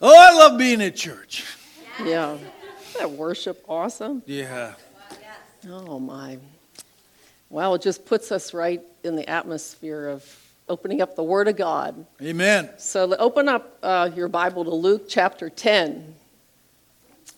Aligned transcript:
Oh, 0.00 0.14
I 0.14 0.34
love 0.34 0.58
being 0.58 0.82
at 0.82 0.94
church. 0.94 1.44
Yeah. 2.04 2.34
Isn't 2.34 2.44
that 2.98 3.10
worship 3.10 3.64
awesome? 3.68 4.22
Yeah. 4.26 4.74
Oh, 5.68 5.98
my. 5.98 6.38
Well, 7.48 7.74
it 7.74 7.82
just 7.82 8.04
puts 8.04 8.30
us 8.30 8.52
right 8.52 8.82
in 9.04 9.16
the 9.16 9.28
atmosphere 9.28 10.08
of 10.08 10.42
opening 10.68 11.00
up 11.00 11.16
the 11.16 11.22
Word 11.22 11.48
of 11.48 11.56
God. 11.56 12.04
Amen. 12.20 12.70
So 12.76 13.14
open 13.16 13.48
up 13.48 13.78
uh, 13.82 14.10
your 14.14 14.28
Bible 14.28 14.64
to 14.64 14.70
Luke 14.70 15.06
chapter 15.08 15.48
10. 15.48 16.14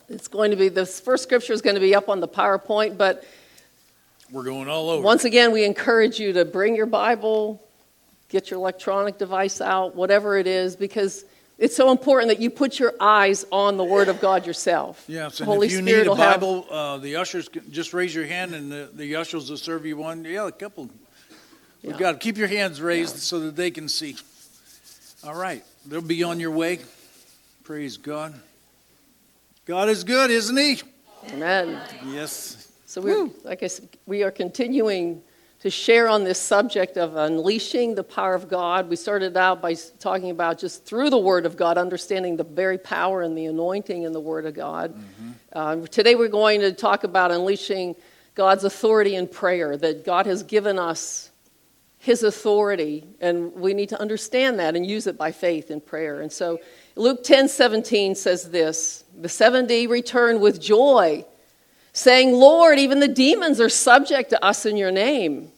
It's 0.09 0.27
going 0.29 0.51
to 0.51 0.57
be, 0.57 0.69
this 0.69 0.99
first 0.99 1.23
scripture 1.23 1.53
is 1.53 1.61
going 1.63 1.75
to 1.75 1.81
be 1.81 1.95
up 1.95 2.09
on 2.09 2.21
the 2.21 2.29
PowerPoint, 2.29 2.97
but 2.97 3.25
We're 4.33 4.43
going 4.45 4.69
all 4.69 4.89
over. 4.91 5.03
once 5.03 5.25
again, 5.25 5.53
we 5.53 5.65
encourage 5.65 6.19
you 6.19 6.33
to 6.33 6.45
bring 6.47 6.75
your 6.75 6.87
Bible, 6.87 7.63
get 8.31 8.51
your 8.51 8.59
electronic 8.59 9.19
device 9.19 9.61
out, 9.61 9.95
whatever 9.95 10.39
it 10.39 10.47
is, 10.47 10.75
because 10.75 11.25
it's 11.59 11.75
so 11.77 11.91
important 11.91 12.29
that 12.29 12.41
you 12.41 12.51
put 12.51 12.79
your 12.79 12.95
eyes 13.01 13.45
on 13.51 13.77
the 13.77 13.85
Word 13.85 14.09
of 14.09 14.21
God 14.21 14.47
yourself. 14.47 15.05
Yes, 15.09 15.41
and 15.41 15.47
Holy 15.49 15.67
if 15.67 15.73
you 15.73 15.79
Spirit 15.79 15.99
need 16.03 16.07
a 16.07 16.11
will 16.11 16.17
have- 16.17 16.41
Bible, 16.41 16.67
uh, 16.71 16.99
the 16.99 17.17
ushers 17.17 17.49
can 17.49 17.71
just 17.73 17.93
raise 17.93 18.15
your 18.15 18.27
hand, 18.27 18.55
and 18.55 18.71
the, 18.71 18.89
the 18.95 19.17
ushers 19.17 19.51
will 19.51 19.57
serve 19.57 19.85
you 19.85 19.97
one. 19.97 20.25
Yeah, 20.25 20.47
a 20.47 20.53
couple. 20.53 20.89
We've 21.83 21.93
Yeah. 21.93 21.99
got 21.99 22.13
to 22.13 22.19
keep 22.19 22.37
your 22.37 22.49
hands 22.49 22.81
raised 22.81 23.17
so 23.19 23.41
that 23.41 23.57
they 23.57 23.71
can 23.71 23.89
see. 23.89 24.17
All 25.25 25.35
right, 25.35 25.65
they'll 25.87 26.01
be 26.01 26.23
on 26.23 26.39
your 26.41 26.51
way. 26.53 26.79
Praise 27.65 27.97
God. 27.97 28.35
God 29.67 29.89
is 29.89 30.05
good, 30.05 30.31
isn't 30.31 30.57
He? 30.57 30.81
Amen. 31.33 31.81
Yes. 32.07 32.69
So 32.87 33.01
we, 33.03 33.15
like 33.45 33.63
I 33.63 33.67
said, 33.67 33.89
we 34.07 34.23
are 34.23 34.31
continuing 34.31 35.23
to 35.61 35.71
share 35.71 36.09
on 36.09 36.23
this 36.23 36.39
subject 36.39 36.97
of 36.97 37.17
unleashing 37.17 37.97
the 37.97 38.05
power 38.05 38.35
of 38.35 38.49
God. 38.49 38.89
We 38.89 38.95
started 38.95 39.37
out 39.37 39.61
by 39.61 39.75
talking 39.99 40.31
about 40.31 40.59
just 40.59 40.85
through 40.85 41.11
the 41.11 41.19
Word 41.19 41.47
of 41.47 41.57
God, 41.57 41.77
understanding 41.77 42.37
the 42.37 42.45
very 42.45 42.79
power 42.79 43.23
and 43.23 43.37
the 43.37 43.47
anointing 43.47 44.05
in 44.05 44.13
the 44.13 44.21
Word 44.21 44.47
of 44.47 44.55
God. 44.55 44.95
Um, 45.53 45.87
today 45.89 46.15
we're 46.15 46.29
going 46.29 46.61
to 46.61 46.73
talk 46.73 47.03
about 47.03 47.33
unleashing 47.33 47.97
God's 48.37 48.63
authority 48.63 49.17
in 49.17 49.27
prayer. 49.27 49.77
That 49.77 50.05
God 50.05 50.27
has 50.27 50.45
given 50.45 50.79
us 50.79 51.33
His 51.99 52.23
authority, 52.23 53.09
and 53.21 53.53
we 53.55 53.75
need 53.75 53.89
to 53.89 54.01
understand 54.01 54.61
that 54.61 54.77
and 54.77 54.87
use 54.87 55.09
it 55.09 55.19
by 55.19 55.33
faith 55.33 55.73
in 55.73 55.81
prayer. 55.81 56.21
And 56.21 56.31
so 56.31 56.61
Luke 56.95 57.25
ten 57.25 57.49
seventeen 57.49 58.15
says 58.15 58.51
this: 58.51 59.03
The 59.21 59.29
seventy 59.29 59.89
returned 59.89 60.41
with 60.41 60.61
joy 60.61 61.25
saying, 61.99 62.33
Lord, 62.33 62.79
even 62.79 63.01
the 63.01 63.09
demons 63.09 63.61
are 63.61 63.69
subject 63.69 64.31
to 64.31 64.45
us 64.45 64.65
in 64.65 64.77
your 64.77 64.93
name. 64.93 65.51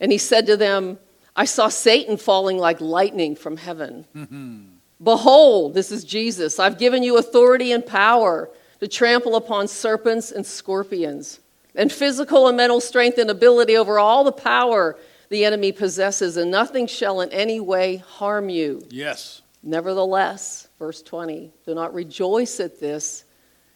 And 0.00 0.10
he 0.10 0.16
said 0.16 0.46
to 0.46 0.56
them, 0.56 0.98
I 1.36 1.44
saw 1.44 1.68
Satan 1.68 2.16
falling 2.16 2.56
like 2.56 2.80
lightning 2.80 3.36
from 3.36 3.58
heaven. 3.58 4.06
Mm-hmm. 4.16 4.60
Behold, 5.02 5.74
this 5.74 5.92
is 5.92 6.04
Jesus. 6.04 6.58
I've 6.58 6.78
given 6.78 7.02
you 7.02 7.18
authority 7.18 7.72
and 7.72 7.84
power 7.84 8.48
to 8.80 8.88
trample 8.88 9.36
upon 9.36 9.68
serpents 9.68 10.32
and 10.32 10.46
scorpions, 10.46 11.40
and 11.74 11.92
physical 11.92 12.48
and 12.48 12.56
mental 12.56 12.80
strength 12.80 13.18
and 13.18 13.30
ability 13.30 13.76
over 13.76 13.98
all 13.98 14.24
the 14.24 14.32
power 14.32 14.96
the 15.28 15.44
enemy 15.44 15.72
possesses, 15.72 16.38
and 16.38 16.50
nothing 16.50 16.86
shall 16.86 17.20
in 17.20 17.30
any 17.30 17.60
way 17.60 17.96
harm 17.96 18.48
you. 18.48 18.82
Yes. 18.88 19.42
Nevertheless, 19.62 20.68
verse 20.78 21.02
20, 21.02 21.52
do 21.66 21.74
not 21.74 21.92
rejoice 21.92 22.58
at 22.58 22.80
this, 22.80 23.24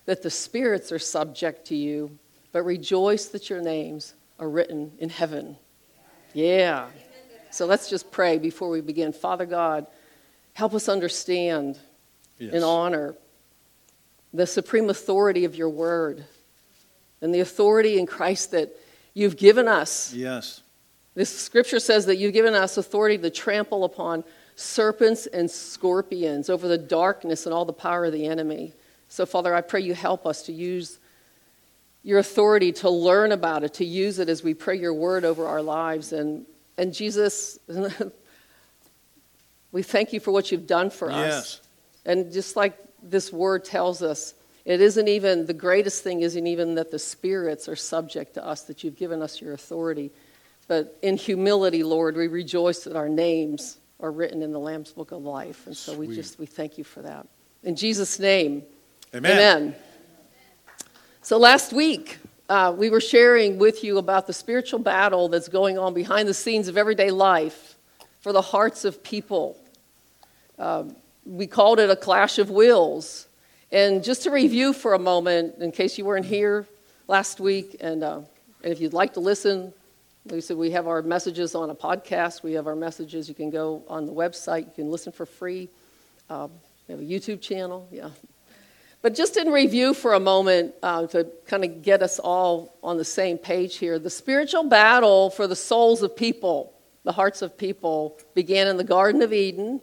that 0.07 0.23
the 0.23 0.31
spirits 0.31 0.93
are 0.93 0.99
subject 0.99 1.67
to 1.69 1.77
you, 1.77 2.19
but 2.53 2.63
rejoice 2.65 3.27
that 3.27 3.49
your 3.49 3.61
names 3.61 4.15
are 4.39 4.49
written 4.49 4.93
in 4.99 5.09
heaven. 5.09 5.57
Yeah. 6.35 6.89
So 7.51 7.67
let's 7.67 7.89
just 7.89 8.11
pray 8.11 8.39
before 8.39 8.71
we 8.71 8.81
begin. 8.81 9.13
Father 9.13 9.47
God, 9.47 9.87
help 10.55 10.75
us 10.75 10.89
understand 10.89 11.79
Yes. 12.39 12.55
and 12.55 12.65
honor 12.65 13.15
the 14.35 14.47
supreme 14.47 14.89
authority 14.91 15.45
of 15.45 15.55
your 15.55 15.69
word 15.69 16.25
and 17.21 17.33
the 17.33 17.41
authority 17.41 17.99
in 17.99 18.07
Christ 18.07 18.51
that 18.51 18.75
you've 19.15 19.37
given 19.37 19.69
us. 19.69 20.13
Yes. 20.13 20.63
This 21.15 21.29
scripture 21.31 21.79
says 21.79 22.07
that 22.07 22.17
you've 22.17 22.33
given 22.33 22.55
us 22.55 22.77
authority 22.79 23.19
to 23.19 23.31
trample 23.31 23.85
upon 23.85 24.25
serpents 24.57 25.27
and 25.27 25.51
scorpions 25.51 26.49
over 26.49 26.67
the 26.67 26.79
darkness 26.79 27.47
and 27.47 27.55
all 27.55 27.65
the 27.65 27.73
power 27.73 28.07
of 28.07 28.13
the 28.13 28.27
enemy. 28.27 28.73
So, 29.13 29.27
Father, 29.27 29.55
I 29.55 29.61
pray 29.61 29.83
you 29.83 29.93
help 29.93 30.25
us 30.25 30.45
to 30.45 30.55
use 30.55 30.99
your 32.03 32.19
authority 32.19 32.73
to 32.73 32.89
learn 32.89 33.31
about 33.31 33.63
it, 33.63 33.75
to 33.75 33.85
use 33.85 34.19
it 34.19 34.31
as 34.31 34.43
we 34.43 34.55
pray 34.55 34.79
your 34.79 34.95
word 34.95 35.27
over 35.27 35.47
our 35.47 35.61
lives. 35.61 36.15
And, 36.15 36.47
and 36.79 36.95
Jesus, 36.95 37.59
we 39.71 39.83
thank 39.83 40.15
you 40.15 40.19
for 40.19 40.31
what 40.31 40.51
you've 40.51 40.67
done 40.67 40.89
for 40.89 41.11
us. 41.11 41.17
Yes. 41.17 41.61
And 42.07 42.33
just 42.33 42.57
like 42.57 42.75
this 43.03 43.31
word 43.31 43.67
tells 43.67 44.03
us, 44.03 44.33
it 44.65 44.81
isn't 44.81 45.07
even, 45.07 45.45
the 45.45 45.53
greatest 45.53 46.03
thing 46.03 46.23
isn't 46.23 46.47
even 46.47 46.77
that 46.77 46.91
the 46.91 46.99
spirits 46.99 47.69
are 47.69 47.77
subject 47.77 48.33
to 48.35 48.47
us, 48.47 48.63
that 48.63 48.83
you've 48.83 48.97
given 48.97 49.21
us 49.21 49.43
your 49.43 49.53
authority. 49.53 50.11
But 50.69 50.97
in 51.03 51.19
humility, 51.19 51.83
Lord, 51.83 52.17
we 52.17 52.29
rejoice 52.29 52.85
that 52.85 52.97
our 52.97 53.11
names 53.11 53.77
are 54.01 54.11
written 54.11 54.41
in 54.41 54.53
the 54.53 54.59
Lamb's 54.59 54.91
Book 54.91 55.13
of 55.13 55.23
Life. 55.23 55.67
And 55.67 55.77
so 55.77 55.95
we 55.95 56.17
just, 56.17 56.39
we 56.39 56.47
thank 56.47 56.79
you 56.79 56.85
for 56.85 57.03
that. 57.03 57.27
In 57.63 57.77
Jesus' 57.77 58.19
name, 58.19 58.63
Amen. 59.15 59.33
amen. 59.33 59.77
So 61.21 61.37
last 61.37 61.75
week, 61.75 62.17
uh, 62.49 62.75
we 62.75 62.89
were 62.89 63.01
sharing 63.01 63.59
with 63.59 63.85
you 63.85 63.99
about 63.99 64.27
the 64.27 64.33
spiritual 64.33 64.79
battle 64.79 65.29
that's 65.29 65.49
going 65.49 65.77
on 65.77 65.93
behind 65.93 66.27
the 66.27 66.33
scenes 66.35 66.67
of 66.67 66.79
everyday 66.79 67.11
life 67.11 67.77
for 68.23 68.33
the 68.33 68.41
hearts 68.41 68.87
of 68.87 69.03
people. 69.03 69.59
Um, 70.59 70.97
we 71.27 71.47
called 71.47 71.79
it 71.79 71.91
a 71.91 71.97
clash 71.97 72.39
of 72.39 72.49
wills. 72.49 73.29
And 73.71 74.03
just 74.03 74.23
to 74.23 74.31
review 74.31 74.73
for 74.73 74.95
a 74.95 74.99
moment, 74.99 75.57
in 75.59 75.73
case 75.73 75.99
you 75.99 76.07
weren't 76.07 76.25
here 76.25 76.67
last 77.07 77.39
week, 77.39 77.77
and, 77.81 78.03
uh, 78.03 78.23
and 78.65 78.73
if 78.73 78.81
you'd 78.81 78.95
like 78.95 79.13
to 79.13 79.21
listen, 79.21 79.75
like 80.25 80.37
I 80.37 80.41
said, 80.41 80.57
we 80.57 80.71
have 80.71 80.87
our 80.87 81.03
messages 81.03 81.55
on 81.55 81.69
a 81.69 81.75
podcast. 81.75 82.43
We 82.43 82.53
have 82.55 82.67
our 82.67 82.77
messages. 82.77 83.29
You 83.29 83.35
can 83.35 83.51
go 83.51 83.83
on 83.89 84.07
the 84.07 84.13
website. 84.13 84.65
You 84.65 84.73
can 84.75 84.91
listen 84.91 85.13
for 85.13 85.27
free. 85.27 85.69
Um, 86.31 86.51
we 86.89 86.93
have 86.93 87.01
a 87.01 87.05
YouTube 87.05 87.43
channel. 87.43 87.87
Yeah. 87.93 88.09
But 89.03 89.17
just 89.17 89.37
in 89.37 89.49
review 89.51 89.95
for 89.95 90.15
a 90.15 90.21
moment 90.21 90.75
uh, 90.81 91.09
to 91.09 91.27
kind 91.47 91.65
of 91.65 91.83
get 91.83 92.03
us 92.03 92.21
all 92.21 92.79
on 92.85 92.97
the 92.97 93.05
same 93.05 93.37
page 93.37 93.77
here, 93.77 93.99
the 93.99 94.11
spiritual 94.11 94.63
battle 94.65 95.29
for 95.31 95.49
the 95.49 95.57
souls 95.57 96.03
of 96.03 96.15
people, 96.15 96.73
the 97.03 97.11
hearts 97.11 97.43
of 97.43 97.59
people, 97.59 98.17
began 98.35 98.69
in 98.69 98.77
the 98.77 98.85
Garden 98.85 99.21
of 99.21 99.33
Eden 99.33 99.81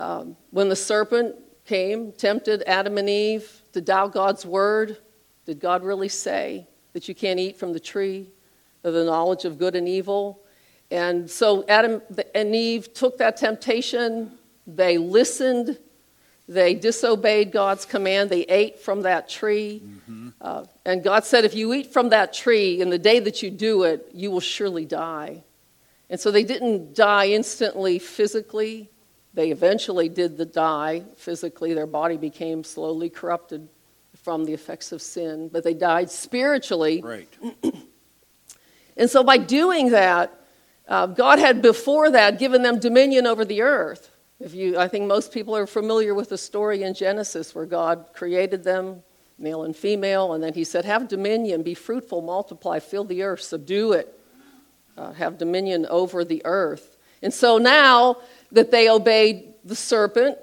um, 0.00 0.36
when 0.50 0.68
the 0.68 0.76
serpent 0.76 1.36
came, 1.64 2.10
tempted 2.10 2.64
Adam 2.66 2.98
and 2.98 3.08
Eve 3.08 3.62
to 3.72 3.80
doubt 3.80 4.12
God's 4.12 4.44
word. 4.44 4.98
Did 5.46 5.60
God 5.60 5.84
really 5.84 6.08
say 6.08 6.66
that 6.94 7.08
you 7.08 7.14
can't 7.14 7.38
eat 7.38 7.56
from 7.56 7.72
the 7.72 7.80
tree 7.80 8.28
of 8.82 8.92
the 8.92 9.04
knowledge 9.04 9.44
of 9.44 9.56
good 9.56 9.76
and 9.76 9.88
evil? 9.88 10.40
And 10.90 11.30
so 11.30 11.64
Adam 11.68 12.02
and 12.34 12.54
Eve 12.56 12.92
took 12.92 13.18
that 13.18 13.36
temptation, 13.36 14.32
they 14.66 14.98
listened, 14.98 15.78
they 16.52 16.74
disobeyed 16.74 17.52
God's 17.52 17.84
command, 17.84 18.30
they 18.30 18.42
ate 18.42 18.78
from 18.80 19.02
that 19.02 19.28
tree. 19.28 19.82
Uh, 20.40 20.64
and 20.84 21.02
God 21.02 21.24
said, 21.24 21.44
If 21.44 21.54
you 21.54 21.72
eat 21.72 21.92
from 21.92 22.08
that 22.10 22.32
tree, 22.32 22.80
in 22.80 22.90
the 22.90 22.98
day 22.98 23.20
that 23.20 23.42
you 23.42 23.50
do 23.50 23.84
it, 23.84 24.08
you 24.12 24.30
will 24.30 24.40
surely 24.40 24.84
die. 24.84 25.42
And 26.10 26.20
so 26.20 26.30
they 26.30 26.44
didn't 26.44 26.94
die 26.94 27.28
instantly 27.28 27.98
physically. 27.98 28.90
They 29.34 29.50
eventually 29.50 30.08
did 30.08 30.36
the 30.36 30.44
die 30.44 31.04
physically. 31.16 31.74
Their 31.74 31.86
body 31.86 32.16
became 32.16 32.64
slowly 32.64 33.08
corrupted 33.08 33.68
from 34.22 34.44
the 34.44 34.52
effects 34.52 34.92
of 34.92 35.00
sin, 35.00 35.48
but 35.48 35.64
they 35.64 35.74
died 35.74 36.10
spiritually. 36.10 37.00
Right. 37.02 37.28
And 38.96 39.10
so 39.10 39.24
by 39.24 39.38
doing 39.38 39.90
that, 39.90 40.32
uh, 40.88 41.06
God 41.06 41.38
had 41.38 41.62
before 41.62 42.10
that 42.10 42.38
given 42.38 42.62
them 42.62 42.78
dominion 42.78 43.26
over 43.26 43.44
the 43.44 43.62
earth. 43.62 44.10
If 44.42 44.54
you, 44.54 44.76
I 44.76 44.88
think 44.88 45.06
most 45.06 45.32
people 45.32 45.56
are 45.56 45.68
familiar 45.68 46.14
with 46.14 46.30
the 46.30 46.36
story 46.36 46.82
in 46.82 46.94
Genesis 46.94 47.54
where 47.54 47.64
God 47.64 48.06
created 48.12 48.64
them, 48.64 49.04
male 49.38 49.62
and 49.62 49.74
female, 49.74 50.32
and 50.32 50.42
then 50.42 50.52
He 50.52 50.64
said, 50.64 50.84
"Have 50.84 51.06
dominion, 51.06 51.62
be 51.62 51.74
fruitful, 51.74 52.22
multiply, 52.22 52.80
fill 52.80 53.04
the 53.04 53.22
earth, 53.22 53.42
subdue 53.42 53.92
it, 53.92 54.18
uh, 54.96 55.12
have 55.12 55.38
dominion 55.38 55.86
over 55.86 56.24
the 56.24 56.42
earth." 56.44 56.96
And 57.22 57.32
so 57.32 57.56
now 57.58 58.16
that 58.50 58.72
they 58.72 58.88
obeyed 58.88 59.54
the 59.64 59.76
serpent, 59.76 60.38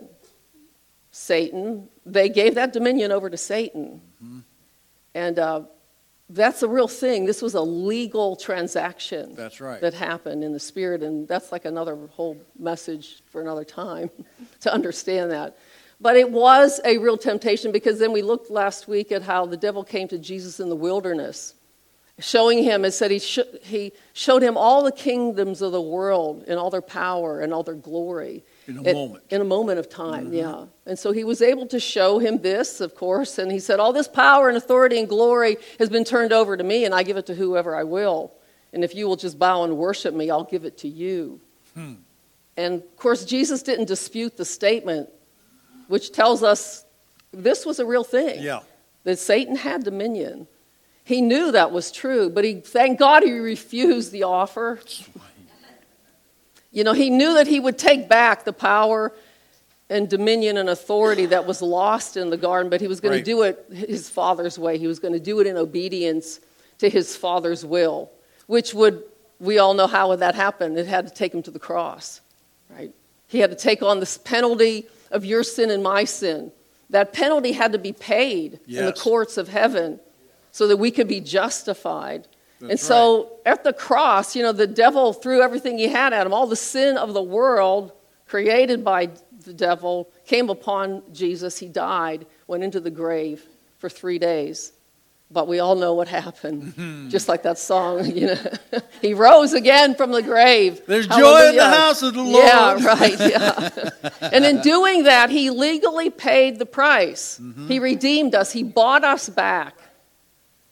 Satan, 1.12 1.90
they 2.06 2.30
gave 2.30 2.56
that 2.56 2.72
dominion 2.72 3.12
over 3.12 3.30
to 3.30 3.38
Satan, 3.38 4.00
and 5.14 5.38
uh, 5.38 5.64
that's 6.30 6.62
a 6.62 6.68
real 6.68 6.88
thing. 6.88 7.26
This 7.26 7.42
was 7.42 7.56
a 7.56 7.62
legal 7.62 8.36
transaction 8.36 9.34
That's 9.36 9.60
right. 9.60 9.82
that 9.82 9.96
happened 9.96 10.44
in 10.44 10.54
the 10.54 10.60
spirit, 10.60 11.02
and 11.02 11.28
that's 11.28 11.52
like 11.52 11.66
another 11.66 11.98
whole 12.12 12.38
message 12.58 13.22
for 13.26 13.42
another 13.42 13.64
time 13.64 14.12
to 14.62 14.72
understand 14.72 15.32
that. 15.32 15.58
But 16.00 16.16
it 16.16 16.32
was 16.32 16.80
a 16.86 16.98
real 16.98 17.18
temptation 17.18 17.72
because 17.72 18.00
then 18.00 18.14
we 18.14 18.22
looked 18.22 18.50
last 18.52 18.88
week 18.88 19.12
at 19.12 19.24
how 19.24 19.46
the 19.46 19.58
devil 19.58 19.84
came 19.84 20.08
to 20.10 20.18
Jesus 20.18 20.60
in 20.60 20.70
the 20.70 20.76
wilderness, 20.76 21.56
showing 22.20 22.64
him 22.64 22.86
and 22.86 22.94
said 22.94 23.12
he, 23.12 23.20
sh- 23.20 23.40
he 23.64 23.92
showed 24.14 24.42
him 24.42 24.56
all 24.56 24.84
the 24.84 24.92
kingdoms 24.92 25.62
of 25.62 25.72
the 25.72 25.82
world 25.82 26.46
and 26.48 26.60
all 26.60 26.70
their 26.70 26.82
power 26.82 27.42
and 27.42 27.54
all 27.54 27.64
their 27.64 27.74
glory. 27.74 28.44
In 28.70 28.78
a 28.78 28.84
It- 28.90 28.94
moment. 28.94 29.24
In 29.30 29.42
a 29.42 29.46
moment 29.46 29.80
of 29.80 29.90
time, 29.90 30.26
mm-hmm. 30.26 30.34
yeah. 30.36 30.66
And 30.86 30.98
so 30.98 31.12
he 31.12 31.24
was 31.24 31.42
able 31.42 31.66
to 31.68 31.80
show 31.80 32.20
him 32.20 32.38
this, 32.40 32.80
of 32.82 32.94
course, 32.96 33.38
and 33.40 33.52
he 33.52 33.60
said, 33.60 33.80
All 33.80 33.92
this 33.94 34.08
power 34.08 34.48
and 34.48 34.56
authority 34.58 35.00
and 35.00 35.10
glory 35.10 35.58
has 35.80 35.90
been 35.90 36.04
turned 36.04 36.32
over 36.32 36.56
to 36.56 36.64
me, 36.64 36.86
and 36.86 36.94
I 36.94 37.04
give 37.04 37.18
it 37.18 37.26
to 37.28 37.36
whoever 37.36 37.76
I 37.76 37.84
will. 37.84 38.32
And 38.72 38.84
if 38.84 38.94
you 38.94 39.08
will 39.08 39.16
just 39.16 39.40
bow 39.40 39.64
and 39.64 39.76
worship 39.78 40.14
me, 40.14 40.30
I'll 40.30 40.44
give 40.44 40.64
it 40.66 40.78
to 40.80 40.88
you. 40.88 41.40
Hmm. 41.74 41.94
And 42.56 42.76
of 42.76 42.98
course, 42.98 43.26
Jesus 43.26 43.64
didn't 43.64 43.86
dispute 43.86 44.38
the 44.38 44.46
statement, 44.46 45.10
which 45.88 46.12
tells 46.12 46.44
us 46.44 46.86
this 47.32 47.66
was 47.66 47.80
a 47.80 47.86
real 47.86 48.04
thing 48.04 48.42
Yeah. 48.44 48.60
that 49.06 49.18
Satan 49.18 49.56
had 49.56 49.84
dominion. 49.84 50.48
He 51.04 51.22
knew 51.22 51.52
that 51.54 51.72
was 51.72 51.92
true, 51.92 52.30
but 52.30 52.44
he 52.44 52.56
thank 52.56 53.00
God 53.00 53.24
he 53.24 53.32
refused 53.32 54.12
the 54.12 54.24
offer. 54.24 54.80
You 56.72 56.84
know, 56.84 56.94
he 56.94 57.10
knew 57.10 57.34
that 57.36 57.48
he 57.48 57.60
would 57.60 57.78
take 57.78 58.08
back 58.08 58.44
the 58.46 58.54
power 58.54 59.12
and 59.90 60.08
dominion 60.08 60.58
and 60.58 60.70
authority 60.70 61.26
that 61.28 61.48
was 61.48 61.62
lost 61.62 62.16
in 62.16 62.30
the 62.30 62.38
garden, 62.38 62.70
but 62.70 62.80
he 62.80 62.88
was 62.88 63.00
going 63.00 63.14
Right. 63.14 63.26
to 63.26 63.32
do 63.32 63.42
it 63.42 63.66
his 63.72 64.08
father's 64.08 64.60
way. 64.60 64.78
He 64.78 64.86
was 64.86 65.00
going 65.00 65.14
to 65.14 65.20
do 65.20 65.40
it 65.40 65.48
in 65.48 65.58
obedience 65.58 66.40
to 66.78 66.90
his 66.90 67.16
father's 67.16 67.66
will, 67.66 68.12
which 68.46 68.74
would, 68.74 69.04
we 69.40 69.58
all 69.58 69.74
know 69.74 69.88
how 69.88 70.10
would 70.10 70.20
that 70.20 70.36
happen. 70.36 70.78
It 70.78 70.86
had 70.86 71.08
to 71.08 71.14
take 71.14 71.34
him 71.34 71.42
to 71.44 71.52
the 71.52 71.60
cross, 71.60 72.22
right? 72.70 72.94
He 73.28 73.40
had 73.40 73.50
to 73.50 73.56
take 73.58 73.82
on 73.82 74.00
this 74.00 74.18
penalty 74.18 74.86
of 75.12 75.26
your 75.26 75.44
sin 75.44 75.72
and 75.72 75.82
my 75.82 76.04
sin. 76.04 76.52
That 76.92 77.12
penalty 77.14 77.52
had 77.52 77.72
to 77.74 77.80
be 77.80 77.92
paid 77.94 78.60
in 78.68 78.86
the 78.86 78.94
courts 78.94 79.38
of 79.38 79.48
heaven 79.48 80.00
so 80.52 80.68
that 80.68 80.78
we 80.78 80.92
could 80.92 81.08
be 81.08 81.20
justified. 81.20 82.28
And 82.62 82.80
so 82.80 83.40
at 83.46 83.64
the 83.64 83.74
cross, 83.74 84.36
you 84.36 84.44
know, 84.44 84.52
the 84.52 84.68
devil 84.68 85.14
threw 85.14 85.42
everything 85.42 85.78
he 85.78 85.88
had 85.88 86.14
at 86.14 86.26
him. 86.26 86.34
All 86.34 86.48
the 86.48 86.56
sin 86.56 86.98
of 86.98 87.14
the 87.14 87.22
world 87.22 87.94
created 88.28 88.84
by 88.84 89.10
the 89.46 89.54
devil 89.54 90.10
came 90.26 90.50
upon 90.50 91.02
Jesus. 91.14 91.58
He 91.58 91.68
died, 91.68 92.26
went 92.48 92.64
into 92.64 92.80
the 92.80 92.92
grave 92.92 93.44
for 93.78 93.90
three 93.90 94.20
days. 94.20 94.74
But 95.32 95.48
we 95.48 95.60
all 95.60 95.76
know 95.76 95.94
what 95.94 96.08
happened. 96.08 97.12
Just 97.12 97.30
like 97.30 97.44
that 97.44 97.60
song, 97.60 98.06
you 98.16 98.28
know. 98.28 98.52
he 99.02 99.14
rose 99.14 99.54
again 99.54 99.94
from 99.94 100.12
the 100.12 100.24
grave. 100.24 100.82
There's 100.88 101.08
joy 101.08 101.50
in 101.50 101.56
the 101.56 101.70
house 101.70 102.02
of 102.02 102.16
the 102.16 102.24
Lord. 102.24 102.46
Yeah, 102.46 102.84
right. 102.84 103.20
Yeah. 103.20 103.70
and 104.22 104.44
in 104.44 104.62
doing 104.62 105.04
that, 105.04 105.30
he 105.30 105.52
legally 105.52 106.10
paid 106.10 106.58
the 106.58 106.66
price. 106.66 107.40
Mm-hmm. 107.40 107.68
He 107.68 107.80
redeemed 107.80 108.34
us. 108.34 108.52
He 108.52 108.64
bought 108.64 109.04
us 109.04 109.30
back. 109.30 109.76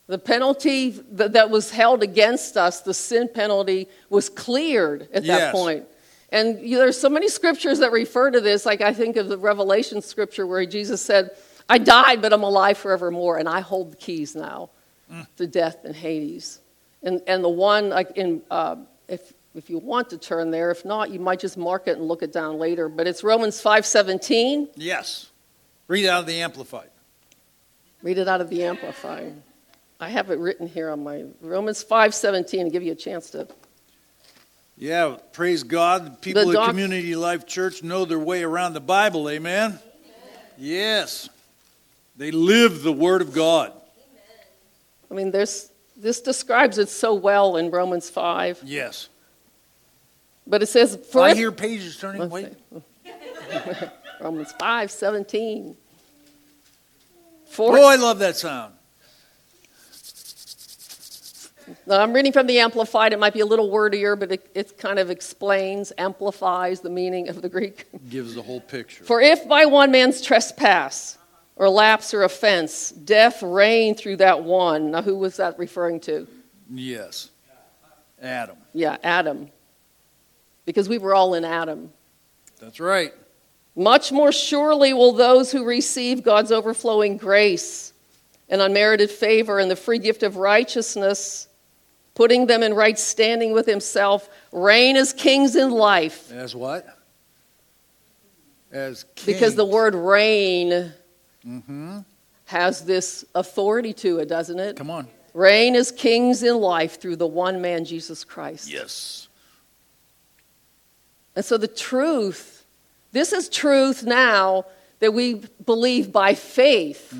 The 0.07 0.17
penalty 0.17 0.91
that, 1.11 1.33
that 1.33 1.49
was 1.49 1.69
held 1.69 2.01
against 2.01 2.55
us, 2.55 2.81
the 2.81 2.93
sin 2.93 3.29
penalty, 3.33 3.89
was 4.09 4.29
cleared 4.29 5.03
at 5.13 5.23
that 5.23 5.25
Yes. 5.25 5.51
point. 5.51 5.85
And 6.29 6.59
you, 6.61 6.77
there's 6.77 6.99
so 6.99 7.09
many 7.09 7.27
scriptures 7.27 7.79
that 7.79 7.91
refer 7.91 8.31
to 8.31 8.41
this. 8.41 8.65
Like 8.65 8.81
I 8.81 8.93
think 8.93 9.15
of 9.17 9.27
the 9.29 9.37
Revelation 9.37 10.01
scripture 10.01 10.45
where 10.47 10.65
Jesus 10.65 11.01
said, 11.01 11.31
"I 11.69 11.77
died, 11.77 12.21
but 12.21 12.33
I'm 12.33 12.43
alive 12.43 12.77
forevermore, 12.77 13.37
and 13.37 13.47
I 13.49 13.59
hold 13.61 13.91
the 13.93 13.95
keys 13.97 14.35
now 14.35 14.69
to 15.37 15.47
death 15.47 15.85
and 15.85 15.95
Hades." 15.95 16.59
And 17.03 17.21
and 17.27 17.43
the 17.43 17.49
one 17.49 17.89
like 17.89 18.11
in 18.17 18.41
uh, 18.51 18.75
if 19.07 19.33
if 19.55 19.69
you 19.69 19.77
want 19.77 20.09
to 20.09 20.17
turn 20.17 20.51
there, 20.51 20.69
if 20.71 20.83
not, 20.83 21.11
you 21.11 21.19
might 21.19 21.39
just 21.39 21.57
mark 21.57 21.87
it 21.87 21.97
and 21.97 22.07
look 22.07 22.21
it 22.23 22.33
down 22.33 22.57
later. 22.57 22.89
But 22.89 23.07
it's 23.07 23.23
Romans 23.23 23.61
five 23.61 23.85
seventeen. 23.85 24.67
Yes. 24.75 25.31
Read 25.87 26.07
out 26.07 26.21
of 26.21 26.27
the 26.27 26.41
Amplified. 26.41 26.89
Read 28.03 28.17
it 28.17 28.27
out 28.27 28.41
of 28.41 28.49
the 28.49 28.63
Amplified. 28.63 29.33
I 29.99 30.09
have 30.09 30.29
it 30.29 30.37
written 30.39 30.67
here 30.67 30.89
on 30.89 31.03
my 31.03 31.25
Romans 31.41 31.81
five 31.81 32.13
seventeen 32.13 32.65
to 32.65 32.69
give 32.69 32.83
you 32.83 32.91
a 32.91 32.95
chance 32.95 33.29
to. 33.31 33.47
Yeah, 34.77 35.17
praise 35.33 35.63
God. 35.63 36.21
People 36.21 36.51
The 36.51 36.61
at 36.61 36.67
Community 36.67 37.15
Life 37.15 37.47
Church 37.47 37.81
know 37.81 38.05
their 38.05 38.19
way 38.19 38.43
around 38.43 38.73
the 38.73 38.79
Bible, 38.79 39.27
amen? 39.27 39.79
Yes. 40.55 41.29
They 42.15 42.29
live 42.29 42.83
the 42.83 42.93
Word 42.93 43.21
of 43.21 43.33
God. 43.33 43.73
I 45.09 45.13
mean, 45.15 45.31
there's 45.31 45.71
this 45.95 46.21
describes 46.21 46.77
it 46.77 46.89
so 46.89 47.13
well 47.15 47.57
in 47.57 47.71
Romans 47.71 48.09
five. 48.09 48.59
Yes. 48.63 49.09
But 50.45 50.61
it 50.61 50.67
says, 50.67 50.95
"For 51.11 51.21
I 51.23 51.31
if- 51.31 51.37
hear 51.37 51.51
pages 51.51 51.97
turning. 51.97 52.29
Wait. 52.29 52.53
Romans 54.21 54.53
five 54.59 54.91
seventeen. 54.91 55.75
For 57.47 57.75
Oh, 57.77 57.85
I 57.85 57.95
love 57.95 58.19
that 58.19 58.35
sound. 58.35 58.73
I'm 61.89 62.13
reading 62.13 62.31
from 62.31 62.47
the 62.47 62.59
Amplified. 62.59 63.13
It 63.13 63.19
might 63.19 63.33
be 63.33 63.41
a 63.41 63.45
little 63.45 63.69
wordier, 63.69 64.15
but 64.15 64.31
it, 64.31 64.49
it 64.53 64.77
kind 64.77 64.99
of 64.99 65.09
explains, 65.09 65.91
amplifies 65.97 66.81
the 66.81 66.89
meaning 66.89 67.29
of 67.29 67.41
the 67.41 67.49
Greek. 67.49 67.85
Gives 68.09 68.35
the 68.35 68.41
whole 68.41 68.61
picture. 68.61 69.03
For 69.03 69.21
if 69.21 69.47
by 69.47 69.65
one 69.65 69.91
man's 69.91 70.21
trespass 70.21 71.17
or 71.55 71.69
lapse 71.69 72.13
or 72.13 72.23
offense, 72.23 72.91
death 72.91 73.41
reigned 73.43 73.97
through 73.97 74.17
that 74.17 74.43
one. 74.43 74.91
Now, 74.91 75.01
who 75.01 75.17
was 75.17 75.37
that 75.37 75.57
referring 75.57 75.99
to? 76.01 76.27
Yes. 76.69 77.29
Adam. 78.21 78.57
Yeah, 78.73 78.97
Adam. 79.03 79.49
Because 80.65 80.89
we 80.89 80.97
were 80.97 81.13
all 81.13 81.33
in 81.33 81.45
Adam. 81.45 81.91
That's 82.59 82.79
right. 82.79 83.13
Much 83.75 84.11
more 84.11 84.31
surely 84.31 84.93
will 84.93 85.13
those 85.13 85.51
who 85.51 85.63
receive 85.63 86.23
God's 86.23 86.51
overflowing 86.51 87.17
grace 87.17 87.93
and 88.49 88.61
unmerited 88.61 89.11
favor 89.11 89.59
and 89.59 89.69
the 89.69 89.75
free 89.75 89.99
gift 89.99 90.23
of 90.23 90.37
righteousness, 90.37 91.47
putting 92.17 92.47
them 92.47 92.63
in 92.63 92.73
right 92.73 92.97
standing 92.97 93.53
with 93.53 93.67
Himself, 93.67 94.27
reign 94.51 94.97
as 94.97 95.13
kings 95.13 95.55
in 95.55 95.69
life. 95.69 96.31
As 96.31 96.55
what? 96.55 96.97
As 98.71 99.05
king. 99.13 99.35
Because 99.35 99.53
the 99.53 99.63
word 99.63 99.93
reign 99.93 100.91
hmm 101.43 101.99
has 102.45 102.85
this 102.85 103.23
authority 103.35 103.93
to 103.93 104.19
it, 104.19 104.27
doesn't 104.27 104.57
it? 104.57 104.77
Come 104.77 104.89
on. 104.89 105.07
Reign 105.33 105.75
as 105.75 105.91
kings 105.91 106.41
in 106.41 106.57
life 106.57 106.99
through 106.99 107.17
the 107.17 107.27
one 107.27 107.61
man, 107.61 107.83
Jesus 107.85 108.23
Christ. 108.23 108.71
Yes. 108.71 109.27
And 111.35 111.43
so 111.43 111.57
the 111.57 111.67
truth, 111.67 112.65
this 113.11 113.33
is 113.33 113.49
truth 113.49 114.03
now 114.03 114.65
that 114.99 115.13
we 115.13 115.43
believe 115.65 116.11
by 116.13 116.33
faith. 116.33 117.13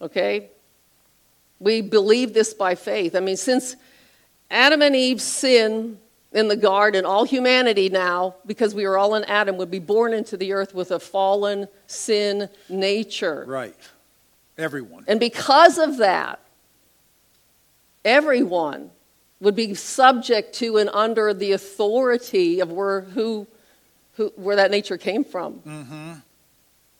Okay? 0.00 0.48
We 1.60 1.82
believe 1.82 2.32
this 2.32 2.54
by 2.54 2.74
faith. 2.74 3.14
I 3.14 3.20
mean, 3.20 3.36
since 3.36 3.76
Adam 4.54 4.80
and 4.82 4.94
Eve's 4.94 5.24
sin 5.24 5.98
in 6.32 6.48
the 6.48 6.56
garden, 6.56 7.04
all 7.04 7.24
humanity 7.24 7.88
now, 7.88 8.36
because 8.46 8.74
we 8.74 8.84
are 8.84 8.96
all 8.96 9.14
in 9.16 9.24
Adam, 9.24 9.56
would 9.56 9.70
be 9.70 9.78
born 9.80 10.14
into 10.14 10.36
the 10.36 10.52
earth 10.52 10.74
with 10.74 10.90
a 10.90 10.98
fallen 10.98 11.68
sin 11.86 12.48
nature. 12.68 13.44
Right. 13.46 13.76
Everyone. 14.56 15.04
And 15.08 15.18
because 15.20 15.76
of 15.78 15.98
that, 15.98 16.40
everyone 18.04 18.90
would 19.40 19.56
be 19.56 19.74
subject 19.74 20.54
to 20.54 20.78
and 20.78 20.88
under 20.92 21.34
the 21.34 21.52
authority 21.52 22.60
of 22.60 22.70
where, 22.70 23.02
who, 23.02 23.46
who, 24.14 24.32
where 24.36 24.56
that 24.56 24.70
nature 24.70 24.96
came 24.96 25.24
from 25.24 25.54
hmm 25.54 26.12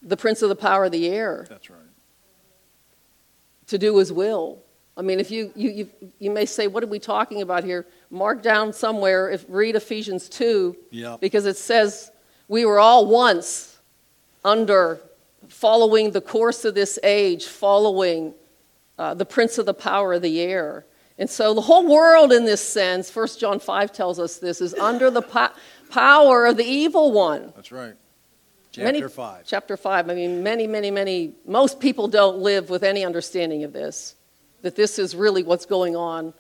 the 0.07 0.19
prince 0.19 0.43
of 0.43 0.51
the 0.51 0.57
power 0.57 0.85
of 0.85 0.93
the 0.93 1.09
air 1.09 1.47
That's 1.49 1.71
right. 1.71 1.79
to 3.69 3.79
do 3.79 3.97
his 3.97 4.13
will. 4.13 4.64
I 4.97 5.03
mean, 5.03 5.19
if 5.19 5.31
you, 5.31 5.53
you, 5.57 5.71
you, 5.71 5.91
you 6.21 6.31
may 6.31 6.47
say, 6.47 6.69
what 6.69 6.85
are 6.85 6.89
we 6.89 6.99
talking 7.01 7.43
about 7.43 7.65
here? 7.65 7.87
Mark 8.11 8.43
down 8.43 8.73
somewhere, 8.73 9.29
if, 9.31 9.45
read 9.49 9.75
Ephesians 9.75 10.29
2, 10.29 10.77
Yep. 10.91 11.21
because 11.21 11.47
it 11.47 11.57
says 11.57 12.13
we 12.47 12.65
were 12.65 12.79
all 12.79 13.07
once 13.07 13.79
under 14.45 15.01
following 15.49 16.13
the 16.13 16.21
course 16.21 16.65
of 16.65 16.75
this 16.75 16.99
age, 17.03 17.47
following 17.47 18.35
uh, 18.99 19.15
the 19.15 19.25
prince 19.25 19.59
of 19.59 19.67
the 19.67 19.75
power 19.75 20.15
of 20.15 20.23
the 20.23 20.41
air. 20.41 20.85
And 21.19 21.29
so 21.29 21.55
the 21.55 21.61
whole 21.61 21.87
world, 21.89 22.33
in 22.33 22.45
this 22.45 22.61
sense, 22.61 23.15
1 23.15 23.29
John 23.39 23.59
5 23.61 23.93
tells 23.93 24.19
us 24.19 24.39
this, 24.39 24.61
is 24.61 24.75
under 24.75 25.11
the 25.11 25.23
po- 25.23 25.51
power 25.91 26.47
of 26.47 26.57
the 26.57 26.65
evil 26.65 27.13
one. 27.13 27.53
That's 27.57 27.73
right. 27.73 27.95
Many- 28.77 29.01
Chapter 29.01 29.09
5. 29.09 29.45
Chapter 29.47 29.77
5. 29.77 30.11
I 30.11 30.15
mean, 30.15 30.43
many, 30.43 30.67
many, 30.67 30.91
many, 30.91 31.33
most 31.47 31.79
people 31.79 32.09
don't 32.09 32.39
live 32.39 32.71
with 32.71 32.83
any 32.83 33.05
understanding 33.05 33.63
of 33.65 33.73
this, 33.73 34.17
that 34.65 34.77
this 34.77 34.99
is 34.99 35.15
really 35.15 35.43
what's 35.43 35.67
going 35.67 35.95
on 35.95 36.33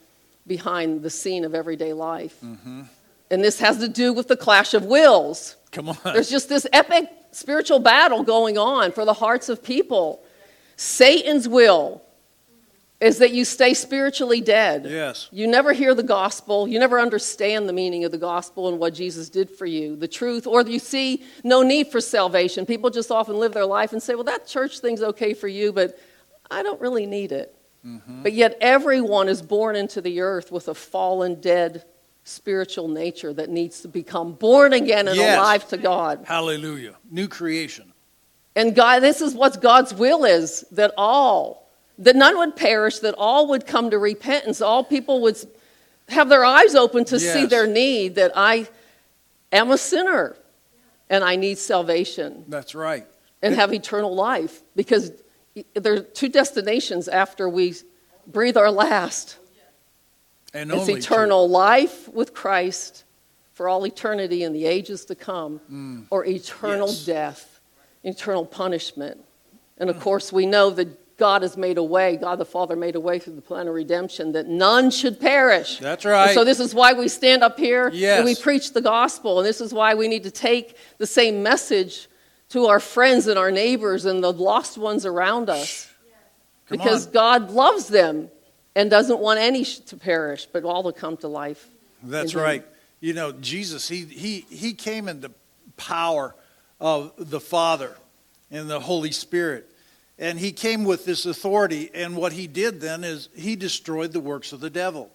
behind 0.46 1.02
the 1.02 1.10
scene 1.10 1.44
of 1.44 1.54
everyday 1.54 1.92
life. 1.92 2.34
Mm-hmm. 2.42 2.82
And 3.30 3.44
this 3.44 3.60
has 3.60 3.78
to 3.78 3.88
do 3.88 4.14
with 4.14 4.28
the 4.28 4.36
clash 4.36 4.72
of 4.72 4.86
wills. 4.86 5.56
Come 5.72 5.90
on. 5.90 5.98
There's 6.04 6.30
just 6.30 6.48
this 6.48 6.66
epic 6.72 7.10
spiritual 7.32 7.80
battle 7.80 8.22
going 8.22 8.56
on 8.56 8.92
for 8.92 9.04
the 9.04 9.12
hearts 9.12 9.50
of 9.50 9.62
people. 9.62 10.22
Satan's 10.76 11.46
will 11.46 12.02
is 12.98 13.18
that 13.18 13.32
you 13.32 13.44
stay 13.44 13.74
spiritually 13.74 14.40
dead. 14.40 14.86
Yes. 14.88 15.28
You 15.30 15.46
never 15.46 15.74
hear 15.74 15.94
the 15.94 16.02
gospel. 16.02 16.66
You 16.66 16.78
never 16.78 16.98
understand 16.98 17.68
the 17.68 17.74
meaning 17.74 18.04
of 18.04 18.12
the 18.12 18.18
gospel 18.18 18.68
and 18.70 18.78
what 18.78 18.94
Jesus 18.94 19.28
did 19.28 19.50
for 19.50 19.66
you, 19.66 19.96
the 19.96 20.08
truth, 20.08 20.46
or 20.46 20.62
you 20.62 20.78
see 20.78 21.24
no 21.42 21.62
need 21.62 21.88
for 21.88 22.00
salvation. 22.00 22.64
People 22.64 22.88
just 22.88 23.10
often 23.10 23.36
live 23.36 23.52
their 23.52 23.66
life 23.66 23.92
and 23.92 24.02
say, 24.02 24.14
well, 24.14 24.24
that 24.24 24.46
church 24.46 24.78
thing's 24.78 25.02
okay 25.02 25.34
for 25.34 25.48
you, 25.48 25.74
but 25.74 25.98
I 26.50 26.62
don't 26.62 26.80
really 26.80 27.04
need 27.04 27.32
it. 27.32 27.53
Mm-hmm. 27.86 28.22
But 28.22 28.32
yet, 28.32 28.56
everyone 28.60 29.28
is 29.28 29.42
born 29.42 29.76
into 29.76 30.00
the 30.00 30.20
earth 30.20 30.50
with 30.50 30.68
a 30.68 30.74
fallen, 30.74 31.40
dead 31.40 31.84
spiritual 32.24 32.88
nature 32.88 33.32
that 33.34 33.50
needs 33.50 33.80
to 33.82 33.88
become 33.88 34.32
born 34.32 34.72
again 34.72 35.06
and 35.08 35.16
Yes. 35.16 35.38
alive 35.38 35.68
to 35.68 35.76
God. 35.76 36.24
Hallelujah. 36.26 36.94
New 37.10 37.28
creation. 37.28 37.92
And 38.56 38.74
God, 38.74 39.00
this 39.00 39.20
is 39.20 39.34
what 39.34 39.60
God's 39.60 39.92
will 39.92 40.24
is 40.24 40.64
that 40.70 40.92
all, 40.96 41.68
that 41.98 42.16
none 42.16 42.38
would 42.38 42.56
perish, 42.56 43.00
that 43.00 43.14
all 43.18 43.48
would 43.48 43.66
come 43.66 43.90
to 43.90 43.98
repentance. 43.98 44.62
All 44.62 44.82
people 44.82 45.20
would 45.22 45.36
have 46.08 46.28
their 46.28 46.44
eyes 46.44 46.74
open 46.74 47.04
to 47.06 47.20
see 47.20 47.44
their 47.46 47.66
need, 47.66 48.14
that 48.14 48.32
I 48.34 48.68
am 49.52 49.70
a 49.70 49.78
sinner 49.78 50.36
and 51.10 51.22
I 51.22 51.36
need 51.36 51.58
salvation 51.58 52.44
That's 52.48 52.74
right. 52.74 53.06
and 53.42 53.54
have 53.54 53.74
eternal 53.74 54.14
life. 54.14 54.62
Because 54.76 55.12
there 55.74 55.94
are 55.94 56.00
two 56.00 56.28
destinations 56.28 57.08
after 57.08 57.48
we 57.48 57.74
breathe 58.26 58.56
our 58.56 58.70
last 58.70 59.36
And 60.52 60.70
it's 60.70 60.80
only 60.80 60.94
two. 60.94 60.98
eternal 60.98 61.48
life 61.48 62.08
with 62.08 62.34
Christ 62.34 63.04
for 63.52 63.68
all 63.68 63.86
eternity 63.86 64.42
and 64.42 64.54
the 64.54 64.66
ages 64.66 65.04
to 65.06 65.14
come, 65.14 66.06
or 66.10 66.24
eternal 66.24 66.88
Mm. 66.88 66.92
Yes. 66.92 67.02
Mm. 67.02 67.06
death, 67.06 67.60
eternal 68.02 68.44
punishment. 68.46 69.20
And 69.78 69.90
of 69.90 70.00
course, 70.00 70.32
we 70.32 70.44
know 70.46 70.70
that 70.70 71.16
God 71.16 71.42
has 71.42 71.56
made 71.56 71.78
a 71.78 71.82
way, 71.82 72.16
God 72.16 72.38
the 72.40 72.44
Father 72.44 72.74
made 72.74 72.96
a 72.96 73.00
way 73.00 73.20
through 73.20 73.36
the 73.36 73.42
plan 73.42 73.68
of 73.68 73.74
redemption 73.74 74.32
that 74.32 74.48
none 74.48 74.90
should 74.90 75.20
perish. 75.20 75.78
That's 75.78 76.04
right. 76.04 76.26
And 76.26 76.34
so, 76.34 76.44
this 76.44 76.58
is 76.58 76.74
why 76.74 76.92
we 76.94 77.06
stand 77.06 77.44
up 77.44 77.56
here 77.58 77.92
and 78.18 78.24
we 78.24 78.34
preach 78.34 78.72
the 78.72 78.80
gospel. 78.80 79.38
And 79.38 79.46
this 79.46 79.60
is 79.60 79.72
why 79.72 79.94
we 79.94 80.08
need 80.08 80.24
to 80.24 80.30
take 80.32 80.76
the 80.98 81.06
same 81.06 81.40
message 81.42 82.08
to 82.54 82.66
our 82.66 82.78
friends 82.78 83.26
and 83.26 83.36
our 83.36 83.50
neighbors 83.50 84.04
and 84.04 84.22
the 84.22 84.32
lost 84.32 84.78
ones 84.78 85.04
around 85.04 85.50
us 85.50 85.92
Come 86.68 86.78
because 86.78 87.08
on. 87.08 87.12
God 87.12 87.50
loves 87.50 87.88
them 87.88 88.30
and 88.76 88.88
doesn't 88.88 89.18
want 89.18 89.40
any 89.40 89.64
to 89.64 89.96
perish, 89.96 90.46
but 90.46 90.62
all 90.62 90.84
to 90.84 90.92
come 90.92 91.16
to 91.16 91.26
life. 91.28 91.66
That's 92.04 92.36
right. 92.36 92.64
You 93.00 93.12
know, 93.12 93.32
Jesus, 93.32 93.88
he, 93.88 94.04
he, 94.04 94.46
he 94.48 94.72
came 94.72 95.08
in 95.08 95.20
the 95.20 95.32
power 95.76 96.32
of 96.80 97.12
the 97.18 97.40
Father 97.40 97.96
and 98.52 98.70
the 98.70 98.78
Holy 98.78 99.10
Spirit. 99.10 99.68
And 100.16 100.38
he 100.38 100.52
came 100.52 100.84
with 100.84 101.04
this 101.04 101.26
authority. 101.26 101.90
And 101.92 102.16
what 102.16 102.32
he 102.32 102.46
did 102.46 102.80
then 102.80 103.02
is 103.02 103.30
he 103.34 103.56
destroyed 103.56 104.12
the 104.12 104.20
works 104.20 104.52
of 104.52 104.60
the 104.60 104.70
devil. 104.70 105.10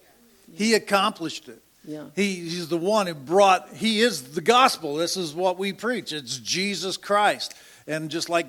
He 0.54 0.74
accomplished 0.74 1.48
it. 1.48 1.64
Yeah. 1.86 2.06
He, 2.16 2.36
he's 2.36 2.68
the 2.68 2.78
one 2.78 3.08
who 3.08 3.14
brought, 3.14 3.74
he 3.74 4.02
is 4.02 4.34
the 4.34 4.42
gospel. 4.42 4.96
This 4.96 5.18
is 5.18 5.34
what 5.34 5.58
we 5.58 5.74
preach. 5.74 6.14
It's 6.14 6.38
Jesus 6.38 6.98
Christ. 6.98 7.54
And 7.88 8.12
just 8.12 8.30
like 8.30 8.48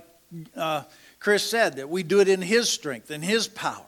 uh, 0.56 0.82
Chris 1.18 1.42
said, 1.48 1.76
that 1.76 1.88
we 1.88 2.02
do 2.02 2.20
it 2.20 2.28
in 2.28 2.42
his 2.42 2.68
strength, 2.68 3.10
in 3.10 3.22
his 3.22 3.48
power. 3.48 3.86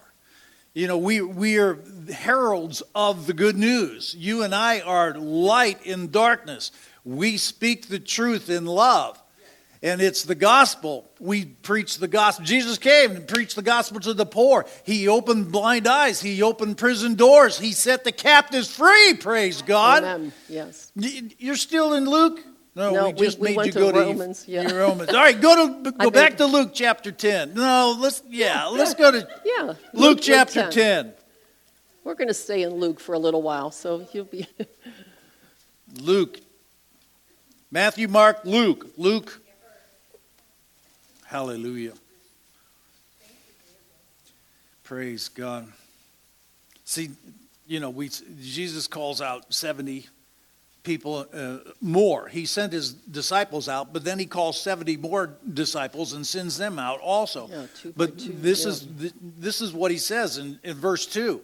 You 0.74 0.86
know, 0.86 0.96
we, 0.96 1.20
we 1.20 1.58
are 1.58 1.78
heralds 2.10 2.82
of 2.94 3.26
the 3.26 3.34
good 3.34 3.56
news. 3.56 4.14
You 4.18 4.42
and 4.42 4.54
I 4.54 4.80
are 4.80 5.14
light 5.14 5.84
in 5.84 6.10
darkness. 6.10 6.72
We 7.04 7.36
speak 7.36 7.88
the 7.88 7.98
truth 7.98 8.48
in 8.48 8.64
love. 8.64 9.21
And 9.84 10.00
it's 10.00 10.22
the 10.22 10.36
gospel. 10.36 11.10
We 11.18 11.44
preach 11.44 11.98
the 11.98 12.06
gospel. 12.06 12.44
Jesus 12.44 12.78
came 12.78 13.16
and 13.16 13.26
preached 13.26 13.56
the 13.56 13.62
gospel 13.62 13.98
to 14.00 14.14
the 14.14 14.24
poor. 14.24 14.64
He 14.84 15.08
opened 15.08 15.50
blind 15.50 15.88
eyes. 15.88 16.20
He 16.20 16.40
opened 16.40 16.78
prison 16.78 17.14
doors. 17.16 17.58
He 17.58 17.72
set 17.72 18.04
the 18.04 18.12
captives 18.12 18.70
free. 18.70 19.14
Praise 19.14 19.60
God. 19.60 20.04
Amen. 20.04 20.32
Yes. 20.48 20.92
You're 20.94 21.56
still 21.56 21.94
in 21.94 22.04
Luke? 22.08 22.38
No, 22.76 22.92
No, 22.92 23.06
we 23.06 23.12
just 23.14 23.38
we- 23.40 23.42
we 23.42 23.50
made 23.50 23.56
went 23.56 23.66
you 23.66 23.72
to 23.72 23.78
go 23.80 23.92
to 23.92 24.00
Romans, 24.00 24.44
yeah. 24.48 24.62
your 24.68 24.78
Romans. 24.78 25.10
All 25.10 25.16
right, 25.16 25.38
go 25.38 25.82
to 25.82 25.90
go 25.98 26.10
back 26.10 26.36
to 26.38 26.46
Luke 26.46 26.70
chapter 26.72 27.10
10. 27.12 27.52
No, 27.52 27.96
let's 27.98 28.22
yeah, 28.30 28.66
let's 28.66 28.94
go 28.94 29.10
to 29.10 29.28
Yeah. 29.44 29.74
Luke 29.92 30.20
chapter 30.22 30.70
10. 30.70 31.12
We're 32.04 32.14
going 32.14 32.28
to 32.28 32.34
stay 32.34 32.62
in 32.62 32.70
Luke 32.76 32.98
for 32.98 33.14
a 33.14 33.18
little 33.18 33.42
while, 33.42 33.70
so 33.72 34.06
you'll 34.12 34.24
be. 34.24 34.46
Luke. 36.00 36.40
Matthew, 37.70 38.08
Mark, 38.08 38.44
Luke. 38.44 38.86
Luke. 38.96 39.40
Hallelujah. 41.32 41.94
Praise 44.84 45.30
God. 45.30 45.66
See, 46.84 47.08
you 47.66 47.80
know, 47.80 47.88
we 47.88 48.10
Jesus 48.42 48.86
calls 48.86 49.22
out 49.22 49.54
70 49.54 50.06
people 50.82 51.26
uh, 51.32 51.60
more. 51.80 52.28
He 52.28 52.44
sent 52.44 52.74
his 52.74 52.92
disciples 52.92 53.66
out, 53.66 53.94
but 53.94 54.04
then 54.04 54.18
he 54.18 54.26
calls 54.26 54.60
70 54.60 54.98
more 54.98 55.30
disciples 55.54 56.12
and 56.12 56.26
sends 56.26 56.58
them 56.58 56.78
out 56.78 57.00
also. 57.00 57.48
Yeah, 57.48 57.66
two 57.80 57.94
but 57.96 58.18
two, 58.18 58.34
this 58.34 58.64
yeah. 58.64 58.70
is 58.72 58.86
this 59.38 59.62
is 59.62 59.72
what 59.72 59.90
he 59.90 59.96
says 59.96 60.36
in, 60.36 60.60
in 60.62 60.74
verse 60.74 61.06
2. 61.06 61.40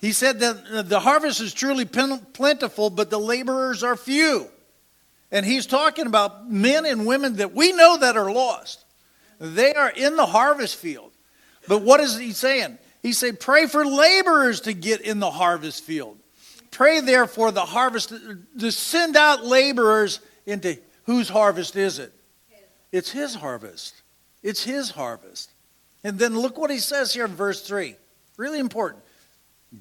He 0.00 0.12
said 0.12 0.38
that 0.38 0.88
the 0.88 1.00
harvest 1.00 1.40
is 1.40 1.52
truly 1.52 1.86
plentiful, 1.86 2.88
but 2.88 3.10
the 3.10 3.18
laborers 3.18 3.82
are 3.82 3.96
few. 3.96 4.48
And 5.32 5.46
he's 5.46 5.66
talking 5.66 6.06
about 6.06 6.50
men 6.50 6.84
and 6.84 7.06
women 7.06 7.36
that 7.36 7.54
we 7.54 7.72
know 7.72 7.98
that 7.98 8.16
are 8.16 8.32
lost. 8.32 8.84
They 9.38 9.72
are 9.74 9.90
in 9.90 10.16
the 10.16 10.26
harvest 10.26 10.76
field. 10.76 11.12
But 11.68 11.82
what 11.82 12.00
is 12.00 12.18
he 12.18 12.32
saying? 12.32 12.78
He 13.02 13.12
said, 13.12 13.40
Pray 13.40 13.66
for 13.66 13.84
laborers 13.86 14.62
to 14.62 14.72
get 14.72 15.00
in 15.00 15.20
the 15.20 15.30
harvest 15.30 15.84
field. 15.84 16.18
Pray 16.70 17.00
therefore 17.00 17.52
the 17.52 17.64
harvest 17.64 18.12
to 18.58 18.70
send 18.70 19.16
out 19.16 19.44
laborers 19.44 20.20
into 20.46 20.78
whose 21.04 21.28
harvest 21.28 21.76
is 21.76 21.98
it? 21.98 22.12
It's 22.92 23.10
his 23.10 23.34
harvest. 23.34 24.02
It's 24.42 24.64
his 24.64 24.90
harvest. 24.90 25.50
And 26.02 26.18
then 26.18 26.38
look 26.38 26.58
what 26.58 26.70
he 26.70 26.78
says 26.78 27.12
here 27.12 27.24
in 27.24 27.34
verse 27.34 27.62
3. 27.62 27.94
Really 28.36 28.58
important. 28.58 29.02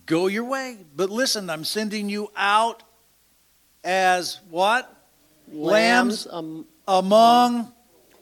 Go 0.05 0.27
your 0.27 0.43
way. 0.43 0.77
But 0.95 1.09
listen, 1.09 1.49
I'm 1.49 1.63
sending 1.63 2.09
you 2.09 2.31
out 2.35 2.83
as 3.83 4.39
what? 4.49 4.93
Lambs. 5.51 6.27
um, 6.29 6.65
Among. 6.87 7.71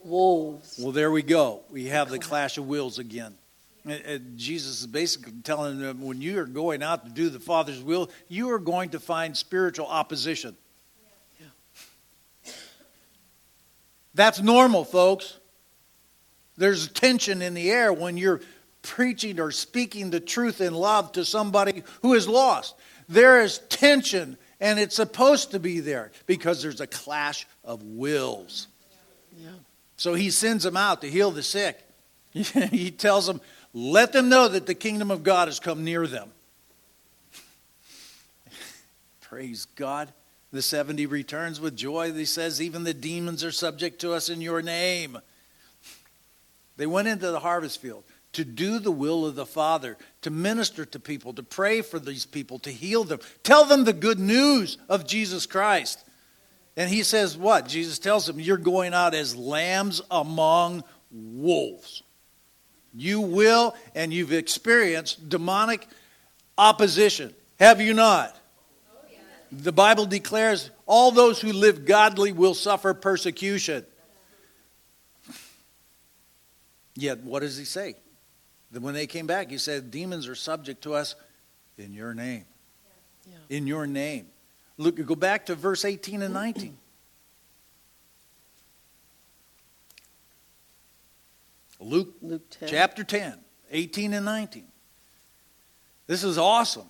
wolves. 0.04 0.78
Well, 0.82 0.92
there 0.92 1.10
we 1.10 1.22
go. 1.22 1.62
We 1.70 1.86
have 1.86 2.08
the 2.10 2.18
clash 2.18 2.56
of 2.58 2.66
wills 2.66 2.98
again. 2.98 3.36
And- 3.84 4.02
and 4.04 4.38
Jesus 4.38 4.80
is 4.80 4.86
basically 4.86 5.32
telling 5.42 5.78
them 5.80 6.02
when 6.02 6.20
you 6.20 6.38
are 6.40 6.44
going 6.46 6.82
out 6.82 7.04
to 7.06 7.10
do 7.10 7.28
the 7.30 7.40
Father's 7.40 7.82
will, 7.82 8.10
you 8.28 8.50
are 8.50 8.58
going 8.58 8.90
to 8.90 9.00
find 9.00 9.36
spiritual 9.36 9.86
opposition. 9.86 10.56
That's 14.14 14.40
normal, 14.40 14.84
folks. 14.84 15.38
There's 16.56 16.88
tension 16.88 17.40
in 17.40 17.54
the 17.54 17.70
air 17.70 17.92
when 17.92 18.16
you're 18.16 18.40
preaching 18.82 19.38
or 19.38 19.50
speaking 19.52 20.10
the 20.10 20.20
truth 20.20 20.60
in 20.60 20.74
love 20.74 21.12
to 21.12 21.24
somebody 21.24 21.82
who 22.02 22.14
is 22.14 22.26
lost. 22.26 22.74
There 23.08 23.42
is 23.42 23.58
tension, 23.68 24.36
and 24.60 24.78
it's 24.78 24.96
supposed 24.96 25.52
to 25.52 25.60
be 25.60 25.80
there 25.80 26.10
because 26.26 26.62
there's 26.62 26.80
a 26.80 26.86
clash 26.86 27.46
of 27.64 27.82
wills. 27.82 28.68
Yeah. 29.40 29.50
So 29.96 30.14
he 30.14 30.30
sends 30.30 30.64
them 30.64 30.76
out 30.76 31.02
to 31.02 31.10
heal 31.10 31.30
the 31.30 31.42
sick. 31.42 31.78
he 32.32 32.90
tells 32.90 33.26
them, 33.26 33.40
let 33.72 34.12
them 34.12 34.28
know 34.28 34.48
that 34.48 34.66
the 34.66 34.74
kingdom 34.74 35.10
of 35.10 35.22
God 35.22 35.48
has 35.48 35.60
come 35.60 35.84
near 35.84 36.06
them. 36.06 36.30
Praise 39.20 39.66
God. 39.76 40.12
The 40.50 40.62
70 40.62 41.06
returns 41.06 41.60
with 41.60 41.76
joy. 41.76 42.12
He 42.12 42.24
says, 42.24 42.62
even 42.62 42.84
the 42.84 42.94
demons 42.94 43.44
are 43.44 43.52
subject 43.52 44.00
to 44.00 44.14
us 44.14 44.28
in 44.30 44.40
your 44.40 44.62
name. 44.62 45.18
They 46.78 46.86
went 46.86 47.08
into 47.08 47.30
the 47.30 47.40
harvest 47.40 47.82
field 47.82 48.04
to 48.32 48.44
do 48.44 48.78
the 48.78 48.92
will 48.92 49.26
of 49.26 49.34
the 49.34 49.44
Father, 49.44 49.96
to 50.22 50.30
minister 50.30 50.84
to 50.84 50.98
people, 50.98 51.32
to 51.34 51.42
pray 51.42 51.82
for 51.82 51.98
these 51.98 52.26
people, 52.26 52.58
to 52.60 52.70
heal 52.70 53.04
them, 53.04 53.20
tell 53.42 53.64
them 53.64 53.84
the 53.84 53.92
good 53.92 54.18
news 54.18 54.78
of 54.88 55.06
Jesus 55.06 55.46
Christ. 55.46 56.04
And 56.76 56.90
he 56.90 57.02
says, 57.02 57.36
What? 57.36 57.68
Jesus 57.68 57.98
tells 57.98 58.26
them, 58.26 58.40
You're 58.40 58.56
going 58.56 58.94
out 58.94 59.14
as 59.14 59.36
lambs 59.36 60.00
among 60.10 60.84
wolves. 61.10 62.02
You 62.94 63.20
will, 63.20 63.74
and 63.94 64.12
you've 64.12 64.32
experienced 64.32 65.28
demonic 65.28 65.86
opposition. 66.56 67.34
Have 67.58 67.80
you 67.80 67.94
not? 67.94 68.36
The 69.50 69.72
Bible 69.72 70.06
declares 70.06 70.70
all 70.86 71.10
those 71.10 71.40
who 71.40 71.52
live 71.52 71.84
godly 71.84 72.32
will 72.32 72.54
suffer 72.54 72.92
persecution. 72.92 73.84
Yet, 76.94 77.20
what 77.20 77.40
does 77.40 77.56
he 77.56 77.64
say? 77.64 77.96
That 78.72 78.82
when 78.82 78.94
they 78.94 79.06
came 79.06 79.26
back, 79.26 79.50
he 79.50 79.58
said, 79.58 79.90
Demons 79.90 80.28
are 80.28 80.34
subject 80.34 80.82
to 80.82 80.94
us 80.94 81.14
in 81.76 81.92
your 81.92 82.14
name. 82.14 82.44
Yeah. 83.26 83.56
In 83.56 83.66
your 83.66 83.86
name. 83.86 84.26
Look, 84.76 85.04
go 85.04 85.14
back 85.14 85.46
to 85.46 85.54
verse 85.54 85.84
18 85.84 86.22
and 86.22 86.34
19. 86.34 86.76
Luke 91.80 92.14
Luke 92.20 92.42
10. 92.50 92.68
chapter 92.68 93.04
10, 93.04 93.38
18 93.70 94.12
and 94.12 94.24
19. 94.24 94.64
This 96.06 96.24
is 96.24 96.36
awesome. 96.36 96.88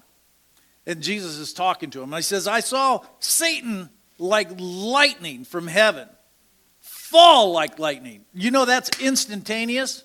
And 0.86 1.02
Jesus 1.02 1.36
is 1.36 1.52
talking 1.52 1.90
to 1.90 2.02
him. 2.02 2.12
And 2.12 2.18
He 2.18 2.22
says, 2.22 2.48
I 2.48 2.60
saw 2.60 3.00
Satan 3.20 3.90
like 4.18 4.48
lightning 4.58 5.44
from 5.44 5.66
heaven 5.66 6.08
fall 7.08 7.52
like 7.52 7.78
lightning. 7.78 8.24
You 8.34 8.50
know 8.50 8.64
that's 8.64 8.90
instantaneous? 9.00 10.04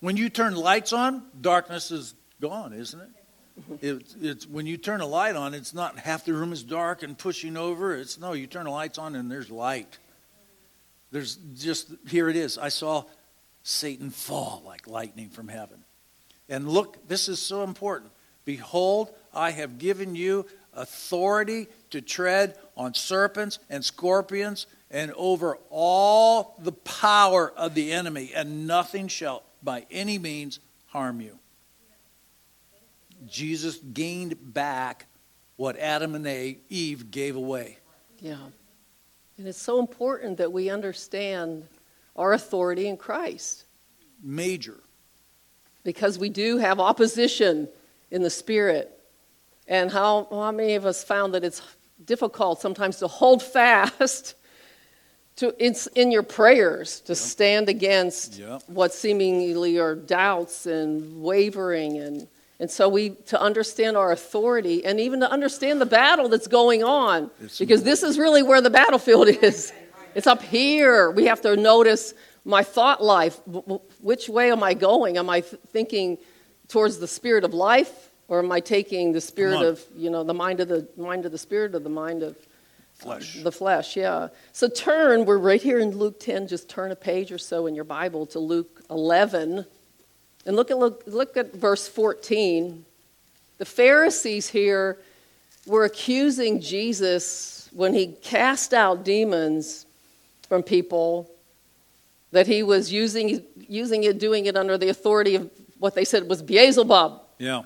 When 0.00 0.16
you 0.16 0.28
turn 0.30 0.56
lights 0.56 0.92
on, 0.92 1.22
darkness 1.40 1.90
is 1.90 2.14
gone, 2.40 2.72
isn't 2.72 3.00
it? 3.00 3.08
Mm-hmm. 3.60 3.74
It, 3.80 4.14
it's 4.20 4.46
when 4.46 4.66
you 4.66 4.76
turn 4.76 5.00
a 5.00 5.06
light 5.06 5.36
on, 5.36 5.54
it's 5.54 5.74
not 5.74 5.98
half 5.98 6.24
the 6.24 6.32
room 6.32 6.52
is 6.52 6.62
dark 6.62 7.02
and 7.02 7.16
pushing 7.16 7.56
over. 7.56 7.94
It's 7.94 8.18
no, 8.18 8.32
you 8.32 8.46
turn 8.46 8.64
the 8.64 8.70
lights 8.70 8.98
on 8.98 9.14
and 9.14 9.30
there's 9.30 9.50
light. 9.50 9.98
There's 11.12 11.36
just 11.54 11.90
here 12.08 12.28
it 12.28 12.36
is. 12.36 12.56
I 12.56 12.68
saw 12.68 13.04
Satan 13.62 14.10
fall 14.10 14.62
like 14.64 14.86
lightning 14.86 15.28
from 15.28 15.48
heaven. 15.48 15.84
And 16.48 16.68
look, 16.68 17.06
this 17.08 17.28
is 17.28 17.40
so 17.40 17.62
important. 17.62 18.12
Behold, 18.44 19.12
I 19.34 19.50
have 19.50 19.78
given 19.78 20.16
you 20.16 20.46
authority 20.72 21.68
to 21.90 22.00
tread 22.00 22.56
on 22.76 22.94
serpents 22.94 23.58
and 23.68 23.84
scorpions 23.84 24.66
and 24.90 25.12
over 25.12 25.58
all 25.70 26.56
the 26.58 26.72
power 26.72 27.52
of 27.56 27.74
the 27.74 27.92
enemy, 27.92 28.32
and 28.34 28.66
nothing 28.66 29.08
shall 29.08 29.44
by 29.62 29.86
any 29.90 30.18
means 30.18 30.58
harm 30.86 31.20
you. 31.20 31.38
Jesus 33.26 33.76
gained 33.76 34.36
back 34.54 35.06
what 35.56 35.78
Adam 35.78 36.14
and 36.14 36.26
Eve 36.68 37.10
gave 37.10 37.36
away. 37.36 37.78
Yeah. 38.18 38.38
And 39.36 39.46
it's 39.46 39.60
so 39.60 39.78
important 39.78 40.38
that 40.38 40.52
we 40.52 40.70
understand 40.70 41.66
our 42.16 42.32
authority 42.32 42.88
in 42.88 42.96
Christ. 42.96 43.64
Major. 44.22 44.80
Because 45.84 46.18
we 46.18 46.28
do 46.28 46.58
have 46.58 46.80
opposition 46.80 47.68
in 48.10 48.22
the 48.22 48.30
spirit. 48.30 48.98
And 49.68 49.90
how, 49.90 50.26
how 50.30 50.52
many 50.52 50.74
of 50.74 50.84
us 50.84 51.04
found 51.04 51.34
that 51.34 51.44
it's 51.44 51.62
difficult 52.04 52.60
sometimes 52.60 52.98
to 52.98 53.06
hold 53.06 53.42
fast 53.52 54.34
to 55.40 55.54
in, 55.58 55.74
in 55.94 56.10
your 56.12 56.22
prayers 56.22 57.00
to 57.00 57.12
yep. 57.12 57.18
stand 57.18 57.68
against 57.70 58.38
yep. 58.38 58.62
what 58.66 58.92
seemingly 58.92 59.78
are 59.78 59.94
doubts 59.94 60.66
and 60.66 61.22
wavering 61.22 61.98
and 61.98 62.28
and 62.60 62.70
so 62.70 62.90
we 62.90 63.10
to 63.26 63.40
understand 63.40 63.96
our 63.96 64.12
authority 64.12 64.84
and 64.84 65.00
even 65.00 65.20
to 65.20 65.30
understand 65.30 65.80
the 65.80 65.86
battle 65.86 66.28
that's 66.28 66.46
going 66.46 66.84
on. 66.84 67.30
It's 67.40 67.58
because 67.58 67.82
this 67.84 68.02
is 68.02 68.18
really 68.18 68.42
where 68.42 68.60
the 68.60 68.68
battlefield 68.68 69.28
is. 69.42 69.72
It's 70.14 70.26
up 70.26 70.42
here. 70.42 71.10
We 71.10 71.24
have 71.24 71.40
to 71.40 71.56
notice 71.56 72.12
my 72.44 72.62
thought 72.62 73.02
life. 73.02 73.40
Which 74.02 74.28
way 74.28 74.52
am 74.52 74.62
i 74.62 74.74
going? 74.74 75.16
Am 75.16 75.30
i 75.30 75.40
thinking 75.40 76.18
towards 76.68 76.98
the 76.98 77.08
spirit 77.08 77.44
of 77.44 77.54
life 77.54 78.10
or 78.28 78.40
am 78.40 78.52
i 78.52 78.60
taking 78.60 79.12
the 79.12 79.22
spirit 79.22 79.62
of 79.62 79.82
you 79.96 80.10
know 80.10 80.22
the 80.22 80.34
mind 80.34 80.60
of 80.60 80.68
the 80.68 80.86
mind 80.98 81.24
of 81.24 81.32
the 81.32 81.38
spirit 81.38 81.74
or 81.74 81.78
the 81.78 81.88
mind 81.88 82.22
of 82.22 82.36
flesh. 83.00 83.42
The 83.42 83.52
flesh, 83.52 83.96
yeah. 83.96 84.28
So 84.52 84.68
turn, 84.68 85.24
we're 85.24 85.38
right 85.38 85.60
here 85.60 85.78
in 85.78 85.96
Luke 85.96 86.20
10, 86.20 86.48
just 86.48 86.68
turn 86.68 86.92
a 86.92 86.96
page 86.96 87.32
or 87.32 87.38
so 87.38 87.66
in 87.66 87.74
your 87.74 87.84
Bible 87.84 88.26
to 88.26 88.38
Luke 88.38 88.82
11. 88.90 89.64
And 90.46 90.56
look 90.56 90.70
at, 90.70 90.78
look, 90.78 91.02
look 91.06 91.36
at 91.36 91.54
verse 91.54 91.88
14. 91.88 92.84
The 93.58 93.64
Pharisees 93.64 94.48
here 94.48 94.98
were 95.66 95.84
accusing 95.84 96.60
Jesus 96.60 97.68
when 97.72 97.94
he 97.94 98.08
cast 98.08 98.74
out 98.74 99.04
demons 99.04 99.86
from 100.48 100.62
people 100.62 101.30
that 102.32 102.46
he 102.46 102.62
was 102.62 102.92
using, 102.92 103.42
using 103.68 104.04
it, 104.04 104.18
doing 104.18 104.46
it 104.46 104.56
under 104.56 104.78
the 104.78 104.88
authority 104.88 105.34
of 105.34 105.50
what 105.78 105.94
they 105.94 106.04
said 106.04 106.28
was 106.28 106.42
Beelzebub. 106.42 107.22
Yeah. 107.38 107.62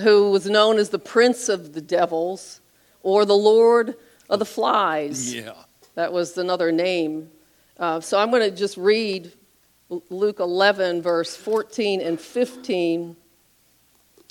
Who 0.00 0.30
was 0.30 0.46
known 0.46 0.78
as 0.78 0.90
the 0.90 0.98
prince 0.98 1.48
of 1.48 1.72
the 1.72 1.80
devils 1.80 2.60
or 3.02 3.24
the 3.24 3.36
Lord 3.36 3.94
of 4.28 4.38
the 4.38 4.44
flies. 4.44 5.34
Yeah. 5.34 5.54
That 5.94 6.12
was 6.12 6.36
another 6.38 6.70
name. 6.70 7.30
Uh, 7.78 8.00
so 8.00 8.18
I'm 8.18 8.30
going 8.30 8.42
to 8.42 8.56
just 8.56 8.76
read 8.76 9.32
Luke 9.88 10.40
11, 10.40 11.02
verse 11.02 11.36
14 11.36 12.00
and 12.00 12.20
15. 12.20 13.16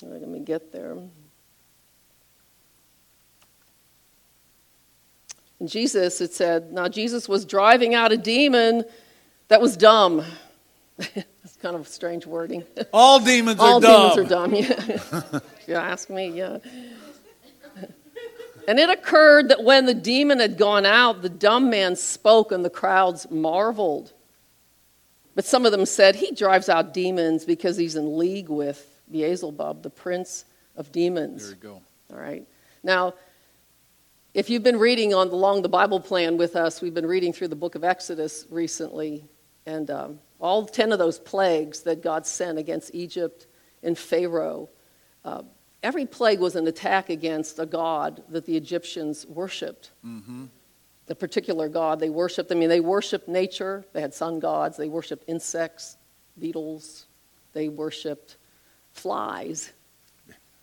Right, 0.02 0.20
let 0.20 0.28
me 0.28 0.40
get 0.40 0.72
there. 0.72 0.96
And 5.60 5.68
Jesus, 5.68 6.20
it 6.20 6.32
said, 6.32 6.72
now 6.72 6.88
Jesus 6.88 7.28
was 7.28 7.44
driving 7.44 7.94
out 7.94 8.12
a 8.12 8.16
demon 8.16 8.84
that 9.48 9.60
was 9.60 9.76
dumb. 9.76 10.24
That's 10.96 11.56
kind 11.60 11.74
of 11.74 11.88
strange 11.88 12.26
wording. 12.26 12.64
All 12.92 13.18
demons 13.18 13.58
All 13.58 13.78
are 13.78 13.80
dumb. 13.80 13.90
All 13.90 14.14
demons 14.14 14.32
are 14.32 14.34
dumb, 14.34 14.54
yeah. 14.54 15.40
you 15.66 15.74
ask 15.74 16.10
me, 16.10 16.28
yeah. 16.30 16.58
And 18.68 18.78
it 18.78 18.90
occurred 18.90 19.48
that 19.48 19.64
when 19.64 19.86
the 19.86 19.94
demon 19.94 20.40
had 20.40 20.58
gone 20.58 20.84
out, 20.84 21.22
the 21.22 21.30
dumb 21.30 21.70
man 21.70 21.96
spoke, 21.96 22.52
and 22.52 22.62
the 22.62 22.68
crowds 22.68 23.28
marveled. 23.30 24.12
But 25.34 25.46
some 25.46 25.64
of 25.64 25.72
them 25.72 25.86
said, 25.86 26.16
He 26.16 26.32
drives 26.32 26.68
out 26.68 26.92
demons 26.92 27.46
because 27.46 27.78
he's 27.78 27.96
in 27.96 28.18
league 28.18 28.50
with 28.50 29.00
Beelzebub, 29.10 29.82
the 29.82 29.88
prince 29.88 30.44
of 30.76 30.92
demons. 30.92 31.44
There 31.44 31.54
you 31.54 31.56
go. 31.56 31.82
All 32.12 32.20
right. 32.20 32.46
Now, 32.82 33.14
if 34.34 34.50
you've 34.50 34.62
been 34.62 34.78
reading 34.78 35.14
on 35.14 35.28
along 35.28 35.62
the 35.62 35.70
Bible 35.70 35.98
plan 35.98 36.36
with 36.36 36.54
us, 36.54 36.82
we've 36.82 36.92
been 36.92 37.06
reading 37.06 37.32
through 37.32 37.48
the 37.48 37.56
book 37.56 37.74
of 37.74 37.84
Exodus 37.84 38.44
recently, 38.50 39.24
and 39.64 39.90
um, 39.90 40.18
all 40.40 40.66
10 40.66 40.92
of 40.92 40.98
those 40.98 41.18
plagues 41.18 41.80
that 41.84 42.02
God 42.02 42.26
sent 42.26 42.58
against 42.58 42.94
Egypt 42.94 43.46
and 43.82 43.96
Pharaoh. 43.96 44.68
Uh, 45.24 45.44
every 45.82 46.06
plague 46.06 46.40
was 46.40 46.56
an 46.56 46.66
attack 46.66 47.10
against 47.10 47.58
a 47.58 47.66
god 47.66 48.22
that 48.28 48.46
the 48.46 48.56
Egyptians 48.56 49.26
worshiped. 49.26 49.90
Mm-hmm. 50.04 50.46
The 51.06 51.14
particular 51.14 51.68
god 51.68 52.00
they 52.00 52.10
worshiped. 52.10 52.52
I 52.52 52.54
mean, 52.54 52.68
they 52.68 52.80
worshiped 52.80 53.28
nature. 53.28 53.84
They 53.92 54.00
had 54.00 54.12
sun 54.12 54.40
gods. 54.40 54.76
They 54.76 54.88
worshiped 54.88 55.24
insects, 55.26 55.96
beetles. 56.38 57.06
They 57.52 57.68
worshiped 57.68 58.36
flies. 58.92 59.72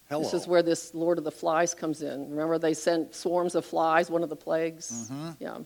Hello. 0.09 0.21
This 0.21 0.33
is 0.33 0.47
where 0.47 0.61
this 0.61 0.93
Lord 0.93 1.17
of 1.17 1.23
the 1.23 1.31
Flies 1.31 1.73
comes 1.73 2.03
in. 2.03 2.29
Remember, 2.29 2.59
they 2.59 2.75
sent 2.75 3.15
swarms 3.15 3.55
of 3.55 3.65
flies, 3.65 4.11
one 4.11 4.21
of 4.21 4.29
the 4.29 4.35
plagues? 4.35 5.09
Mm-hmm. 5.11 5.29
Yeah. 5.39 5.57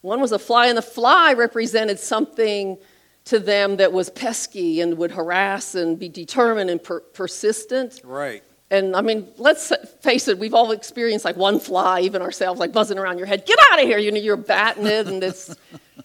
One 0.00 0.20
was 0.20 0.32
a 0.32 0.40
fly, 0.40 0.66
and 0.66 0.76
the 0.76 0.82
fly 0.82 1.34
represented 1.34 2.00
something 2.00 2.78
to 3.26 3.38
them 3.38 3.76
that 3.76 3.92
was 3.92 4.10
pesky 4.10 4.80
and 4.80 4.96
would 4.98 5.12
harass 5.12 5.74
and 5.74 5.98
be 5.98 6.08
determined 6.08 6.70
and 6.70 6.82
per- 6.82 7.00
persistent. 7.00 8.00
Right. 8.04 8.42
And 8.70 8.94
I 8.94 9.00
mean, 9.00 9.28
let's 9.38 9.72
face 10.00 10.28
it, 10.28 10.38
we've 10.38 10.54
all 10.54 10.72
experienced 10.72 11.24
like 11.24 11.36
one 11.36 11.58
fly, 11.58 12.00
even 12.00 12.20
ourselves, 12.20 12.60
like 12.60 12.72
buzzing 12.72 12.98
around 12.98 13.18
your 13.18 13.26
head. 13.26 13.46
Get 13.46 13.58
out 13.70 13.80
of 13.80 13.86
here! 13.86 13.98
You 13.98 14.12
know, 14.12 14.18
you're 14.18 14.36
batting 14.36 14.86
it, 14.86 15.06
and 15.06 15.22
it's 15.22 15.54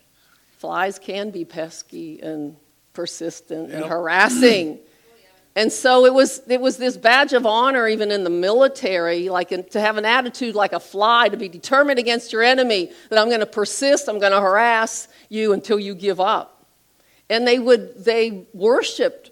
flies 0.57 0.97
can 0.97 1.29
be 1.29 1.43
pesky 1.43 2.21
and 2.21 2.55
persistent 2.93 3.69
yep. 3.69 3.81
and 3.81 3.85
harassing. 3.91 4.79
And 5.55 5.71
so 5.71 6.05
it 6.05 6.13
was, 6.13 6.41
it 6.47 6.59
was 6.59 6.77
this 6.77 6.97
badge 6.97 7.33
of 7.33 7.45
honor, 7.45 7.87
even 7.87 8.11
in 8.11 8.23
the 8.23 8.29
military, 8.29 9.29
like 9.29 9.51
in, 9.51 9.63
to 9.65 9.79
have 9.79 9.97
an 9.97 10.05
attitude 10.05 10.55
like 10.55 10.73
a 10.73 10.79
fly, 10.79 11.29
to 11.29 11.37
be 11.37 11.47
determined 11.47 11.99
against 11.99 12.33
your 12.33 12.41
enemy, 12.41 12.91
that 13.09 13.19
I'm 13.19 13.27
going 13.27 13.39
to 13.39 13.45
persist, 13.45 14.07
I'm 14.07 14.17
going 14.17 14.31
to 14.31 14.41
harass 14.41 15.07
you 15.29 15.53
until 15.53 15.79
you 15.79 15.93
give 15.93 16.19
up. 16.19 16.62
And 17.33 17.47
they 17.47 17.57
would, 17.57 18.05
they 18.05 18.45
worshiped 18.53 19.31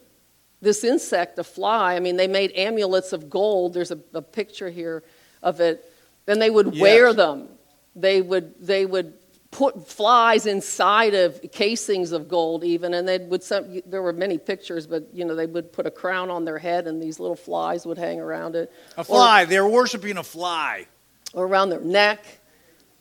this 0.60 0.84
insect, 0.84 1.38
a 1.38 1.44
fly. 1.44 1.96
I 1.96 2.00
mean, 2.00 2.18
they 2.18 2.28
made 2.28 2.52
amulets 2.56 3.14
of 3.14 3.30
gold. 3.30 3.76
There's 3.76 3.92
a, 3.92 4.00
a 4.16 4.24
picture 4.24 4.72
here 4.72 5.04
of 5.44 5.62
it. 5.62 5.86
And 6.28 6.42
they 6.42 6.50
would 6.50 6.74
yes. 6.74 6.82
wear 6.82 7.14
them. 7.14 7.48
They 7.96 8.22
would, 8.22 8.56
they 8.60 8.88
would 8.88 9.14
put 9.52 9.88
flies 9.88 10.48
inside 10.48 11.14
of 11.14 11.40
casings 11.52 12.12
of 12.12 12.30
gold 12.30 12.64
even 12.64 12.94
and 12.94 13.06
they 13.06 13.18
would 13.18 13.44
some, 13.44 13.82
there 13.86 14.02
were 14.02 14.14
many 14.14 14.38
pictures 14.38 14.88
but 14.88 15.06
you 15.12 15.26
know 15.26 15.36
they 15.36 15.46
would 15.46 15.74
put 15.74 15.86
a 15.86 15.92
crown 15.92 16.30
on 16.30 16.46
their 16.46 16.58
head 16.58 16.88
and 16.88 17.04
these 17.04 17.20
little 17.20 17.36
flies 17.36 17.86
would 17.86 17.98
hang 17.98 18.22
around 18.22 18.56
it 18.56 18.72
a 18.96 19.04
fly 19.04 19.44
or, 19.44 19.46
they 19.48 19.60
were 19.60 19.68
worshiping 19.68 20.16
a 20.16 20.24
fly 20.24 20.88
or 21.34 21.46
around 21.46 21.70
their 21.70 21.82
neck 21.82 22.26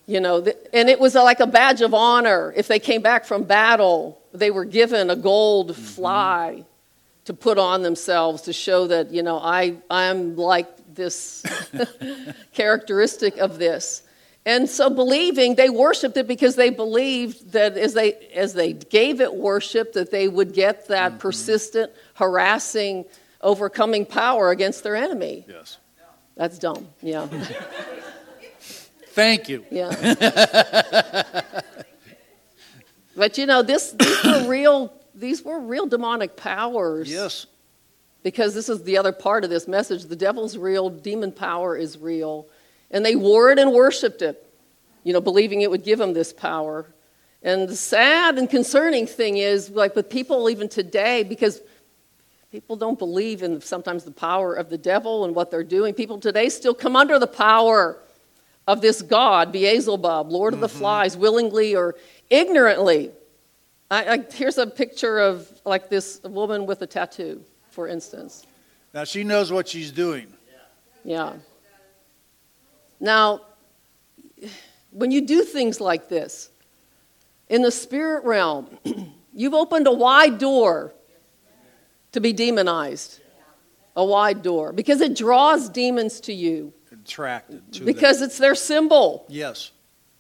you 0.07 0.21
know 0.21 0.45
and 0.73 0.89
it 0.89 0.99
was 0.99 1.15
like 1.15 1.41
a 1.41 1.47
badge 1.47 1.81
of 1.83 1.95
honor 1.95 2.53
if 2.57 2.69
they 2.69 2.79
came 2.79 3.03
back 3.03 3.25
from 3.25 3.45
battle 3.45 4.21
they 4.33 4.51
were 4.51 4.65
given 4.65 5.11
a 5.11 5.17
gold 5.17 5.73
mm-hmm. 5.73 5.83
fly 5.83 6.65
to 7.25 7.35
put 7.35 7.59
on 7.59 7.83
themselves 7.83 8.43
to 8.43 8.53
show 8.53 8.87
that, 8.89 9.13
you 9.13 9.23
know, 9.23 9.39
I, 9.39 9.77
I'm 9.91 10.37
like 10.37 10.95
this 10.95 11.45
characteristic 12.55 13.37
of 13.39 13.59
this. 13.59 14.03
And 14.47 14.69
so 14.69 14.89
believing, 14.89 15.55
they 15.55 15.69
worshiped 15.69 16.17
it 16.17 16.27
because 16.27 16.57
they 16.57 16.71
believed 16.71 17.53
that 17.53 17.77
as 17.77 17.95
they, 17.95 18.15
as 18.35 18.55
they 18.55 18.73
gave 18.73 19.21
it 19.21 19.35
worship, 19.35 19.93
that 19.93 20.11
they 20.11 20.29
would 20.29 20.55
get 20.55 20.89
that 20.89 21.13
mm-hmm. 21.13 21.19
persistent, 21.21 21.93
harassing, 22.15 23.05
overcoming 23.43 24.07
power 24.07 24.51
against 24.51 24.83
their 24.83 24.97
enemy. 24.97 25.45
Yes. 25.47 25.79
That's 26.37 26.59
dumb, 26.59 26.89
yeah. 27.03 27.29
Thank 29.11 29.49
you. 29.49 29.65
Yeah. 29.71 31.43
But 33.17 33.37
you 33.37 33.45
know, 33.45 33.63
this, 33.63 33.91
these 33.93 34.25
were 34.25 34.49
real. 34.49 34.93
These 35.15 35.43
were 35.45 35.61
real 35.61 35.87
demonic 35.87 36.37
powers. 36.37 37.11
Yes. 37.11 37.47
Because 38.23 38.55
this 38.55 38.71
is 38.71 38.83
the 38.83 38.97
other 38.97 39.13
part 39.13 39.45
of 39.45 39.51
this 39.51 39.69
message. 39.69 40.05
The 40.05 40.17
devil's 40.17 40.57
real. 40.57 40.89
Demon 40.89 41.31
power 41.31 41.77
is 41.77 41.99
real, 41.99 42.47
and 42.91 43.05
they 43.05 43.17
wore 43.17 43.51
it 43.51 43.59
and 43.59 43.73
worshipped 43.73 44.23
it. 44.23 44.43
You 45.05 45.13
know, 45.13 45.21
believing 45.21 45.61
it 45.61 45.71
would 45.71 45.85
give 45.85 45.99
them 45.99 46.15
this 46.15 46.33
power. 46.33 46.95
And 47.43 47.69
the 47.69 47.77
sad 47.77 48.39
and 48.39 48.49
concerning 48.49 49.07
thing 49.07 49.37
is, 49.37 49.69
like 49.69 49.95
with 49.95 50.09
people 50.09 50.49
even 50.49 50.71
today, 50.71 51.23
because 51.23 51.61
People 52.51 52.75
don't 52.75 52.99
believe 52.99 53.45
in 53.45 53.61
sometimes 53.61 54.03
the 54.03 54.11
power 54.11 54.55
of 54.55 54.71
the 54.71 54.79
devil 54.79 55.25
and 55.25 55.37
what 55.37 55.53
they're 55.53 55.63
doing. 55.63 55.95
People 55.95 56.19
today 56.19 56.49
still 56.49 56.75
come 56.75 56.97
under 56.97 57.17
the 57.17 57.29
power 57.29 58.01
of 58.67 58.81
this 58.81 59.03
God, 59.03 59.53
Beelzebub, 59.53 60.31
Lord 60.31 60.55
of 60.55 60.61
the 60.61 60.69
mm-hmm. 60.69 60.79
Flies, 60.79 61.17
willingly 61.17 61.75
or 61.75 61.97
ignorantly. 62.29 63.11
I, 63.91 64.05
I, 64.05 64.25
here's 64.33 64.59
a 64.59 64.67
picture 64.67 65.19
of 65.19 65.51
like 65.65 65.89
this 65.89 66.21
woman 66.23 66.67
with 66.67 66.83
a 66.83 66.87
tattoo, 66.87 67.43
for 67.71 67.89
instance. 67.89 68.47
Now 68.95 69.05
she 69.05 69.25
knows 69.25 69.51
what 69.51 69.69
she's 69.69 69.91
doing. 69.91 70.33
Yeah. 71.05 71.35
Now, 73.01 73.41
when 74.91 75.11
you 75.11 75.23
do 75.23 75.43
things 75.43 75.81
like 75.81 76.09
this, 76.09 76.51
in 77.49 77.63
the 77.63 77.71
spirit 77.71 78.25
realm, 78.25 78.79
you've 79.35 79.55
opened 79.55 79.87
a 79.87 79.93
wide 79.93 80.39
door 80.39 80.93
to 82.13 82.21
be 82.21 82.33
demonized. 82.33 83.21
A 83.97 84.05
wide 84.05 84.43
door. 84.43 84.73
Because 84.73 85.01
it 85.01 85.17
draws 85.17 85.69
demons 85.69 86.21
to 86.21 86.33
you. 86.33 86.73
Attracted 87.11 87.73
to 87.73 87.85
Because 87.85 88.23
it's 88.23 88.39
their 88.39 88.55
symbol. 88.55 89.27
Yes. 89.29 89.73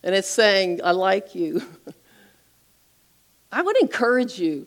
And 0.03 0.12
it's 0.12 0.29
saying, 0.29 0.81
I 0.83 0.90
like 0.90 1.37
you. 1.37 1.62
I 3.53 3.62
would 3.62 3.76
encourage 3.81 4.40
you, 4.40 4.66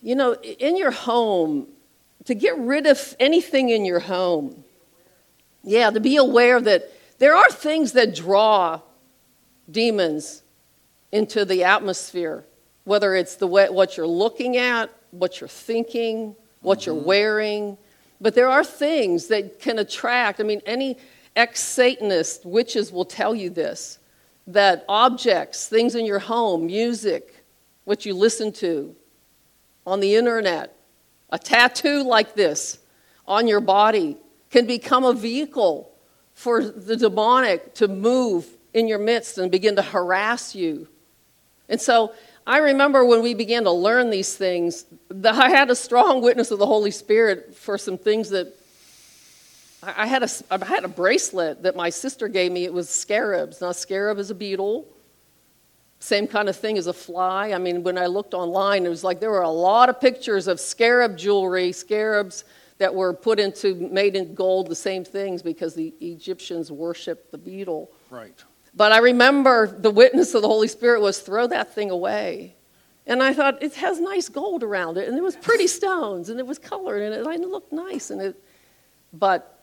you 0.00 0.14
know, 0.14 0.32
in 0.34 0.78
your 0.78 0.92
home, 0.92 1.68
to 2.24 2.34
get 2.34 2.56
rid 2.56 2.86
of 2.86 3.14
anything 3.20 3.68
in 3.68 3.84
your 3.84 4.00
home. 4.00 4.64
Yeah, 5.62 5.90
to 5.90 6.00
be 6.00 6.16
aware 6.16 6.60
that 6.60 6.90
there 7.18 7.34
are 7.34 7.50
things 7.50 7.92
that 7.92 8.14
draw 8.14 8.80
demons 9.70 10.42
into 11.12 11.44
the 11.44 11.64
atmosphere, 11.64 12.44
whether 12.84 13.14
it's 13.14 13.36
the 13.36 13.46
way, 13.46 13.68
what 13.68 13.96
you're 13.96 14.06
looking 14.06 14.56
at, 14.56 14.90
what 15.10 15.40
you're 15.40 15.48
thinking, 15.48 16.34
what 16.62 16.80
mm-hmm. 16.80 16.90
you're 16.90 17.02
wearing. 17.02 17.78
But 18.20 18.34
there 18.34 18.48
are 18.48 18.64
things 18.64 19.26
that 19.28 19.60
can 19.60 19.78
attract. 19.78 20.40
I 20.40 20.44
mean, 20.44 20.62
any 20.66 20.98
ex 21.34 21.60
Satanist, 21.60 22.46
witches 22.46 22.90
will 22.90 23.04
tell 23.04 23.34
you 23.34 23.50
this 23.50 23.98
that 24.48 24.84
objects, 24.88 25.68
things 25.68 25.96
in 25.96 26.06
your 26.06 26.20
home, 26.20 26.66
music, 26.66 27.44
what 27.84 28.06
you 28.06 28.14
listen 28.14 28.52
to, 28.52 28.94
on 29.86 30.00
the 30.00 30.14
internet, 30.14 30.76
a 31.30 31.38
tattoo 31.38 32.02
like 32.02 32.34
this 32.34 32.78
on 33.26 33.48
your 33.48 33.60
body 33.60 34.16
can 34.50 34.66
become 34.66 35.04
a 35.04 35.12
vehicle 35.12 35.92
for 36.34 36.62
the 36.62 36.96
demonic 36.96 37.74
to 37.74 37.88
move 37.88 38.46
in 38.72 38.86
your 38.86 38.98
midst 38.98 39.38
and 39.38 39.50
begin 39.50 39.74
to 39.76 39.82
harass 39.82 40.54
you. 40.54 40.86
And 41.68 41.80
so 41.80 42.12
I 42.46 42.58
remember 42.58 43.04
when 43.04 43.22
we 43.22 43.34
began 43.34 43.64
to 43.64 43.72
learn 43.72 44.10
these 44.10 44.36
things, 44.36 44.84
I 45.24 45.50
had 45.50 45.68
a 45.68 45.74
strong 45.74 46.22
witness 46.22 46.52
of 46.52 46.60
the 46.60 46.66
Holy 46.66 46.92
Spirit 46.92 47.56
for 47.56 47.76
some 47.76 47.98
things 47.98 48.30
that 48.30 48.54
I 49.82 50.06
had 50.06 50.22
a, 50.22 50.28
I 50.50 50.64
had 50.64 50.84
a 50.84 50.88
bracelet 50.88 51.62
that 51.64 51.76
my 51.76 51.90
sister 51.90 52.28
gave 52.28 52.52
me. 52.52 52.64
It 52.64 52.72
was 52.72 52.88
scarabs. 52.88 53.60
Now, 53.60 53.72
scarab 53.72 54.18
is 54.18 54.30
a 54.30 54.34
beetle. 54.34 54.86
Same 55.98 56.26
kind 56.26 56.48
of 56.48 56.56
thing 56.56 56.78
as 56.78 56.86
a 56.86 56.92
fly. 56.92 57.52
I 57.52 57.58
mean, 57.58 57.82
when 57.82 57.98
I 57.98 58.06
looked 58.06 58.34
online, 58.34 58.86
it 58.86 58.88
was 58.88 59.02
like 59.02 59.18
there 59.18 59.30
were 59.30 59.42
a 59.42 59.50
lot 59.50 59.88
of 59.88 60.00
pictures 60.00 60.46
of 60.46 60.60
scarab 60.60 61.16
jewelry, 61.16 61.72
scarabs 61.72 62.44
that 62.78 62.94
were 62.94 63.12
put 63.12 63.40
into, 63.40 63.74
made 63.74 64.14
in 64.14 64.34
gold, 64.34 64.68
the 64.68 64.74
same 64.74 65.04
things 65.04 65.42
because 65.42 65.74
the 65.74 65.94
Egyptians 66.00 66.70
worshiped 66.70 67.32
the 67.32 67.38
beetle. 67.38 67.90
Right. 68.10 68.44
But 68.76 68.92
I 68.92 68.98
remember 68.98 69.66
the 69.66 69.90
witness 69.90 70.34
of 70.34 70.42
the 70.42 70.48
Holy 70.48 70.68
Spirit 70.68 71.00
was 71.00 71.18
throw 71.18 71.46
that 71.46 71.74
thing 71.74 71.90
away. 71.90 72.54
And 73.06 73.22
I 73.22 73.32
thought, 73.32 73.62
it 73.62 73.74
has 73.76 74.00
nice 74.00 74.28
gold 74.28 74.62
around 74.62 74.98
it, 74.98 75.08
and 75.08 75.16
it 75.16 75.22
was 75.22 75.36
pretty 75.36 75.66
stones, 75.78 76.28
and 76.28 76.38
it 76.38 76.46
was 76.46 76.58
colored, 76.58 77.02
and 77.02 77.14
it, 77.14 77.26
it 77.26 77.48
looked 77.48 77.72
nice. 77.72 78.10
And 78.10 78.20
it, 78.20 78.36
but 79.12 79.56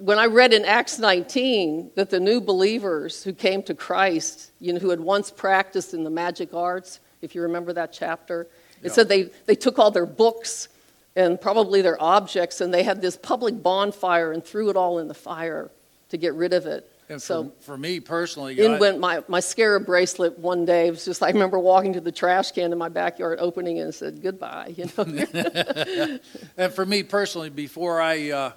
when 0.00 0.18
I 0.18 0.26
read 0.26 0.52
in 0.52 0.64
Acts 0.64 0.98
19 0.98 1.92
that 1.94 2.10
the 2.10 2.20
new 2.20 2.40
believers 2.40 3.22
who 3.22 3.32
came 3.32 3.62
to 3.64 3.74
Christ, 3.74 4.50
you 4.58 4.72
know, 4.72 4.78
who 4.78 4.90
had 4.90 5.00
once 5.00 5.30
practiced 5.30 5.94
in 5.94 6.04
the 6.04 6.10
magic 6.10 6.54
arts, 6.54 7.00
if 7.20 7.34
you 7.34 7.42
remember 7.42 7.72
that 7.74 7.92
chapter, 7.92 8.46
it 8.82 8.92
said 8.92 9.08
they, 9.08 9.30
they 9.44 9.54
took 9.54 9.78
all 9.78 9.90
their 9.90 10.06
books 10.06 10.68
and 11.14 11.38
probably 11.38 11.82
their 11.82 12.02
objects 12.02 12.62
and 12.62 12.72
they 12.72 12.82
had 12.82 13.02
this 13.02 13.16
public 13.16 13.62
bonfire 13.62 14.32
and 14.32 14.42
threw 14.42 14.70
it 14.70 14.76
all 14.76 14.98
in 14.98 15.08
the 15.08 15.14
fire 15.14 15.70
to 16.08 16.16
get 16.16 16.32
rid 16.32 16.54
of 16.54 16.64
it. 16.64 16.89
And 17.10 17.20
so 17.20 17.52
for, 17.58 17.72
for 17.72 17.76
me 17.76 18.00
personally, 18.00 18.58
in 18.58 18.78
went 18.78 19.00
my, 19.00 19.22
my 19.28 19.40
scarab 19.40 19.84
bracelet 19.84 20.38
one 20.38 20.64
day. 20.64 20.86
It 20.86 20.92
was 20.92 21.04
just, 21.04 21.22
I 21.22 21.28
remember 21.28 21.58
walking 21.58 21.92
to 21.94 22.00
the 22.00 22.12
trash 22.12 22.52
can 22.52 22.72
in 22.72 22.78
my 22.78 22.88
backyard, 22.88 23.40
opening 23.40 23.78
it 23.78 23.80
and 23.82 23.94
said 23.94 24.22
goodbye, 24.22 24.74
you 24.76 24.88
know. 24.96 26.18
and 26.56 26.72
for 26.72 26.86
me 26.86 27.02
personally, 27.02 27.50
before 27.50 28.00
I, 28.00 28.30
uh, 28.30 28.52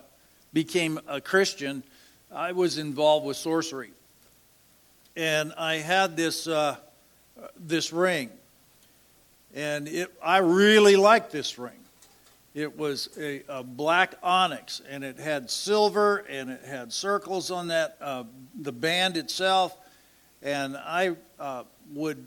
became 0.54 1.00
a 1.08 1.20
Christian, 1.20 1.84
I 2.32 2.52
was 2.52 2.78
involved 2.78 3.26
with 3.26 3.38
sorcery. 3.38 3.92
And 5.16 5.52
I 5.58 5.78
had 5.78 6.16
this, 6.16 6.48
uh, 6.48 6.78
this 7.60 7.92
ring. 7.92 8.30
And 9.56 9.88
it, 9.88 10.14
I 10.24 10.38
really 10.38 10.96
liked 10.96 11.32
this 11.32 11.60
ring. 11.60 11.83
It 12.54 12.78
was 12.78 13.10
a, 13.18 13.42
a, 13.50 13.64
black 13.64 14.16
onyx, 14.22 14.82
and 14.88 15.04
it 15.04 15.18
had 15.18 15.50
silver, 15.50 16.18
and 16.30 16.52
it 16.52 16.62
had 16.64 16.94
circles 16.94 17.50
on 17.50 17.70
that, 17.70 17.98
uh, 18.00 18.26
the 18.60 18.72
band 18.72 19.18
itself. 19.18 19.76
And 20.44 20.78
I 20.78 21.16
uh, 21.40 21.64
would, 21.94 22.24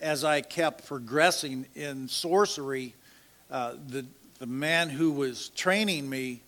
as 0.00 0.22
I 0.22 0.40
kept 0.40 0.86
progressing 0.86 1.66
in 1.74 2.06
sorcery, 2.06 2.94
uh, 3.50 3.74
the, 3.88 4.06
the 4.38 4.46
man 4.46 4.88
who 4.88 5.10
was 5.10 5.48
training 5.48 6.08
me 6.08 6.42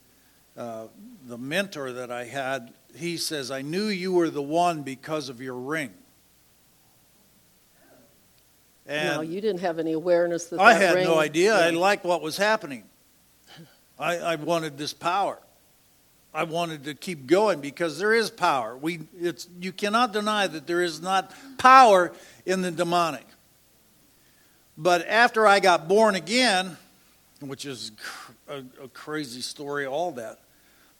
uh, 0.58 0.88
the 1.28 1.38
mentor 1.38 1.92
that 1.92 2.10
I 2.10 2.24
had, 2.24 2.72
he 2.96 3.16
says, 3.16 3.50
I 3.50 3.62
knew 3.62 3.86
you 3.86 4.12
were 4.12 4.28
the 4.28 4.42
one 4.42 4.82
because 4.82 5.28
of 5.28 5.40
your 5.40 5.54
ring. 5.54 5.92
And 8.88 9.16
no, 9.16 9.20
you 9.20 9.40
didn't 9.42 9.60
have 9.60 9.78
any 9.78 9.92
awareness 9.92 10.46
that, 10.46 10.58
I 10.58 10.72
that 10.72 10.96
had 10.96 11.04
no 11.04 11.18
idea. 11.18 11.56
Yeah. 11.56 11.66
I 11.66 11.70
liked 11.70 12.04
what 12.04 12.22
was 12.22 12.38
happening. 12.38 12.84
I, 13.98 14.16
I 14.16 14.34
wanted 14.36 14.78
this 14.78 14.94
power. 14.94 15.38
I 16.32 16.44
wanted 16.44 16.84
to 16.84 16.94
keep 16.94 17.26
going 17.26 17.60
because 17.60 17.98
there 17.98 18.14
is 18.14 18.30
power. 18.30 18.76
We, 18.76 19.00
it's, 19.20 19.46
you 19.60 19.72
cannot 19.72 20.12
deny 20.12 20.46
that 20.46 20.66
there 20.66 20.82
is 20.82 21.02
not 21.02 21.32
power 21.58 22.12
in 22.46 22.62
the 22.62 22.70
demonic. 22.70 23.26
But 24.76 25.06
after 25.06 25.46
I 25.46 25.60
got 25.60 25.86
born 25.88 26.14
again, 26.14 26.76
which 27.40 27.66
is 27.66 27.92
a, 28.48 28.62
a 28.82 28.88
crazy 28.88 29.40
story, 29.42 29.84
all 29.84 30.12
that, 30.12 30.38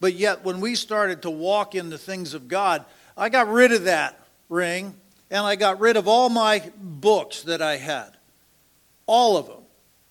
but 0.01 0.15
yet, 0.15 0.45
when 0.45 0.61
we 0.61 0.75
started 0.75 1.23
to 1.23 1.31
walk 1.31 1.75
in 1.75 1.91
the 1.91 1.99
things 1.99 2.35
of 2.35 2.47
God, 2.47 2.85
I 3.17 3.31
got 3.31 3.49
rid 3.49 3.73
of 3.73 3.85
that 3.85 4.19
ring 4.49 4.95
and 5.31 5.45
I 5.45 5.57
got 5.57 5.81
rid 5.81 5.97
of 5.97 6.09
all 6.09 6.29
my 6.29 6.63
books 6.77 7.43
that 7.43 7.63
I 7.63 7.77
had. 7.77 8.11
All 9.07 9.37
of 9.37 9.47
them. 9.47 9.63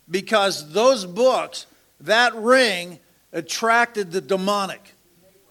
Because 0.10 0.72
those 0.72 1.06
books, 1.06 1.66
that 2.02 2.36
ring, 2.36 3.00
attracted 3.34 4.12
the 4.12 4.22
demonic. 4.22 4.94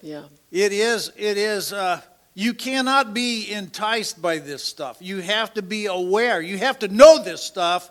Yeah. 0.01 0.23
It 0.51 0.71
is, 0.71 1.11
it 1.15 1.37
is, 1.37 1.73
uh, 1.73 2.01
you 2.33 2.53
cannot 2.53 3.13
be 3.13 3.51
enticed 3.51 4.21
by 4.21 4.39
this 4.39 4.63
stuff. 4.63 4.97
You 4.99 5.19
have 5.21 5.53
to 5.55 5.61
be 5.61 5.85
aware. 5.85 6.41
You 6.41 6.57
have 6.57 6.79
to 6.79 6.87
know 6.87 7.23
this 7.23 7.41
stuff 7.41 7.89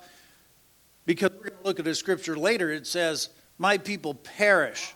because 1.04 1.30
we're 1.32 1.50
going 1.50 1.62
to 1.62 1.64
look 1.64 1.80
at 1.80 1.86
a 1.86 1.94
scripture 1.94 2.36
later. 2.36 2.70
It 2.70 2.86
says, 2.86 3.28
My 3.58 3.78
people 3.78 4.14
perish 4.14 4.94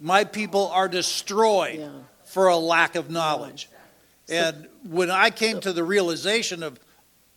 my 0.00 0.24
people 0.24 0.68
are 0.68 0.88
destroyed 0.88 1.80
yeah. 1.80 1.90
for 2.24 2.48
a 2.48 2.56
lack 2.56 2.94
of 2.94 3.10
knowledge. 3.10 3.70
And 4.28 4.68
when 4.88 5.10
I 5.10 5.30
came 5.30 5.60
to 5.60 5.72
the 5.72 5.84
realization 5.84 6.62
of 6.62 6.78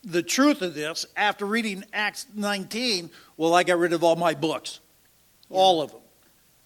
the 0.02 0.22
truth 0.22 0.62
of 0.62 0.74
this 0.74 1.06
after 1.16 1.44
reading 1.44 1.84
Acts 1.92 2.26
19, 2.34 3.10
well, 3.36 3.54
I 3.54 3.62
got 3.62 3.78
rid 3.78 3.92
of 3.92 4.02
all 4.02 4.16
my 4.16 4.34
books, 4.34 4.80
all 5.50 5.82
of 5.82 5.90
them. 5.90 6.00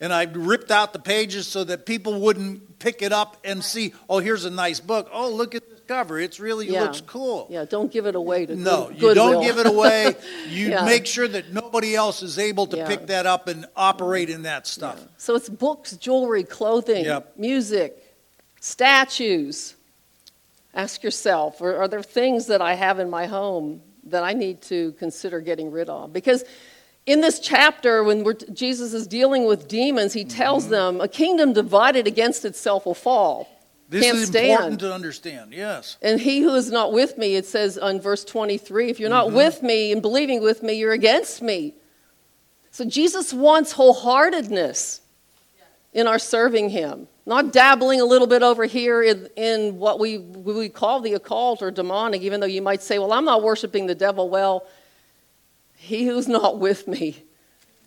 And 0.00 0.12
I 0.12 0.24
ripped 0.24 0.72
out 0.72 0.92
the 0.92 0.98
pages 0.98 1.46
so 1.46 1.62
that 1.62 1.86
people 1.86 2.20
wouldn't 2.20 2.80
pick 2.80 3.02
it 3.02 3.12
up 3.12 3.36
and 3.44 3.62
see, 3.62 3.94
oh, 4.08 4.18
here's 4.18 4.44
a 4.44 4.50
nice 4.50 4.80
book. 4.80 5.08
Oh, 5.12 5.30
look 5.30 5.54
at 5.54 5.68
this 5.70 5.78
cover. 5.86 6.18
It's 6.18 6.40
really 6.40 6.68
yeah. 6.68 6.82
looks 6.82 7.00
cool. 7.00 7.46
Yeah, 7.48 7.64
don't 7.64 7.90
give 7.90 8.06
it 8.06 8.16
away 8.16 8.46
to 8.46 8.56
No, 8.56 8.88
good, 8.88 9.00
you 9.00 9.14
don't 9.14 9.42
give 9.44 9.58
it 9.58 9.66
away. 9.66 10.16
You 10.48 10.70
yeah. 10.70 10.84
make 10.84 11.06
sure 11.06 11.28
that 11.28 11.52
nobody 11.52 11.94
else 11.94 12.22
is 12.22 12.38
able 12.38 12.66
to 12.66 12.76
yeah. 12.76 12.88
pick 12.88 13.06
that 13.06 13.26
up 13.26 13.48
and 13.48 13.64
operate 13.76 14.28
in 14.28 14.42
that 14.42 14.66
stuff. 14.66 15.00
So 15.16 15.36
it's 15.36 15.48
books, 15.48 15.92
jewelry, 15.96 16.42
clothing, 16.42 17.04
yep. 17.04 17.32
music, 17.38 18.14
statues. 18.60 19.76
Ask 20.74 21.02
yourself, 21.02 21.60
are, 21.60 21.76
are 21.76 21.88
there 21.88 22.02
things 22.02 22.46
that 22.46 22.62
I 22.62 22.74
have 22.74 22.98
in 22.98 23.10
my 23.10 23.26
home 23.26 23.82
that 24.04 24.24
I 24.24 24.32
need 24.32 24.62
to 24.62 24.92
consider 24.92 25.40
getting 25.40 25.70
rid 25.70 25.88
of? 25.88 26.12
Because 26.12 26.44
in 27.04 27.20
this 27.20 27.40
chapter, 27.40 28.04
when 28.04 28.24
Jesus 28.52 28.92
is 28.92 29.06
dealing 29.06 29.44
with 29.44 29.68
demons, 29.68 30.12
he 30.12 30.24
tells 30.24 30.64
mm-hmm. 30.64 30.72
them, 30.72 31.00
A 31.00 31.08
kingdom 31.08 31.52
divided 31.52 32.06
against 32.06 32.44
itself 32.44 32.86
will 32.86 32.94
fall. 32.94 33.48
This 33.88 34.04
Can't 34.04 34.18
is 34.18 34.28
stand. 34.28 34.50
important 34.50 34.80
to 34.80 34.94
understand. 34.94 35.52
Yes. 35.52 35.98
And 36.00 36.18
he 36.18 36.40
who 36.40 36.54
is 36.54 36.70
not 36.70 36.92
with 36.92 37.18
me, 37.18 37.36
it 37.36 37.44
says 37.44 37.76
on 37.76 38.00
verse 38.00 38.24
23, 38.24 38.88
if 38.88 38.98
you're 38.98 39.10
not 39.10 39.26
Mm-hmm. 39.26 39.36
with 39.36 39.62
me 39.62 39.92
and 39.92 40.00
believing 40.00 40.42
with 40.42 40.62
me, 40.62 40.72
you're 40.72 40.92
against 40.92 41.42
me. 41.42 41.74
So 42.70 42.86
Jesus 42.86 43.34
wants 43.34 43.74
wholeheartedness 43.74 45.00
in 45.92 46.06
our 46.06 46.18
serving 46.18 46.70
him, 46.70 47.06
not 47.24 47.52
dabbling 47.52 48.00
a 48.00 48.04
little 48.04 48.26
bit 48.26 48.42
over 48.42 48.64
here 48.64 49.02
in, 49.02 49.28
in 49.36 49.78
what 49.78 50.00
we, 50.00 50.18
we 50.18 50.68
call 50.68 51.00
the 51.00 51.14
occult 51.14 51.62
or 51.62 51.70
demonic, 51.70 52.22
even 52.22 52.40
though 52.40 52.46
you 52.46 52.62
might 52.62 52.82
say, 52.82 52.98
well, 52.98 53.12
I'm 53.12 53.24
not 53.24 53.42
worshiping 53.42 53.86
the 53.86 53.94
devil. 53.94 54.28
Well, 54.28 54.66
he 55.76 56.06
who's 56.06 56.28
not 56.28 56.58
with 56.58 56.88
me, 56.88 57.22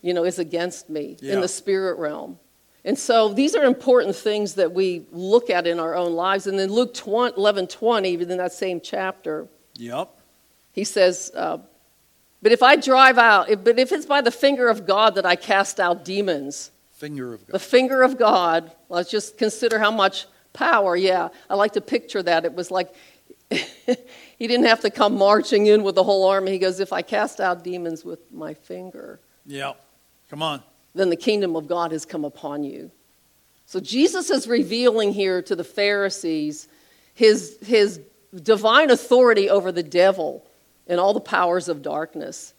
you 0.01 0.13
know, 0.13 0.23
is 0.23 0.39
against 0.39 0.89
me 0.89 1.17
Yeah. 1.19 1.33
in 1.33 1.41
the 1.41 1.47
spirit 1.47 1.97
realm. 1.97 2.39
And 2.85 2.97
so 2.97 3.33
these 3.33 3.55
are 3.55 3.63
important 3.63 4.15
things 4.15 4.53
that 4.55 4.71
we 4.71 5.05
look 5.11 5.49
at 5.49 5.65
in 5.65 5.79
our 5.79 5.95
own 5.95 6.13
lives. 6.13 6.45
And 6.47 6.57
then 6.57 6.71
Luke 6.71 6.93
20, 6.93 7.35
11 7.37 7.67
20, 7.67 8.09
even 8.09 8.31
in 8.31 8.37
that 8.37 8.53
same 8.53 8.79
chapter, 8.79 9.47
Yep. 9.77 10.09
he 10.71 10.83
says, 10.83 11.31
uh, 11.35 11.57
But 12.41 12.51
if 12.51 12.61
I 12.61 12.75
drive 12.75 13.17
out, 13.17 13.49
if, 13.49 13.63
but 13.63 13.79
if 13.79 13.91
it's 13.91 14.05
by 14.05 14.21
the 14.21 14.31
finger 14.31 14.69
of 14.69 14.85
God 14.85 15.15
that 15.15 15.25
I 15.25 15.35
cast 15.35 15.79
out 15.79 16.05
demons, 16.05 16.69
Finger 17.05 17.33
of 17.35 17.45
the 17.45 17.59
finger 17.59 18.01
of 18.01 18.17
God, 18.17 18.71
let's 18.89 19.11
just 19.11 19.37
consider 19.37 19.77
how 19.77 19.91
much 19.91 20.25
power. 20.53 20.95
Yeah, 20.95 21.29
I 21.47 21.53
like 21.53 21.73
to 21.73 21.81
picture 21.81 22.23
that. 22.23 22.45
It 22.45 22.53
was 22.55 22.71
like 22.71 22.95
he 23.49 24.47
didn't 24.47 24.65
have 24.65 24.79
to 24.81 24.89
come 24.89 25.15
marching 25.15 25.67
in 25.67 25.83
with 25.83 25.93
the 25.93 26.03
whole 26.03 26.27
army. 26.27 26.51
He 26.51 26.57
goes, 26.57 26.79
If 26.79 26.91
I 26.91 27.03
cast 27.03 27.39
out 27.39 27.63
demons 27.63 28.03
with 28.03 28.19
my 28.31 28.55
finger, 28.55 29.19
Yeah, 29.45 29.73
Come 30.31 30.41
on. 30.41 30.63
then 30.95 31.11
the 31.11 31.15
kingdom 31.15 31.55
of 31.55 31.67
God 31.67 31.91
has 31.91 32.05
come 32.05 32.25
upon 32.25 32.63
you. 32.63 32.89
So 33.67 33.79
Jesus 33.79 34.31
is 34.31 34.47
revealing 34.47 35.13
here 35.13 35.43
to 35.43 35.55
the 35.55 35.63
Pharisees 35.63 36.67
his, 37.13 37.57
his 37.63 37.99
divine 38.33 38.89
authority 38.89 39.47
over 39.47 39.71
the 39.71 39.83
devil 39.83 40.43
and 40.87 40.99
all 40.99 41.13
the 41.13 41.19
powers 41.19 41.69
of 41.69 41.83
darkness. 41.83 42.54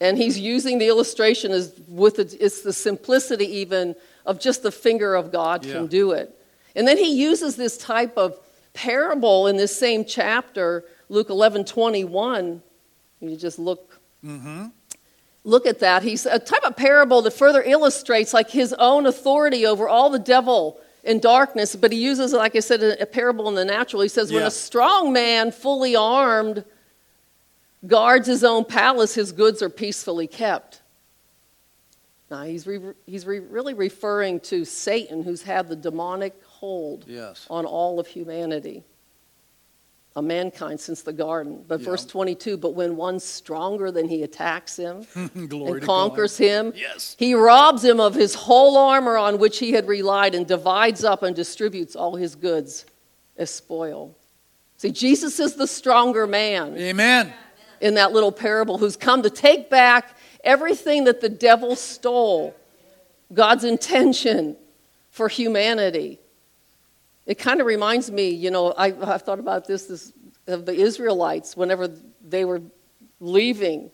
And 0.00 0.16
he's 0.16 0.38
using 0.38 0.78
the 0.78 0.86
illustration 0.88 1.50
as 1.50 1.72
with 1.88 2.16
the, 2.16 2.36
it's 2.44 2.62
the 2.62 2.72
simplicity 2.72 3.46
even 3.58 3.96
of 4.24 4.38
just 4.38 4.62
the 4.62 4.70
finger 4.72 5.14
of 5.14 5.32
God 5.32 5.64
Yeah. 5.64 5.74
can 5.74 5.86
do 5.88 6.12
it. 6.12 6.34
And 6.76 6.86
then 6.86 6.98
he 6.98 7.12
uses 7.20 7.56
this 7.56 7.76
type 7.76 8.16
of 8.16 8.38
parable 8.74 9.48
in 9.48 9.56
this 9.56 9.76
same 9.76 10.04
chapter, 10.04 10.84
Luke 11.08 11.30
11 11.30 11.64
21. 11.64 12.62
You 13.20 13.36
just 13.36 13.58
look 13.58 13.98
Mm-hmm. 14.24 14.66
look 15.44 15.64
at 15.66 15.78
that. 15.80 16.02
He's 16.02 16.26
a 16.26 16.38
type 16.40 16.64
of 16.64 16.76
parable 16.76 17.22
that 17.22 17.30
further 17.32 17.62
illustrates 17.62 18.34
like 18.34 18.50
his 18.50 18.72
own 18.74 19.06
authority 19.06 19.64
over 19.64 19.88
all 19.88 20.10
the 20.10 20.18
devil 20.18 20.80
and 21.04 21.22
darkness, 21.22 21.74
but 21.76 21.92
he 21.92 21.98
uses, 21.98 22.32
like 22.32 22.56
I 22.56 22.60
said, 22.60 22.82
a, 22.82 23.02
a 23.02 23.06
parable 23.06 23.48
in 23.48 23.54
the 23.54 23.64
natural. 23.64 24.02
He 24.02 24.08
says, 24.08 24.32
when 24.32 24.42
a 24.42 24.50
strong 24.50 25.12
man, 25.12 25.52
fully 25.52 25.94
armed, 25.96 26.64
guards 27.86 28.26
his 28.26 28.42
own 28.44 28.64
palace, 28.64 29.14
his 29.14 29.32
goods 29.32 29.62
are 29.62 29.70
peacefully 29.70 30.26
kept. 30.26 30.82
Now, 32.30 32.42
he's, 32.42 32.66
re- 32.66 32.92
he's 33.06 33.24
re- 33.26 33.38
really 33.38 33.72
referring 33.74 34.40
to 34.40 34.64
Satan, 34.64 35.22
who's 35.22 35.42
had 35.42 35.68
the 35.68 35.76
demonic 35.76 36.34
hold 36.44 37.04
Yes. 37.08 37.46
on 37.48 37.64
all 37.64 37.98
of 37.98 38.06
humanity, 38.06 38.84
on 40.14 40.26
mankind 40.26 40.78
since 40.80 41.00
the 41.02 41.12
garden. 41.12 41.64
But 41.66 41.80
Yeah. 41.80 41.86
verse 41.86 42.04
22 42.04 42.56
but 42.58 42.74
when 42.74 42.96
one's 42.96 43.24
stronger 43.24 43.90
than 43.90 44.08
he 44.08 44.24
attacks 44.24 44.76
him 44.76 45.06
and 45.14 45.80
conquers 45.82 46.36
him, 46.36 46.72
Yes. 46.76 47.16
he 47.18 47.32
robs 47.34 47.82
him 47.84 47.98
of 48.00 48.14
his 48.14 48.34
whole 48.34 48.76
armor 48.76 49.16
on 49.16 49.38
which 49.38 49.58
he 49.58 49.72
had 49.72 49.88
relied 49.88 50.34
and 50.34 50.46
divides 50.46 51.04
up 51.04 51.22
and 51.22 51.34
distributes 51.34 51.96
all 51.96 52.16
his 52.16 52.34
goods 52.34 52.84
as 53.38 53.50
spoil. 53.50 54.14
See, 54.76 54.90
Jesus 54.90 55.40
is 55.40 55.54
the 55.54 55.66
stronger 55.66 56.26
man 56.26 56.72
God. 56.72 56.80
Amen. 56.80 57.32
In 57.80 57.94
that 57.94 58.12
little 58.12 58.32
parable 58.32 58.78
who's 58.78 58.96
come 58.96 59.22
to 59.22 59.30
take 59.30 59.70
back 59.70 60.16
everything 60.44 61.04
that 61.04 61.20
the 61.20 61.28
devil 61.28 61.76
stole, 61.76 62.54
God's 63.32 63.64
intention 63.64 64.56
for 65.10 65.28
humanity. 65.28 66.18
It 67.26 67.38
kind 67.38 67.60
of 67.60 67.66
reminds 67.66 68.10
me, 68.10 68.30
you 68.30 68.50
know, 68.50 68.72
I, 68.72 68.86
I've 68.86 69.22
thought 69.22 69.38
about 69.38 69.66
this, 69.66 69.86
this 69.86 70.12
of 70.46 70.64
the 70.64 70.72
Israelites 70.72 71.56
whenever 71.56 71.90
they 72.26 72.44
were 72.44 72.62
leaving, 73.20 73.90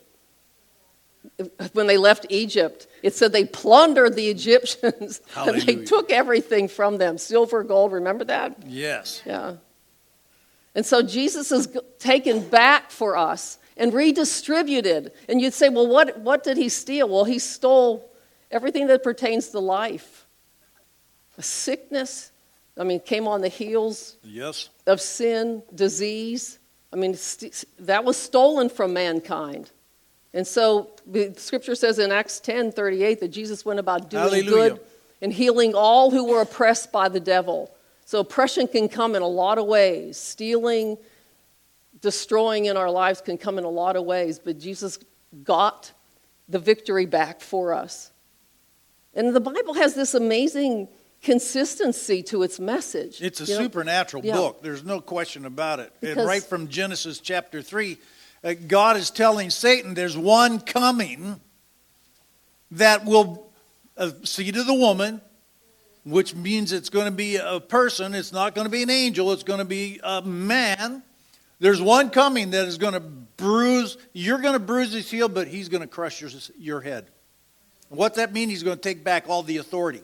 when 1.72 1.86
they 1.86 1.96
left 1.96 2.26
Egypt. 2.28 2.86
It 3.02 3.14
said 3.14 3.32
they 3.32 3.44
plundered 3.44 4.14
the 4.14 4.28
Egyptians 4.28 5.20
and 5.36 5.60
they 5.62 5.76
took 5.76 6.12
everything 6.12 6.68
from 6.68 6.98
them 6.98 7.18
silver, 7.18 7.64
gold. 7.64 7.92
Remember 7.92 8.24
that? 8.24 8.56
Yes. 8.66 9.22
Yeah. 9.26 9.56
And 10.76 10.84
so 10.84 11.02
Jesus 11.02 11.52
is 11.52 11.68
taken 11.98 12.48
back 12.48 12.90
for 12.90 13.16
us 13.16 13.58
and 13.76 13.92
redistributed. 13.92 15.12
And 15.28 15.40
you'd 15.40 15.54
say, 15.54 15.68
well, 15.68 15.86
what, 15.86 16.18
what 16.20 16.44
did 16.44 16.56
he 16.56 16.68
steal? 16.68 17.08
Well, 17.08 17.24
he 17.24 17.38
stole 17.38 18.10
everything 18.50 18.86
that 18.88 19.02
pertains 19.02 19.48
to 19.48 19.58
life. 19.58 20.26
A 21.38 21.42
sickness, 21.42 22.30
I 22.78 22.84
mean, 22.84 23.00
came 23.00 23.26
on 23.26 23.40
the 23.40 23.48
heels 23.48 24.16
Yes. 24.22 24.68
of 24.86 25.00
sin, 25.00 25.62
disease. 25.74 26.58
I 26.92 26.96
mean, 26.96 27.14
st- 27.14 27.64
that 27.80 28.04
was 28.04 28.16
stolen 28.16 28.68
from 28.68 28.92
mankind. 28.92 29.70
And 30.32 30.46
so 30.46 30.90
the 31.06 31.34
scripture 31.36 31.74
says 31.74 31.98
in 31.98 32.10
Acts 32.12 32.40
10 32.40 32.72
38 32.72 33.20
that 33.20 33.28
Jesus 33.28 33.64
went 33.64 33.80
about 33.80 34.10
doing 34.10 34.22
Hallelujah. 34.22 34.70
good 34.74 34.80
and 35.22 35.32
healing 35.32 35.74
all 35.74 36.10
who 36.10 36.24
were 36.24 36.40
oppressed 36.40 36.92
by 36.92 37.08
the 37.08 37.20
devil. 37.20 37.72
So 38.04 38.20
oppression 38.20 38.66
can 38.68 38.88
come 38.88 39.14
in 39.14 39.22
a 39.22 39.26
lot 39.28 39.58
of 39.58 39.66
ways. 39.66 40.16
Stealing, 40.16 40.98
destroying 42.04 42.66
in 42.66 42.76
our 42.76 42.90
lives 42.90 43.22
can 43.22 43.38
come 43.38 43.56
in 43.56 43.64
a 43.64 43.70
lot 43.70 43.96
of 43.96 44.04
ways, 44.04 44.38
but 44.38 44.58
Jesus 44.58 44.98
got 45.42 45.90
the 46.50 46.58
victory 46.58 47.06
back 47.06 47.40
for 47.40 47.72
us. 47.72 48.12
And 49.14 49.34
the 49.34 49.40
Bible 49.40 49.72
has 49.72 49.94
this 49.94 50.12
amazing 50.12 50.88
consistency 51.22 52.22
to 52.24 52.42
its 52.42 52.60
message. 52.60 53.22
It's 53.22 53.40
a 53.40 53.44
You 53.44 53.54
know, 53.54 53.62
supernatural 53.62 54.22
Yeah. 54.22 54.36
book. 54.36 54.62
There's 54.62 54.84
no 54.84 55.00
question 55.00 55.46
about 55.46 55.80
it. 55.80 55.94
Because- 55.98 56.18
and 56.18 56.26
right 56.26 56.42
from 56.42 56.68
Genesis 56.68 57.20
chapter 57.20 57.62
3, 57.62 57.96
uh, 58.44 58.52
God 58.68 58.98
is 58.98 59.08
telling 59.10 59.48
Satan 59.48 59.94
there's 59.94 60.18
one 60.18 60.60
coming 60.60 61.40
that 62.70 63.06
will 63.06 63.50
uh, 63.96 64.10
seed 64.24 64.56
of 64.56 64.66
the 64.66 64.74
woman, 64.74 65.22
which 66.04 66.34
means 66.34 66.70
it's 66.72 66.90
going 66.90 67.06
to 67.06 67.12
be 67.12 67.36
a 67.36 67.60
person. 67.60 68.14
It's 68.14 68.32
not 68.32 68.54
going 68.54 68.66
to 68.66 68.70
be 68.70 68.82
an 68.82 68.90
angel. 68.90 69.32
It's 69.32 69.44
going 69.44 69.60
to 69.60 69.64
be 69.64 70.00
a 70.02 70.20
man. 70.20 71.02
There's 71.58 71.80
one 71.80 72.10
coming 72.10 72.50
that 72.50 72.66
is 72.66 72.78
going 72.78 72.94
to 72.94 73.00
bruise. 73.00 73.96
You're 74.12 74.38
going 74.38 74.54
to 74.54 74.58
bruise 74.58 74.92
his 74.92 75.10
heel, 75.10 75.28
but 75.28 75.48
he's 75.48 75.68
going 75.68 75.82
to 75.82 75.86
crush 75.86 76.20
your, 76.20 76.30
your 76.58 76.80
head. 76.80 77.06
What 77.88 78.14
that 78.14 78.32
mean? 78.32 78.48
he's 78.48 78.62
going 78.62 78.76
to 78.76 78.82
take 78.82 79.04
back 79.04 79.28
all 79.28 79.42
the 79.42 79.58
authority. 79.58 80.02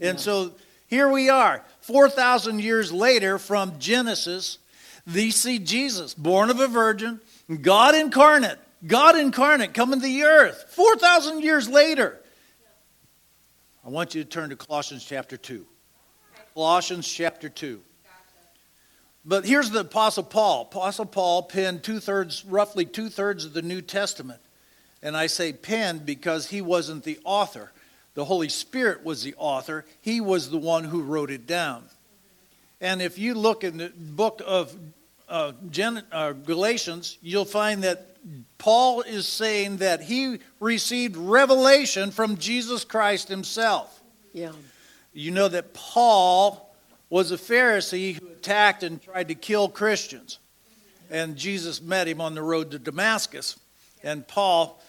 And 0.00 0.18
so 0.18 0.52
here 0.86 1.10
we 1.10 1.28
are, 1.28 1.64
4,000 1.80 2.60
years 2.60 2.92
later 2.92 3.38
from 3.38 3.78
Genesis. 3.78 4.58
They 5.06 5.30
see 5.30 5.58
Jesus, 5.58 6.14
born 6.14 6.50
of 6.50 6.60
a 6.60 6.68
virgin, 6.68 7.20
God 7.62 7.94
incarnate, 7.94 8.58
God 8.86 9.16
incarnate 9.16 9.74
coming 9.74 10.00
to 10.00 10.06
the 10.06 10.22
earth, 10.24 10.66
4,000 10.70 11.42
years 11.42 11.68
later. 11.68 12.20
I 13.84 13.88
want 13.90 14.14
you 14.14 14.22
to 14.22 14.28
turn 14.28 14.50
to 14.50 14.56
Colossians 14.56 15.04
chapter 15.04 15.36
2. 15.36 15.64
Colossians 16.54 17.08
chapter 17.08 17.48
2. 17.48 17.80
But 19.28 19.44
here's 19.44 19.68
the 19.68 19.80
Apostle 19.80 20.22
Paul. 20.22 20.62
Apostle 20.62 21.04
Paul 21.04 21.42
penned 21.42 21.82
two 21.82 22.00
thirds, 22.00 22.46
roughly 22.46 22.86
two 22.86 23.10
thirds 23.10 23.44
of 23.44 23.52
the 23.52 23.60
New 23.60 23.82
Testament. 23.82 24.40
And 25.02 25.14
I 25.14 25.26
say 25.26 25.52
penned 25.52 26.06
because 26.06 26.46
he 26.46 26.62
wasn't 26.62 27.04
the 27.04 27.20
author. 27.24 27.70
The 28.14 28.24
Holy 28.24 28.48
Spirit 28.48 29.04
was 29.04 29.22
the 29.22 29.34
author. 29.36 29.84
He 30.00 30.22
was 30.22 30.48
the 30.48 30.56
one 30.56 30.84
who 30.84 31.02
wrote 31.02 31.30
it 31.30 31.46
down. 31.46 31.84
And 32.80 33.02
if 33.02 33.18
you 33.18 33.34
look 33.34 33.64
in 33.64 33.76
the 33.76 33.92
book 33.94 34.40
of 34.46 34.74
uh, 35.28 35.52
Gen- 35.70 36.04
uh, 36.10 36.32
Galatians, 36.32 37.18
you'll 37.20 37.44
find 37.44 37.84
that 37.84 38.16
Paul 38.56 39.02
is 39.02 39.28
saying 39.28 39.76
that 39.76 40.00
he 40.00 40.38
received 40.58 41.18
revelation 41.18 42.12
from 42.12 42.38
Jesus 42.38 42.82
Christ 42.82 43.28
himself. 43.28 44.02
Yeah. 44.32 44.52
You 45.12 45.32
know 45.32 45.48
that 45.48 45.74
Paul 45.74 46.67
was 47.10 47.32
a 47.32 47.36
Pharisee 47.36 48.18
who 48.18 48.28
attacked 48.28 48.82
and 48.82 49.02
tried 49.02 49.28
to 49.28 49.34
kill 49.34 49.68
Christians. 49.68 50.38
And 51.10 51.36
Jesus 51.36 51.80
met 51.80 52.06
him 52.06 52.20
on 52.20 52.34
the 52.34 52.42
road 52.42 52.70
to 52.72 52.78
Damascus. 52.78 53.58
And 54.02 54.28
Paul, 54.28 54.80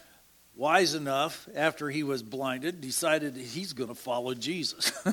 wise 0.55 0.93
enough, 0.93 1.47
after 1.55 1.89
he 1.89 2.03
was 2.03 2.21
blinded, 2.21 2.81
decided 2.81 3.37
he's 3.37 3.73
going 3.73 3.89
to 3.89 3.95
follow 3.95 4.33
Jesus. 4.33 4.91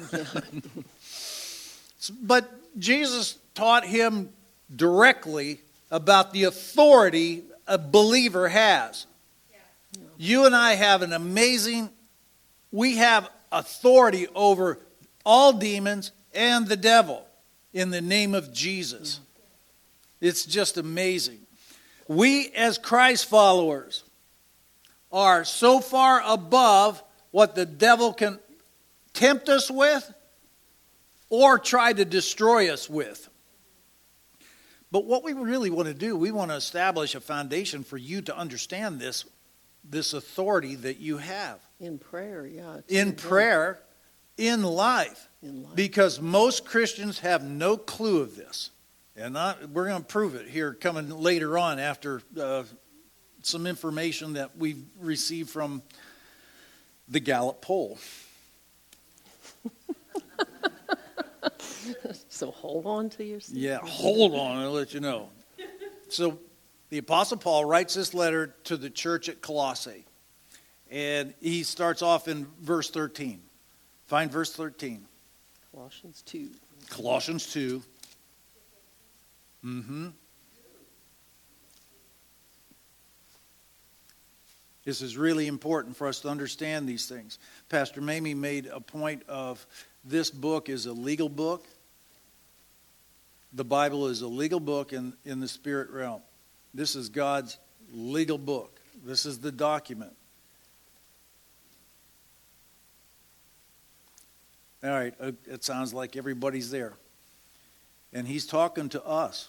but 2.23 2.51
Jesus 2.79 3.39
taught 3.55 3.87
him 3.87 4.31
directly 4.75 5.61
about 5.91 6.33
the 6.33 6.45
authority 6.45 7.45
a 7.69 7.79
believer 7.79 8.49
has. 8.49 9.07
You 10.19 10.47
and 10.47 10.57
I 10.57 10.75
have 10.75 11.03
an 11.03 11.13
amazing, 11.13 11.91
we 12.73 12.97
have 12.97 13.29
authority 13.53 14.27
over 14.35 14.79
all 15.25 15.53
demons 15.53 16.11
and 16.37 16.67
the 16.67 16.77
devil. 16.77 17.27
in 17.73 17.91
the 17.91 18.01
name 18.01 18.35
of 18.35 18.55
Jesus. 18.55 19.21
It's 20.21 20.47
just 20.47 20.79
amazing. 20.79 21.41
We, 22.09 22.51
as 22.57 22.79
Christ 22.79 23.27
followers, 23.27 24.03
are 25.13 25.45
so 25.45 25.81
far 25.81 26.23
above 26.25 27.03
what 27.33 27.55
the 27.55 27.67
devil 27.67 28.15
can 28.15 28.39
tempt 29.13 29.51
us 29.51 29.71
with 29.71 30.11
or 31.29 31.59
try 31.59 31.93
to 31.93 32.05
destroy 32.05 32.73
us 32.73 32.89
with. 32.89 33.29
But 34.91 35.05
what 35.05 35.23
we 35.23 35.35
really 35.35 35.69
want 35.69 35.89
to 35.89 35.95
do, 35.95 36.17
we 36.17 36.31
want 36.31 36.51
to 36.51 36.57
establish 36.57 37.15
a 37.15 37.21
foundation 37.21 37.85
for 37.85 37.99
you 37.99 38.23
to 38.23 38.37
understand 38.37 39.01
this, 39.01 39.27
this 39.85 40.15
authority 40.15 40.77
that 40.77 40.99
you 40.99 41.19
have. 41.19 41.61
In 41.79 41.99
prayer, 41.99 42.47
yeah. 42.47 42.79
In 42.89 43.13
prayer, 43.13 43.81
in 44.37 44.63
life. 44.63 45.29
In 45.43 45.65
life. 45.65 45.75
Because 45.75 46.21
most 46.21 46.65
Christians 46.65 47.21
have 47.21 47.45
no 47.45 47.77
clue 47.77 48.21
of 48.21 48.37
this. 48.37 48.71
And 49.17 49.39
I, 49.39 49.55
we're 49.73 49.87
going 49.87 50.03
to 50.03 50.07
prove 50.07 50.35
it 50.35 50.47
here 50.49 50.75
coming 50.75 51.09
later 51.09 51.57
on 51.57 51.79
after 51.79 52.21
uh, 52.39 52.65
some 53.43 53.67
information 53.67 54.35
that 54.35 54.57
we've 54.59 54.85
received 55.01 55.49
from 55.51 55.83
the 57.09 57.21
Gallup 57.21 57.63
poll. 57.63 57.99
so 62.29 62.51
hold 62.51 62.85
on 62.87 63.09
to 63.11 63.25
your 63.25 63.41
seat. 63.41 63.57
Yeah, 63.57 63.79
hold 63.79 64.35
on, 64.35 64.59
I'll 64.59 64.73
let 64.73 64.93
you 64.93 65.01
know. 65.01 65.31
So 66.09 66.39
the 66.91 66.99
Apostle 66.99 67.39
Paul 67.39 67.65
writes 67.65 67.95
this 67.95 68.13
letter 68.15 68.55
to 68.65 68.77
the 68.77 68.91
church 68.91 69.29
at 69.29 69.41
Colossae. 69.41 70.05
And 70.91 71.35
he 71.41 71.63
starts 71.63 72.03
off 72.03 72.29
in 72.29 72.47
verse 72.61 72.91
13. 72.91 73.41
Find 74.07 74.31
verse 74.31 74.53
13. 74.55 75.05
Colossians 75.73 76.23
2. 76.23 76.51
Colossians 76.91 77.53
2. 77.53 77.83
Mm-hmm. 79.65 80.09
This 84.85 85.03
is 85.03 85.17
really 85.17 85.49
important 85.49 85.97
for 85.97 86.07
us 86.07 86.21
to 86.21 86.29
understand 86.29 86.89
these 86.89 87.07
things. 87.07 87.41
Pastor 87.69 88.01
Mamie 88.01 88.35
made 88.35 88.67
a 88.67 88.79
point 88.79 89.25
of 89.29 89.67
this 90.05 90.31
book 90.31 90.69
is 90.69 90.87
a 90.87 90.93
legal 90.93 91.29
book. 91.29 91.67
The 93.53 93.65
Bible 93.65 94.07
is 94.07 94.23
a 94.23 94.29
legal 94.29 94.61
book 94.61 94.93
in, 94.93 95.15
in 95.25 95.41
the 95.41 95.49
spirit 95.49 95.91
realm. 95.91 96.23
This 96.73 96.95
is 96.95 97.09
God's 97.09 97.59
legal 97.93 98.39
book. 98.39 98.79
This 99.05 99.27
is 99.27 99.41
the 99.41 99.51
document. 99.51 100.15
All 104.87 104.93
right, 104.93 105.15
uh, 105.21 105.33
it 105.47 105.65
sounds 105.65 105.93
like 105.93 106.17
everybody's 106.17 106.71
there. 106.71 106.95
And 108.13 108.27
he's 108.27 108.47
talking 108.47 108.89
to 108.91 109.05
us. 109.05 109.49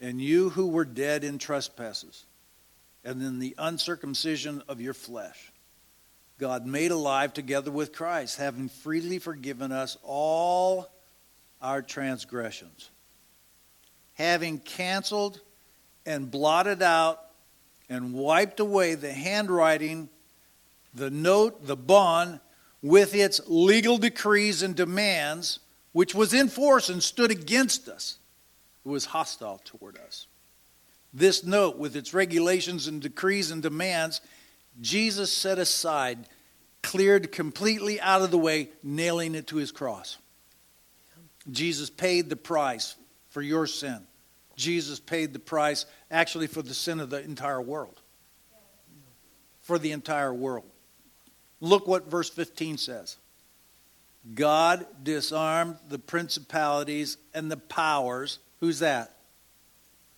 And 0.00 0.22
you 0.22 0.48
who 0.50 0.68
were 0.68 0.86
dead 0.86 1.22
in 1.22 1.38
trespasses 1.38 2.24
and 3.04 3.20
in 3.20 3.40
the 3.40 3.54
uncircumcision 3.58 4.62
of 4.66 4.80
your 4.80 4.94
flesh, 4.94 5.52
God 6.38 6.66
made 6.66 6.92
alive 6.92 7.34
together 7.34 7.70
with 7.70 7.92
Christ, 7.92 8.38
having 8.38 8.68
freely 8.68 9.18
forgiven 9.18 9.70
us 9.70 9.98
all 10.02 10.88
our 11.60 11.82
transgressions, 11.82 12.90
having 14.14 14.58
canceled 14.60 15.40
and 16.06 16.30
blotted 16.30 16.80
out 16.80 17.20
and 17.90 18.14
wiped 18.14 18.60
away 18.60 18.94
the 18.94 19.12
handwriting, 19.12 20.08
the 20.94 21.10
note, 21.10 21.66
the 21.66 21.76
bond 21.76 22.40
with 22.82 23.14
its 23.14 23.40
legal 23.46 23.98
decrees 23.98 24.62
and 24.62 24.74
demands, 24.74 25.60
which 25.92 26.14
was 26.14 26.32
in 26.32 26.48
force 26.48 26.88
and 26.88 27.02
stood 27.02 27.30
against 27.30 27.88
us, 27.88 28.18
who 28.84 28.90
was 28.90 29.06
hostile 29.06 29.60
toward 29.64 29.98
us. 29.98 30.26
This 31.12 31.44
note, 31.44 31.78
with 31.78 31.96
its 31.96 32.14
regulations 32.14 32.86
and 32.86 33.00
decrees 33.00 33.50
and 33.50 33.62
demands, 33.62 34.20
Jesus 34.80 35.32
set 35.32 35.58
aside, 35.58 36.28
cleared 36.82 37.32
completely 37.32 38.00
out 38.00 38.22
of 38.22 38.30
the 38.30 38.38
way, 38.38 38.68
nailing 38.82 39.34
it 39.34 39.48
to 39.48 39.56
his 39.56 39.72
cross. 39.72 40.18
Jesus 41.50 41.90
paid 41.90 42.28
the 42.28 42.36
price 42.36 42.94
for 43.30 43.42
your 43.42 43.66
sin. 43.66 44.06
Jesus 44.56 45.00
paid 45.00 45.32
the 45.32 45.38
price 45.38 45.86
actually 46.10 46.46
for 46.46 46.62
the 46.62 46.74
sin 46.74 47.00
of 47.00 47.10
the 47.10 47.22
entire 47.22 47.60
world. 47.60 48.00
For 49.60 49.78
the 49.78 49.92
entire 49.92 50.34
world. 50.34 50.70
Look 51.60 51.86
what 51.86 52.10
verse 52.10 52.30
15 52.30 52.78
says. 52.78 53.16
God 54.34 54.86
disarmed 55.02 55.76
the 55.88 55.98
principalities 55.98 57.16
and 57.34 57.50
the 57.50 57.56
powers. 57.56 58.38
Who's 58.60 58.80
that? 58.80 59.14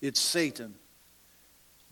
It's 0.00 0.20
Satan. 0.20 0.74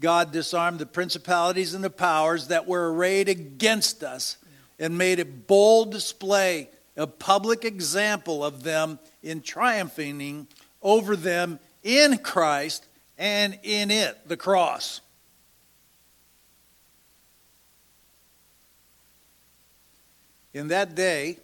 God 0.01 0.33
disarmed 0.33 0.79
the 0.79 0.87
principalities 0.87 1.75
and 1.75 1.83
the 1.83 1.91
powers 1.91 2.49
that 2.49 2.67
were 2.67 2.93
arrayed 2.93 3.29
against 3.29 4.03
us 4.03 4.37
and 4.79 4.97
made 4.97 5.19
a 5.19 5.25
bold 5.25 5.91
display, 5.91 6.69
a 6.97 7.07
public 7.07 7.65
example 7.65 8.45
of 8.45 8.63
them 8.63 8.99
in 9.23 9.43
triumphing 9.43 10.47
over 10.83 11.17
them 11.17 11.59
in 11.83 12.19
Christ 12.19 12.87
and 13.17 13.59
in 13.63 13.91
it, 13.91 14.29
the 14.29 14.37
cross. 14.37 15.01
In 20.59 20.66
that 20.66 20.97
day, 20.97 21.38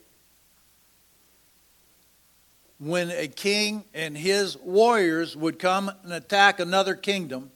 when 2.80 3.12
a 3.12 3.28
king 3.28 3.84
and 3.94 4.18
his 4.18 4.56
warriors 4.56 5.36
would 5.36 5.60
come 5.60 5.88
and 6.02 6.12
attack 6.12 6.58
another 6.58 6.96
kingdom 6.96 7.52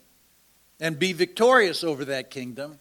and 0.79 1.01
be 1.01 1.13
victorious 1.13 1.83
over 1.83 2.05
that 2.05 2.31
kingdom, 2.31 2.79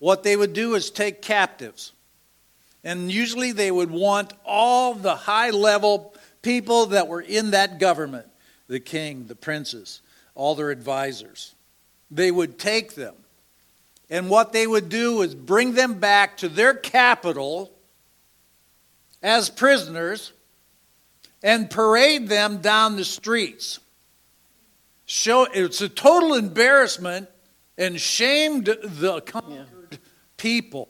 what 0.00 0.22
they 0.22 0.36
would 0.36 0.52
do 0.52 0.74
is 0.74 0.90
take 0.90 1.22
captives. 1.22 1.92
And 2.84 3.10
usually 3.10 3.52
they 3.52 3.70
would 3.70 3.90
want 3.90 4.34
all 4.44 4.92
the 4.92 5.14
high 5.14 5.48
level 5.48 6.14
people 6.42 6.86
that 6.86 7.08
were 7.08 7.22
in 7.22 7.52
that 7.52 7.78
government 7.78 8.26
the 8.66 8.80
king, 8.80 9.28
the 9.28 9.34
princes, 9.34 10.02
all 10.34 10.54
their 10.54 10.70
advisors. 10.70 11.54
They 12.10 12.30
would 12.30 12.58
take 12.58 12.96
them. 12.96 13.14
And 14.10 14.28
what 14.28 14.52
they 14.52 14.66
would 14.66 14.90
do 14.90 15.22
is 15.22 15.34
bring 15.34 15.72
them 15.72 15.94
back 15.94 16.36
to 16.38 16.50
their 16.50 16.74
capital 16.74 17.72
as 19.22 19.50
prisoners 19.50 20.32
and 21.42 21.70
parade 21.70 22.28
them 22.28 22.58
down 22.58 22.96
the 22.96 23.04
streets. 23.04 23.80
Show 25.06 25.44
it's 25.44 25.80
a 25.80 25.88
total 25.88 26.34
embarrassment 26.34 27.28
and 27.76 28.00
shamed 28.00 28.66
the 28.66 29.20
conquered 29.22 29.98
people. 30.36 30.88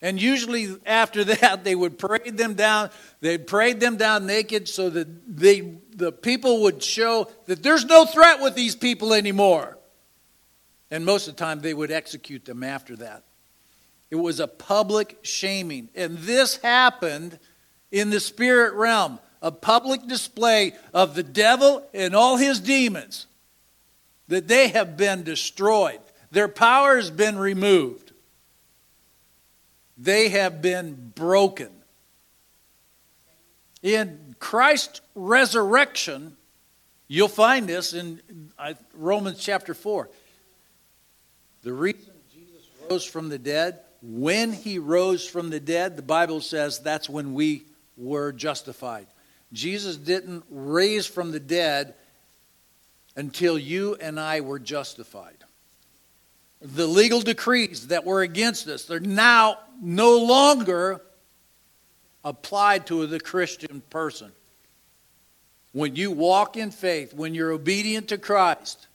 And 0.00 0.20
usually 0.20 0.76
after 0.84 1.24
that, 1.24 1.64
they 1.64 1.74
would 1.74 1.98
parade 1.98 2.36
them 2.36 2.54
down. 2.54 2.90
They'd 3.20 3.46
parade 3.46 3.80
them 3.80 3.96
down 3.96 4.26
naked 4.26 4.68
so 4.68 4.90
that 4.90 5.36
they, 5.36 5.78
the 5.96 6.12
people 6.12 6.62
would 6.62 6.82
show 6.82 7.28
that 7.46 7.62
there's 7.62 7.84
no 7.84 8.04
threat 8.04 8.40
with 8.40 8.54
these 8.54 8.76
people 8.76 9.14
anymore. 9.14 9.78
And 10.90 11.04
most 11.04 11.26
of 11.26 11.36
the 11.36 11.38
time, 11.38 11.60
they 11.60 11.74
would 11.74 11.90
execute 11.90 12.44
them 12.44 12.62
after 12.62 12.96
that. 12.96 13.24
It 14.14 14.20
was 14.20 14.38
a 14.38 14.46
public 14.46 15.18
shaming. 15.22 15.88
And 15.96 16.18
this 16.18 16.58
happened 16.58 17.36
in 17.90 18.10
the 18.10 18.20
spirit 18.20 18.74
realm 18.74 19.18
a 19.42 19.50
public 19.50 20.06
display 20.06 20.72
of 20.94 21.16
the 21.16 21.24
devil 21.24 21.84
and 21.92 22.14
all 22.14 22.36
his 22.36 22.60
demons, 22.60 23.26
that 24.28 24.46
they 24.46 24.68
have 24.68 24.96
been 24.96 25.24
destroyed. 25.24 25.98
Their 26.30 26.46
power 26.46 26.94
has 26.94 27.10
been 27.10 27.36
removed, 27.36 28.12
they 29.98 30.28
have 30.28 30.62
been 30.62 31.12
broken. 31.16 31.70
In 33.82 34.36
Christ's 34.38 35.00
resurrection, 35.16 36.36
you'll 37.08 37.26
find 37.26 37.68
this 37.68 37.92
in 37.92 38.20
uh, 38.60 38.74
Romans 38.94 39.40
chapter 39.40 39.74
4. 39.74 40.08
The 41.64 41.72
reason 41.72 42.12
Jesus 42.32 42.68
rose 42.88 43.04
from 43.04 43.28
the 43.28 43.38
dead 43.38 43.80
when 44.06 44.52
he 44.52 44.78
rose 44.78 45.26
from 45.26 45.48
the 45.48 45.60
dead, 45.60 45.96
the 45.96 46.02
Bible 46.02 46.42
says 46.42 46.78
that's 46.78 47.08
when 47.08 47.32
we 47.32 47.64
were 47.96 48.32
justified. 48.32 49.06
Jesus 49.52 49.96
didn't 49.96 50.44
raise 50.50 51.06
from 51.06 51.32
the 51.32 51.40
dead 51.40 51.94
until 53.16 53.58
you 53.58 53.94
and 53.94 54.20
I 54.20 54.42
were 54.42 54.58
justified. 54.58 55.36
The 56.60 56.86
legal 56.86 57.20
decrees 57.20 57.88
that 57.88 58.04
were 58.04 58.20
against 58.20 58.68
us, 58.68 58.84
they're 58.84 59.00
now 59.00 59.58
no 59.80 60.18
longer 60.18 61.00
applied 62.24 62.86
to 62.88 63.06
the 63.06 63.20
Christian 63.20 63.82
person. 63.88 64.32
When 65.72 65.96
you 65.96 66.10
walk 66.10 66.56
in 66.56 66.70
faith, 66.70 67.14
when 67.14 67.34
you're 67.34 67.52
obedient 67.52 68.08
to 68.08 68.18
Christ, 68.18 68.86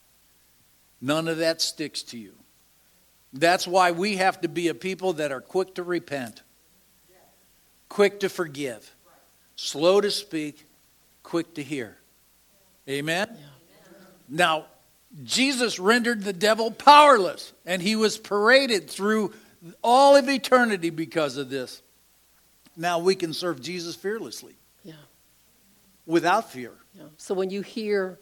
none 1.02 1.28
of 1.28 1.38
that 1.38 1.62
sticks 1.62 2.04
to 2.04 2.18
you. 2.18 2.34
That's 3.32 3.68
why 3.68 3.92
we 3.92 4.18
have 4.18 4.42
to 4.42 4.48
be 4.48 4.70
a 4.70 4.74
people 4.74 5.14
that 5.14 5.32
are 5.32 5.42
quick 5.42 5.76
to 5.76 5.84
repent, 5.84 6.42
quick 7.88 8.20
to 8.22 8.30
forgive, 8.30 8.96
slow 9.56 10.02
to 10.02 10.10
speak, 10.10 10.66
quick 11.22 11.54
to 11.56 11.64
hear. 11.64 11.98
Amen? 12.88 13.30
Now, 14.28 14.66
Jesus 15.24 15.80
rendered 15.80 16.24
the 16.24 16.34
devil 16.34 16.72
powerless, 16.72 17.54
and 17.66 17.82
he 17.82 17.96
was 17.96 18.18
paraded 18.18 18.90
through 18.90 19.34
all 19.84 20.16
of 20.16 20.30
eternity 20.30 20.90
because 20.90 21.38
of 21.38 21.50
this. 21.50 21.82
Now 22.78 23.00
we 23.00 23.16
can 23.16 23.34
serve 23.34 23.62
Jesus 23.62 23.96
fearlessly. 23.96 24.56
Yeah. 24.84 24.94
Without 26.06 26.52
fear. 26.52 26.72
Yeah. 26.96 27.04
So 27.18 27.34
when 27.34 27.50
you 27.50 27.62
hear 27.62 28.20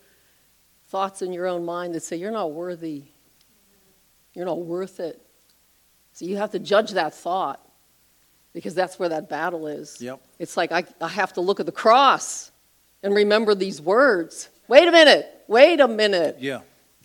thoughts 0.87 1.21
in 1.21 1.31
your 1.31 1.45
own 1.45 1.63
mind 1.63 1.93
that 1.93 2.03
say, 2.03 2.15
you're 2.15 2.31
not 2.31 2.51
worthy, 2.51 3.03
you're 4.37 4.45
not 4.45 4.59
worth 4.59 4.99
it, 4.99 5.19
so 6.13 6.25
you 6.25 6.37
have 6.37 6.51
to 6.51 6.59
judge 6.59 6.91
that 6.91 7.15
thought 7.15 7.59
because 8.53 8.75
that's 8.75 8.99
where 8.99 9.09
that 9.09 9.29
battle 9.29 9.67
is. 9.67 9.99
Yep. 9.99 10.21
It's 10.39 10.55
like 10.55 10.71
I, 10.71 10.83
I 11.01 11.07
have 11.07 11.33
to 11.33 11.41
look 11.41 11.59
at 11.59 11.65
the 11.65 11.71
cross 11.71 12.51
and 13.01 13.13
remember 13.13 13.55
these 13.55 13.81
words. 13.81 14.49
Wait 14.67 14.87
a 14.87 14.91
minute. 14.91 15.27
Wait 15.47 15.79
a 15.79 15.87
minute. 15.87 16.37
Yeah. 16.39 16.61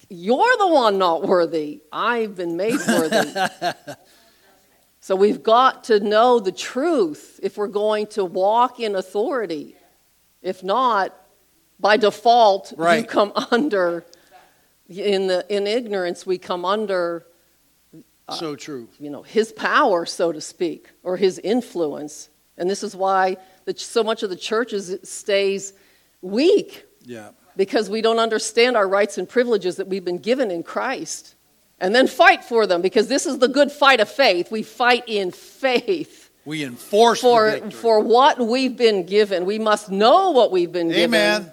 You're 0.08 0.56
the 0.58 0.68
one 0.68 0.98
not 0.98 1.22
worthy. 1.22 1.80
I've 1.90 2.36
been 2.36 2.56
made 2.56 2.78
worthy. 2.86 3.34
so 5.00 5.16
we've 5.16 5.42
got 5.42 5.84
to 5.84 6.00
know 6.00 6.38
the 6.38 6.52
truth 6.52 7.40
if 7.42 7.56
we're 7.56 7.68
going 7.68 8.08
to 8.08 8.24
walk 8.24 8.80
in 8.80 8.94
authority. 8.94 9.74
If 10.42 10.62
not, 10.62 11.14
by 11.80 11.96
default, 11.96 12.72
you 12.78 13.04
come 13.04 13.32
under 13.50 14.04
in 14.99 15.26
the 15.26 15.45
in 15.49 15.66
ignorance 15.66 16.26
we 16.26 16.38
come 16.38 16.64
under 16.64 17.26
uh, 18.28 18.34
so 18.34 18.55
true. 18.57 18.88
you 18.99 19.11
know 19.11 19.22
his 19.22 19.53
power 19.53 20.07
so 20.07 20.32
to 20.32 20.40
speak 20.40 20.88
or 21.03 21.16
his 21.16 21.38
influence. 21.38 22.28
And 22.59 22.68
this 22.68 22.82
is 22.82 22.95
why 22.95 23.38
the, 23.64 23.74
so 23.76 24.05
much 24.05 24.22
of 24.22 24.30
the 24.30 24.36
churches 24.36 24.95
stays 25.03 25.72
weak. 26.20 26.86
Yeah. 27.05 27.30
because 27.57 27.90
we 27.90 28.01
don't 28.01 28.20
understand 28.20 28.76
our 28.76 28.86
rights 28.86 29.18
and 29.18 29.28
privileges 29.28 29.76
that 29.76 29.88
we've 29.88 30.05
been 30.05 30.18
given 30.18 30.51
in 30.51 30.62
Christ. 30.62 31.34
And 31.80 31.93
then 31.95 32.07
fight 32.07 32.45
for 32.45 32.66
them 32.66 32.80
because 32.80 33.09
this 33.09 33.26
is 33.26 33.38
the 33.38 33.49
good 33.49 33.72
fight 33.72 33.99
of 33.99 34.09
faith. 34.09 34.53
We 34.53 34.62
fight 34.62 35.03
in 35.09 35.32
faith 35.32 36.30
We 36.45 36.62
enforce 36.64 37.20
for 37.20 37.70
for 37.72 37.99
what 37.99 38.38
we've 38.38 38.76
been 38.76 39.05
given. 39.05 39.45
We 39.45 39.59
must 39.59 39.90
know 39.90 40.30
what 40.30 40.53
we've 40.53 40.70
been 40.70 40.88
given. 40.88 41.14
Amen. 41.14 41.53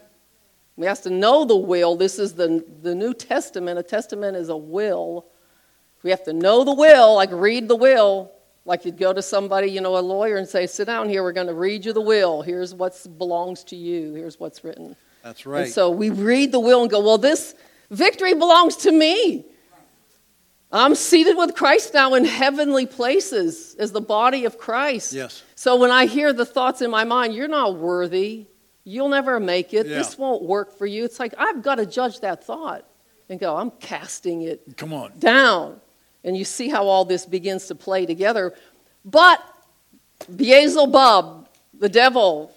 We 0.80 0.86
have 0.86 1.02
to 1.02 1.10
know 1.10 1.44
the 1.44 1.58
will. 1.58 1.98
This 1.98 2.18
is 2.18 2.36
the, 2.36 2.64
the 2.82 2.96
New 2.96 3.14
Testament. 3.14 3.78
A 3.78 3.84
testament 3.84 4.38
is 4.38 4.48
a 4.48 4.56
will. 4.56 5.26
We 6.04 6.10
have 6.10 6.24
to 6.24 6.32
know 6.32 6.64
the 6.64 6.74
will, 6.74 7.16
like 7.16 7.32
read 7.34 7.68
the 7.68 7.76
will. 7.76 8.32
Like 8.64 8.86
you'd 8.86 8.98
go 8.98 9.12
to 9.12 9.22
somebody, 9.22 9.68
you 9.68 9.82
know, 9.82 9.98
a 9.98 10.00
lawyer, 10.00 10.38
and 10.38 10.48
say, 10.48 10.68
Sit 10.68 10.86
down 10.86 11.10
here, 11.10 11.22
we're 11.22 11.34
going 11.34 11.48
to 11.48 11.54
read 11.54 11.84
you 11.84 11.92
the 11.92 12.00
will. 12.00 12.42
Here's 12.42 12.74
what 12.74 12.96
belongs 13.18 13.66
to 13.66 13.76
you, 13.76 14.14
here's 14.14 14.40
what's 14.40 14.64
written. 14.64 14.96
That's 15.22 15.46
right. 15.46 15.64
And 15.64 15.72
so 15.72 15.90
we 15.90 16.12
read 16.12 16.54
the 16.54 16.62
will 16.62 16.82
and 16.82 16.90
go, 16.90 17.02
Well, 17.02 17.18
this 17.18 17.56
victory 17.92 18.34
belongs 18.34 18.78
to 18.78 18.92
me. 18.94 19.44
I'm 20.72 20.96
seated 20.96 21.36
with 21.36 21.56
Christ 21.56 21.94
now 21.94 22.14
in 22.14 22.24
heavenly 22.24 22.86
places 22.86 23.76
as 23.78 23.92
the 23.92 24.00
body 24.00 24.46
of 24.46 24.58
Christ. 24.58 25.12
yes. 25.12 25.44
So 25.56 25.76
when 25.76 25.92
I 25.92 26.06
hear 26.06 26.32
the 26.32 26.46
thoughts 26.46 26.82
in 26.82 26.90
my 26.90 27.04
mind, 27.04 27.34
you're 27.34 27.50
not 27.50 27.76
worthy, 27.76 28.46
you'll 28.84 29.10
never 29.10 29.40
make 29.40 29.74
it, 29.74 29.88
Yeah. 29.88 29.98
this 29.98 30.18
won't 30.18 30.44
work 30.44 30.78
for 30.78 30.86
you, 30.86 31.04
it's 31.06 31.20
like 31.20 31.34
I've 31.38 31.62
got 31.62 31.76
to 31.76 31.86
judge 31.86 32.20
that 32.22 32.44
thought 32.44 32.86
and 33.30 33.40
go, 33.40 33.56
I'm 33.58 33.72
casting 33.72 34.42
it 34.44 34.62
Come 34.78 34.94
on. 34.94 35.12
down. 35.20 35.80
And 36.24 36.36
you 36.36 36.44
see 36.44 36.68
how 36.70 36.86
all 36.88 37.06
this 37.06 37.26
begins 37.26 37.68
to 37.68 37.76
play 37.76 38.06
together. 38.06 38.54
But 39.06 39.42
Beelzebub, 40.36 41.48
the 41.80 41.90
devil, 41.90 42.52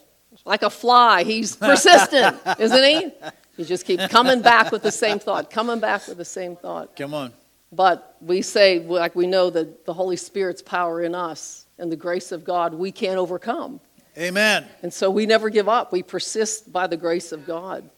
like 0.44 0.62
a 0.62 0.70
fly, 0.70 1.24
he's 1.24 1.54
persistent, 1.70 2.36
isn't 2.58 2.84
he? 2.84 3.12
He 3.56 3.64
just 3.64 3.84
keeps 3.84 4.06
coming 4.08 4.40
back 4.42 4.72
with 4.72 4.82
the 4.82 4.90
same 4.90 5.18
thought, 5.18 5.50
coming 5.50 5.78
back 5.78 6.08
with 6.08 6.16
the 6.18 6.24
same 6.24 6.56
thought. 6.56 6.96
Come 6.96 7.14
on. 7.14 7.32
But 7.70 8.16
we 8.20 8.42
say, 8.42 8.80
like 8.80 9.14
we 9.14 9.26
know 9.26 9.50
that 9.50 9.84
the 9.86 9.94
Holy 9.94 10.16
Spirit's 10.16 10.60
power 10.62 11.02
in 11.02 11.14
us 11.14 11.66
and 11.78 11.90
the 11.90 11.96
grace 11.96 12.32
of 12.32 12.44
God, 12.44 12.74
we 12.74 12.90
can't 12.92 13.18
overcome. 13.18 13.80
Amen. 14.16 14.66
And 14.82 14.92
so 14.92 15.10
we 15.10 15.26
never 15.26 15.48
give 15.48 15.68
up. 15.68 15.92
We 15.92 16.02
persist 16.02 16.72
by 16.72 16.86
the 16.86 16.96
grace 16.96 17.32
of 17.32 17.46
God. 17.46 17.88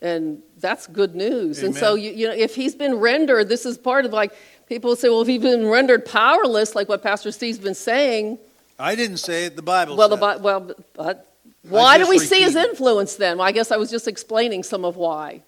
And 0.00 0.42
that's 0.58 0.86
good 0.86 1.14
news. 1.14 1.62
And 1.62 1.74
so, 1.74 1.94
you, 1.94 2.10
you 2.10 2.28
know, 2.28 2.34
if 2.34 2.54
he's 2.54 2.74
been 2.74 2.96
rendered, 2.96 3.48
this 3.48 3.64
is 3.64 3.78
part 3.78 4.04
of 4.04 4.12
like, 4.12 4.32
people 4.68 4.94
say, 4.96 5.08
well, 5.08 5.22
if 5.22 5.28
he's 5.28 5.40
been 5.40 5.66
rendered 5.66 6.04
powerless, 6.04 6.74
like 6.74 6.88
what 6.88 7.02
Pastor 7.02 7.32
Steve's 7.32 7.58
been 7.58 7.74
saying, 7.74 8.38
I 8.78 8.94
didn't 8.96 9.18
say 9.18 9.46
it. 9.46 9.56
The 9.56 9.62
Bible 9.62 9.96
well, 9.96 10.08
the, 10.08 10.16
said. 10.16 10.20
Bi- 10.20 10.36
well 10.36 10.72
but 10.94 11.34
why 11.62 11.96
do 11.96 12.08
we 12.08 12.18
see 12.18 12.42
his 12.42 12.56
influence 12.56 13.16
then? 13.16 13.38
Well, 13.38 13.46
I 13.46 13.52
guess 13.52 13.70
I 13.70 13.76
was 13.76 13.90
just 13.90 14.06
explaining 14.06 14.62
some 14.62 14.84
of 14.84 14.96
why. 14.96 15.42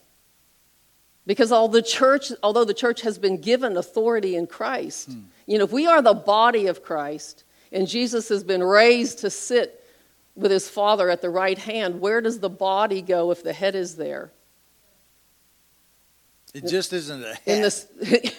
Because 1.27 1.51
all 1.53 1.69
the 1.69 1.83
church, 1.83 2.31
although 2.43 2.65
the 2.65 2.75
church 2.75 3.03
has 3.03 3.19
been 3.19 3.41
given 3.41 3.77
authority 3.77 4.37
in 4.37 4.47
Christ, 4.47 5.09
Hmm. 5.13 5.21
you 5.47 5.59
know, 5.59 5.65
if 5.65 5.73
we 5.73 5.87
are 5.87 6.01
the 6.01 6.15
body 6.15 6.67
of 6.67 6.83
Christ 6.83 7.45
and 7.73 7.89
Jesus 7.89 8.29
has 8.29 8.45
been 8.45 8.63
raised 8.63 9.19
to 9.21 9.31
sit 9.31 9.83
with 10.35 10.51
his 10.51 10.69
Father 10.69 11.09
at 11.11 11.23
the 11.23 11.31
right 11.31 11.59
hand, 11.59 12.01
where 12.01 12.21
does 12.21 12.41
the 12.41 12.51
body 12.51 13.03
go 13.03 13.31
if 13.31 13.43
the 13.43 13.53
head 13.53 13.75
is 13.75 13.97
there? 13.97 14.31
It 16.55 16.67
just 16.67 16.93
isn't 16.93 17.23
a 17.23 17.37
In 17.47 17.63
this, 17.63 17.87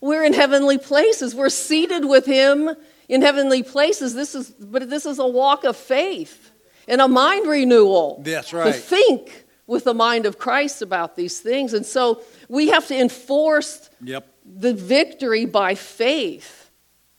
we're 0.00 0.24
in 0.24 0.32
heavenly 0.32 0.78
places. 0.78 1.34
We're 1.34 1.48
seated 1.50 2.04
with 2.04 2.26
him 2.26 2.70
in 3.08 3.22
heavenly 3.22 3.62
places. 3.62 4.14
This 4.14 4.34
is, 4.34 4.50
but 4.50 4.88
this 4.88 5.06
is 5.06 5.18
a 5.18 5.26
walk 5.26 5.64
of 5.64 5.76
faith 5.76 6.50
and 6.88 7.00
a 7.00 7.08
mind 7.08 7.46
renewal. 7.46 8.22
That's 8.24 8.50
To 8.50 8.56
right. 8.56 8.74
think 8.74 9.44
with 9.66 9.84
the 9.84 9.94
mind 9.94 10.26
of 10.26 10.38
Christ 10.38 10.82
about 10.82 11.16
these 11.16 11.40
things. 11.40 11.72
And 11.72 11.86
so 11.86 12.22
we 12.48 12.68
have 12.68 12.86
to 12.88 12.98
enforce 12.98 13.88
Yep. 14.02 14.26
the 14.44 14.74
victory 14.74 15.46
by 15.46 15.74
faith. 15.74 16.63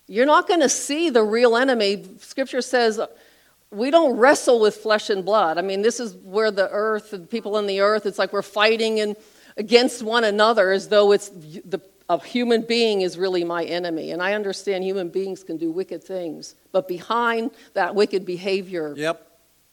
You're 0.07 0.25
not 0.25 0.47
going 0.47 0.61
to 0.61 0.69
see 0.69 1.09
the 1.09 1.23
real 1.23 1.55
enemy. 1.57 2.05
Scripture 2.19 2.61
says 2.61 2.99
we 3.71 3.91
don't 3.91 4.17
wrestle 4.17 4.59
with 4.59 4.75
flesh 4.77 5.09
and 5.09 5.25
blood. 5.25 5.57
I 5.57 5.61
mean, 5.61 5.81
this 5.81 5.99
is 5.99 6.15
where 6.15 6.51
the 6.51 6.69
earth 6.69 7.13
and 7.13 7.29
people 7.29 7.57
in 7.57 7.65
the 7.67 7.81
earth, 7.81 8.05
it's 8.05 8.19
like 8.19 8.31
we're 8.31 8.41
fighting 8.41 8.99
and 8.99 9.15
against 9.57 10.03
one 10.03 10.23
another 10.23 10.71
as 10.71 10.89
though 10.89 11.11
it's 11.11 11.29
the 11.29 11.81
a 12.07 12.23
human 12.23 12.61
being 12.61 13.01
is 13.01 13.17
really 13.17 13.43
my 13.43 13.63
enemy. 13.63 14.11
And 14.11 14.21
I 14.21 14.33
understand 14.33 14.83
human 14.83 15.09
beings 15.09 15.43
can 15.43 15.57
do 15.57 15.71
wicked 15.71 16.03
things, 16.03 16.53
but 16.71 16.87
behind 16.87 17.49
that 17.73 17.95
wicked 17.95 18.27
behavior 18.27 18.93
Yep. 18.95 19.25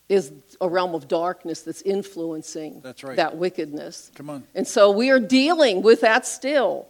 is 0.08 0.32
a 0.60 0.66
realm 0.68 0.94
of 0.94 1.08
darkness 1.08 1.60
that's 1.60 1.82
influencing 1.82 2.80
That's 2.80 3.04
right. 3.04 3.16
that 3.16 3.36
wickedness. 3.36 4.10
Come 4.14 4.30
on. 4.30 4.44
And 4.54 4.66
so 4.66 4.90
we 4.90 5.10
are 5.10 5.20
dealing 5.20 5.82
with 5.82 6.00
that 6.00 6.26
still 6.26 6.88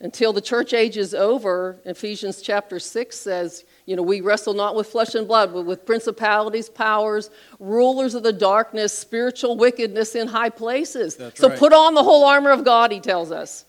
until 0.00 0.32
the 0.32 0.40
church 0.40 0.72
age 0.72 0.96
is 0.96 1.12
over. 1.12 1.80
Ephesians 1.84 2.40
chapter 2.40 2.78
6 2.78 3.16
says, 3.16 3.64
you 3.84 3.96
know, 3.96 4.02
we 4.02 4.20
wrestle 4.20 4.54
not 4.54 4.76
with 4.76 4.86
flesh 4.86 5.14
and 5.14 5.26
blood, 5.26 5.52
but 5.52 5.62
with 5.62 5.84
principalities, 5.84 6.68
powers, 6.68 7.30
rulers 7.58 8.14
of 8.14 8.22
the 8.22 8.32
darkness, 8.32 8.96
spiritual 8.96 9.56
wickedness 9.56 10.14
in 10.14 10.28
high 10.28 10.50
places. 10.50 11.16
That's 11.16 11.40
so 11.40 11.48
right. 11.48 11.58
put 11.58 11.72
on 11.72 11.94
the 11.94 12.04
whole 12.04 12.24
armor 12.24 12.50
of 12.50 12.64
God, 12.64 12.92
he 12.92 13.00
tells 13.00 13.32
us. 13.32 13.64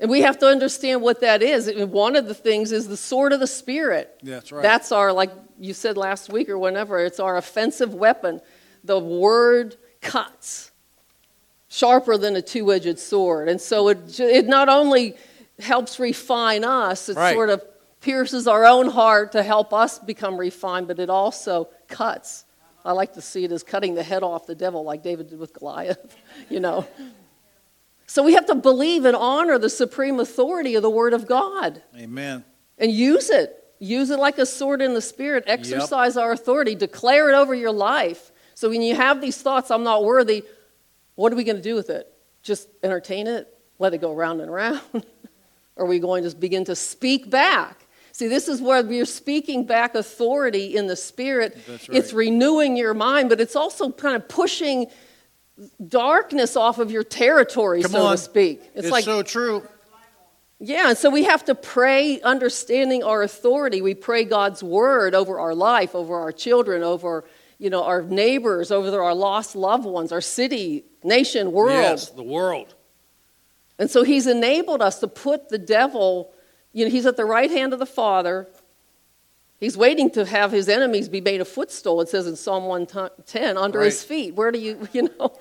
And 0.00 0.10
we 0.10 0.22
have 0.22 0.38
to 0.38 0.46
understand 0.46 1.00
what 1.02 1.20
that 1.20 1.42
is. 1.42 1.68
And 1.68 1.92
one 1.92 2.16
of 2.16 2.26
the 2.26 2.34
things 2.34 2.72
is 2.72 2.88
the 2.88 2.96
sword 2.96 3.32
of 3.32 3.38
the 3.38 3.46
Spirit. 3.46 4.18
That's 4.22 4.50
right. 4.50 4.62
That's 4.62 4.90
our, 4.90 5.12
like 5.12 5.30
you 5.60 5.74
said 5.74 5.96
last 5.96 6.32
week 6.32 6.48
or 6.48 6.58
whenever, 6.58 6.98
it's 6.98 7.20
our 7.20 7.36
offensive 7.36 7.94
weapon. 7.94 8.40
The 8.82 8.98
word 8.98 9.76
cuts 10.00 10.72
sharper 11.68 12.18
than 12.18 12.34
a 12.36 12.42
two 12.42 12.72
edged 12.72 12.98
sword. 12.98 13.48
And 13.48 13.60
so 13.60 13.88
it, 13.88 14.18
it 14.18 14.46
not 14.46 14.68
only 14.68 15.14
helps 15.58 15.98
refine 16.00 16.64
us, 16.64 17.08
it 17.08 17.16
Right. 17.16 17.34
sort 17.34 17.50
of 17.50 17.62
pierces 18.00 18.46
our 18.48 18.64
own 18.66 18.88
heart 18.88 19.32
to 19.32 19.42
help 19.42 19.72
us 19.72 19.98
become 19.98 20.36
refined, 20.36 20.88
but 20.88 20.98
it 20.98 21.08
also 21.10 21.68
cuts. 21.88 22.44
I 22.84 22.92
like 22.92 23.12
to 23.14 23.20
see 23.20 23.44
it 23.44 23.52
as 23.52 23.62
cutting 23.62 23.94
the 23.94 24.02
head 24.02 24.22
off 24.24 24.46
the 24.46 24.56
devil, 24.56 24.82
like 24.82 25.02
David 25.02 25.28
did 25.28 25.38
with 25.38 25.52
Goliath, 25.52 26.16
you 26.48 26.58
know. 26.58 26.86
So 28.06 28.22
we 28.22 28.34
have 28.34 28.46
to 28.46 28.54
believe 28.56 29.04
and 29.04 29.16
honor 29.16 29.56
the 29.58 29.70
supreme 29.70 30.18
authority 30.20 30.74
of 30.74 30.82
the 30.82 30.90
Word 30.90 31.14
of 31.14 31.26
God 31.26 31.82
Amen. 31.96 32.44
and 32.76 32.90
use 32.90 33.30
it. 33.30 33.58
Use 33.78 34.10
it 34.10 34.18
like 34.18 34.38
a 34.38 34.46
sword 34.46 34.80
in 34.82 34.94
the 34.94 35.00
spirit. 35.00 35.44
Exercise 35.46 36.16
our 36.16 36.32
authority. 36.32 36.74
Declare 36.74 37.30
it 37.30 37.34
over 37.34 37.54
your 37.54 37.72
life. 37.72 38.30
So 38.54 38.68
when 38.68 38.82
you 38.82 38.94
have 38.94 39.20
these 39.20 39.40
thoughts, 39.40 39.70
I'm 39.70 39.82
not 39.82 40.04
worthy, 40.04 40.44
what 41.14 41.32
are 41.32 41.36
we 41.36 41.42
going 41.44 41.56
to 41.56 41.62
do 41.62 41.74
with 41.74 41.90
it? 41.90 42.06
Just 42.42 42.68
entertain 42.82 43.26
it? 43.26 43.48
Let 43.78 43.94
it 43.94 44.00
go 44.00 44.12
round 44.14 44.40
and 44.40 44.52
round? 44.52 44.80
are 45.76 45.86
we 45.86 45.98
going 45.98 46.24
to 46.28 46.34
begin 46.36 46.64
to 46.66 46.76
speak 46.76 47.30
back? 47.30 47.86
See, 48.12 48.28
this 48.28 48.46
is 48.46 48.60
where 48.60 48.82
we're 48.82 49.06
speaking 49.06 49.64
back 49.64 49.94
authority 49.94 50.76
in 50.76 50.86
the 50.86 50.96
spirit. 50.96 51.56
Right. 51.66 51.88
It's 51.90 52.12
renewing 52.12 52.76
your 52.76 52.92
mind, 52.92 53.30
but 53.30 53.40
it's 53.40 53.56
also 53.56 53.90
kind 53.90 54.14
of 54.16 54.28
pushing 54.28 54.86
darkness 55.86 56.56
off 56.56 56.78
of 56.78 56.90
your 56.90 57.04
territory, 57.04 57.82
Come 57.82 57.92
so 57.92 58.02
on. 58.02 58.12
to 58.12 58.18
speak. 58.18 58.62
It's, 58.74 58.90
like 58.90 59.04
so 59.04 59.22
true. 59.22 59.66
yeah, 60.58 60.90
and 60.90 60.98
so 60.98 61.08
we 61.08 61.24
have 61.24 61.44
to 61.46 61.54
pray 61.54 62.20
understanding 62.20 63.02
our 63.02 63.22
authority. 63.22 63.80
We 63.80 63.94
pray 63.94 64.24
God's 64.24 64.62
word 64.62 65.14
over 65.14 65.38
our 65.38 65.54
life, 65.54 65.94
over 65.94 66.16
our 66.16 66.32
children, 66.32 66.82
over 66.82 67.24
you 67.62 67.70
know, 67.70 67.84
our 67.84 68.02
neighbors, 68.02 68.72
over 68.72 69.00
our 69.00 69.14
lost 69.14 69.54
loved 69.54 69.84
ones, 69.84 70.10
our 70.10 70.20
city, 70.20 70.84
nation, 71.04 71.52
world. 71.52 71.70
Yes, 71.78 72.10
the 72.10 72.22
world. 72.22 72.74
And 73.78 73.90
so 73.90 74.02
he's 74.02 74.26
enabled 74.26 74.82
us 74.82 75.00
to 75.00 75.08
put 75.08 75.48
the 75.48 75.58
devil, 75.58 76.32
you 76.72 76.84
know, 76.84 76.90
he's 76.90 77.06
at 77.06 77.16
the 77.16 77.24
right 77.24 77.50
hand 77.50 77.72
of 77.72 77.78
the 77.78 77.86
Father. 77.86 78.48
He's 79.58 79.76
waiting 79.76 80.10
to 80.10 80.24
have 80.26 80.50
his 80.52 80.68
enemies 80.68 81.08
be 81.08 81.20
made 81.20 81.40
a 81.40 81.44
footstool, 81.44 82.00
it 82.00 82.08
says 82.08 82.26
in 82.26 82.36
Psalm 82.36 82.64
110, 82.64 83.56
under 83.56 83.78
Right. 83.78 83.84
his 83.86 84.02
feet. 84.02 84.34
Where 84.34 84.50
do 84.50 84.58
you, 84.58 84.88
you 84.92 85.08
know? 85.18 85.32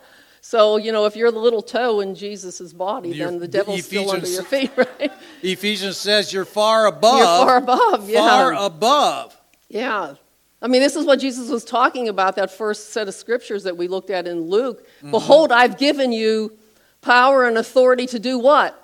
So, 0.43 0.77
you 0.77 0.91
know, 0.91 1.05
if 1.05 1.15
you're 1.15 1.31
the 1.31 1.39
little 1.39 1.61
toe 1.61 1.99
in 1.99 2.15
Jesus' 2.15 2.73
body, 2.73 3.09
You're- 3.09 3.25
then 3.29 3.39
the 3.39 3.47
devil's 3.47 3.85
still 3.85 4.09
under 4.09 4.27
your 4.27 4.43
feet, 4.43 4.71
right? 4.75 5.11
Ephesians 5.43 5.97
says 5.97 6.33
you're 6.33 6.45
far 6.45 6.87
above. 6.87 7.17
You're 7.17 7.25
far 7.27 7.57
above, 7.57 8.09
yeah. 8.09 8.19
Far 8.27 8.53
above. 8.53 9.39
Yeah. 9.69 10.15
I 10.63 10.67
mean, 10.67 10.81
this 10.81 10.95
is 10.95 11.05
what 11.05 11.19
Jesus 11.19 11.49
was 11.49 11.63
talking 11.63 12.07
about, 12.09 12.35
that 12.37 12.51
first 12.51 12.91
set 12.91 13.07
of 13.07 13.13
scriptures 13.13 13.63
that 13.63 13.77
we 13.77 13.87
looked 13.87 14.09
at 14.09 14.27
in 14.27 14.41
Luke. 14.49 14.85
Mm-hmm. 14.97 15.11
Behold, 15.11 15.51
I've 15.51 15.77
given 15.77 16.11
you 16.11 16.57
power 17.01 17.45
and 17.45 17.57
authority 17.57 18.05
to 18.07 18.19
do 18.19 18.37
what? 18.37 18.77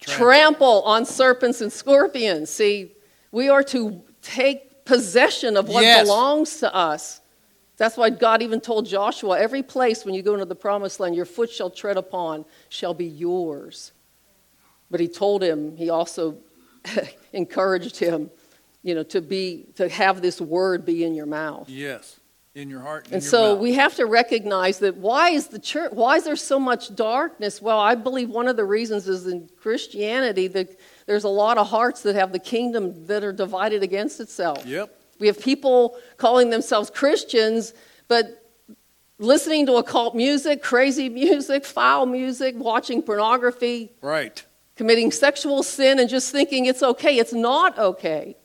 Trample. 0.00 0.24
Trample 0.26 0.82
on 0.82 1.04
serpents 1.04 1.60
and 1.60 1.72
scorpions. 1.72 2.50
See, 2.50 2.92
we 3.32 3.48
are 3.48 3.62
to 3.64 4.02
take 4.22 4.84
possession 4.84 5.56
of 5.56 5.68
what 5.68 5.82
Yes. 5.82 6.04
belongs 6.04 6.58
to 6.60 6.74
us. 6.74 7.20
That's 7.76 7.96
why 7.96 8.10
God 8.10 8.42
even 8.42 8.60
told 8.60 8.86
Joshua 8.86 9.38
every 9.38 9.62
place 9.62 10.04
when 10.04 10.14
you 10.14 10.22
go 10.22 10.34
into 10.34 10.44
the 10.44 10.54
promised 10.54 11.00
land, 11.00 11.16
your 11.16 11.24
foot 11.24 11.50
shall 11.50 11.70
tread 11.70 11.96
upon 11.96 12.44
shall 12.68 12.94
be 12.94 13.06
yours. 13.06 13.92
But 14.90 15.00
he 15.00 15.08
told 15.08 15.42
him, 15.42 15.76
he 15.76 15.90
also 15.90 16.36
encouraged 17.32 17.96
him, 17.96 18.30
you 18.82 18.94
know, 18.94 19.02
to 19.04 19.20
be 19.20 19.66
to 19.76 19.88
have 19.88 20.22
this 20.22 20.40
word 20.40 20.84
be 20.84 21.02
in 21.02 21.14
your 21.14 21.26
mouth. 21.26 21.68
Yes. 21.68 22.20
In 22.54 22.70
your 22.70 22.80
heart. 22.80 23.06
And 23.06 23.14
your 23.14 23.20
so 23.20 23.54
we 23.56 23.72
have 23.72 23.96
to 23.96 24.06
recognize 24.06 24.78
that 24.78 24.96
why 24.96 25.30
is 25.30 25.48
the 25.48 25.58
church 25.58 25.90
why 25.92 26.16
is 26.16 26.24
there 26.24 26.36
so 26.36 26.60
much 26.60 26.94
darkness? 26.94 27.60
Well, 27.60 27.80
I 27.80 27.96
believe 27.96 28.30
one 28.30 28.46
of 28.46 28.56
the 28.56 28.64
reasons 28.64 29.08
is 29.08 29.26
in 29.26 29.48
Christianity 29.60 30.46
that 30.48 30.78
there's 31.06 31.24
a 31.24 31.28
lot 31.28 31.58
of 31.58 31.68
hearts 31.68 32.02
that 32.02 32.14
have 32.14 32.30
the 32.30 32.38
kingdom 32.38 33.06
that 33.06 33.24
are 33.24 33.32
divided 33.32 33.82
against 33.82 34.20
itself. 34.20 34.64
Yep. 34.64 34.96
We 35.18 35.26
have 35.26 35.40
people 35.40 35.98
calling 36.16 36.50
themselves 36.50 36.90
Christians, 36.90 37.74
but 38.08 38.40
listening 39.18 39.66
to 39.66 39.74
occult 39.74 40.14
music, 40.14 40.62
crazy 40.62 41.08
music, 41.08 41.64
foul 41.64 42.06
music, 42.06 42.54
watching 42.56 43.02
pornography, 43.02 43.92
Right. 44.00 44.44
committing 44.76 45.10
sexual 45.10 45.62
sin, 45.62 45.98
and 45.98 46.08
just 46.08 46.30
thinking 46.30 46.66
it's 46.66 46.82
okay. 46.82 47.18
It's 47.18 47.32
not 47.32 47.78
okay. 47.78 48.36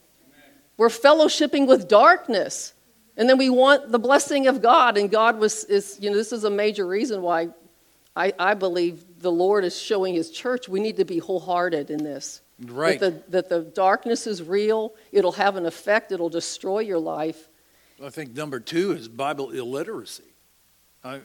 We're 0.78 0.90
fellowshipping 0.90 1.68
with 1.68 1.88
darkness. 1.88 2.74
And 3.20 3.30
then 3.30 3.38
we 3.38 3.50
want 3.50 3.92
the 3.92 4.00
blessing 4.00 4.48
of 4.48 4.62
God. 4.62 4.98
And 4.98 5.12
God 5.12 5.40
was, 5.40 5.66
is, 5.66 5.98
you 6.00 6.10
know, 6.10 6.16
this 6.16 6.32
is 6.32 6.46
a 6.46 6.50
major 6.50 6.88
reason 6.88 7.22
why 7.22 7.50
I, 8.16 8.34
I 8.40 8.54
believe 8.54 9.04
the 9.20 9.32
Lord 9.32 9.66
is 9.66 9.80
showing 9.80 10.16
his 10.16 10.32
church 10.32 10.70
we 10.70 10.80
need 10.80 10.96
to 10.98 11.06
be 11.06 11.20
wholehearted 11.20 11.92
in 11.92 12.02
this. 12.02 12.40
Right. 12.66 12.98
That 12.98 13.26
the, 13.30 13.32
that 13.32 13.50
the 13.50 13.62
darkness 13.62 14.26
is 14.26 14.42
real, 14.42 14.94
it'll 15.12 15.34
have 15.34 15.58
an 15.58 15.66
effect, 15.66 16.14
it'll 16.14 16.30
destroy 16.30 16.80
your 16.80 16.98
life. 16.98 17.50
I 18.02 18.10
think 18.10 18.34
number 18.36 18.62
two 18.62 18.94
is 18.94 19.10
Bible 19.10 19.52
illiteracy. 19.52 20.24
I, 21.04 21.16
it- 21.16 21.24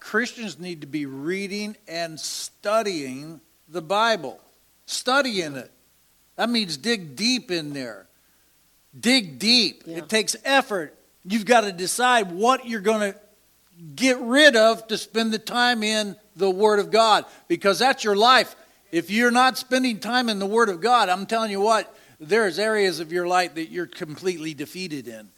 Christians 0.00 0.58
need 0.58 0.80
to 0.82 0.86
be 0.86 1.04
reading 1.06 1.76
and 1.86 2.18
studying 2.18 3.40
the 3.68 3.82
Bible, 3.82 4.40
studying 4.86 5.54
it. 5.56 5.70
That 6.36 6.48
means 6.48 6.78
dig 6.78 7.14
deep 7.14 7.50
in 7.50 7.74
there. 7.74 8.07
Dig 8.98 9.38
deep. 9.38 9.84
Yeah. 9.86 9.98
It 9.98 10.08
takes 10.08 10.36
effort. 10.44 10.98
You've 11.24 11.44
got 11.44 11.62
to 11.62 11.72
decide 11.72 12.32
what 12.32 12.66
you're 12.66 12.80
going 12.80 13.12
to 13.12 13.18
get 13.94 14.18
rid 14.20 14.56
of 14.56 14.86
to 14.88 14.98
spend 14.98 15.32
the 15.32 15.38
time 15.38 15.82
in 15.82 16.16
the 16.36 16.50
Word 16.50 16.78
of 16.78 16.90
God 16.90 17.24
because 17.46 17.78
that's 17.78 18.04
your 18.04 18.16
life. 18.16 18.56
If 18.90 19.10
you're 19.10 19.30
not 19.30 19.58
spending 19.58 20.00
time 20.00 20.28
in 20.28 20.38
the 20.38 20.46
Word 20.46 20.68
of 20.68 20.80
God, 20.80 21.08
I'm 21.08 21.26
telling 21.26 21.50
you 21.50 21.60
what, 21.60 21.94
there's 22.18 22.58
areas 22.58 23.00
of 23.00 23.12
your 23.12 23.26
life 23.26 23.54
that 23.54 23.70
you're 23.70 23.86
completely 23.86 24.54
defeated 24.54 25.06
in. 25.06 25.28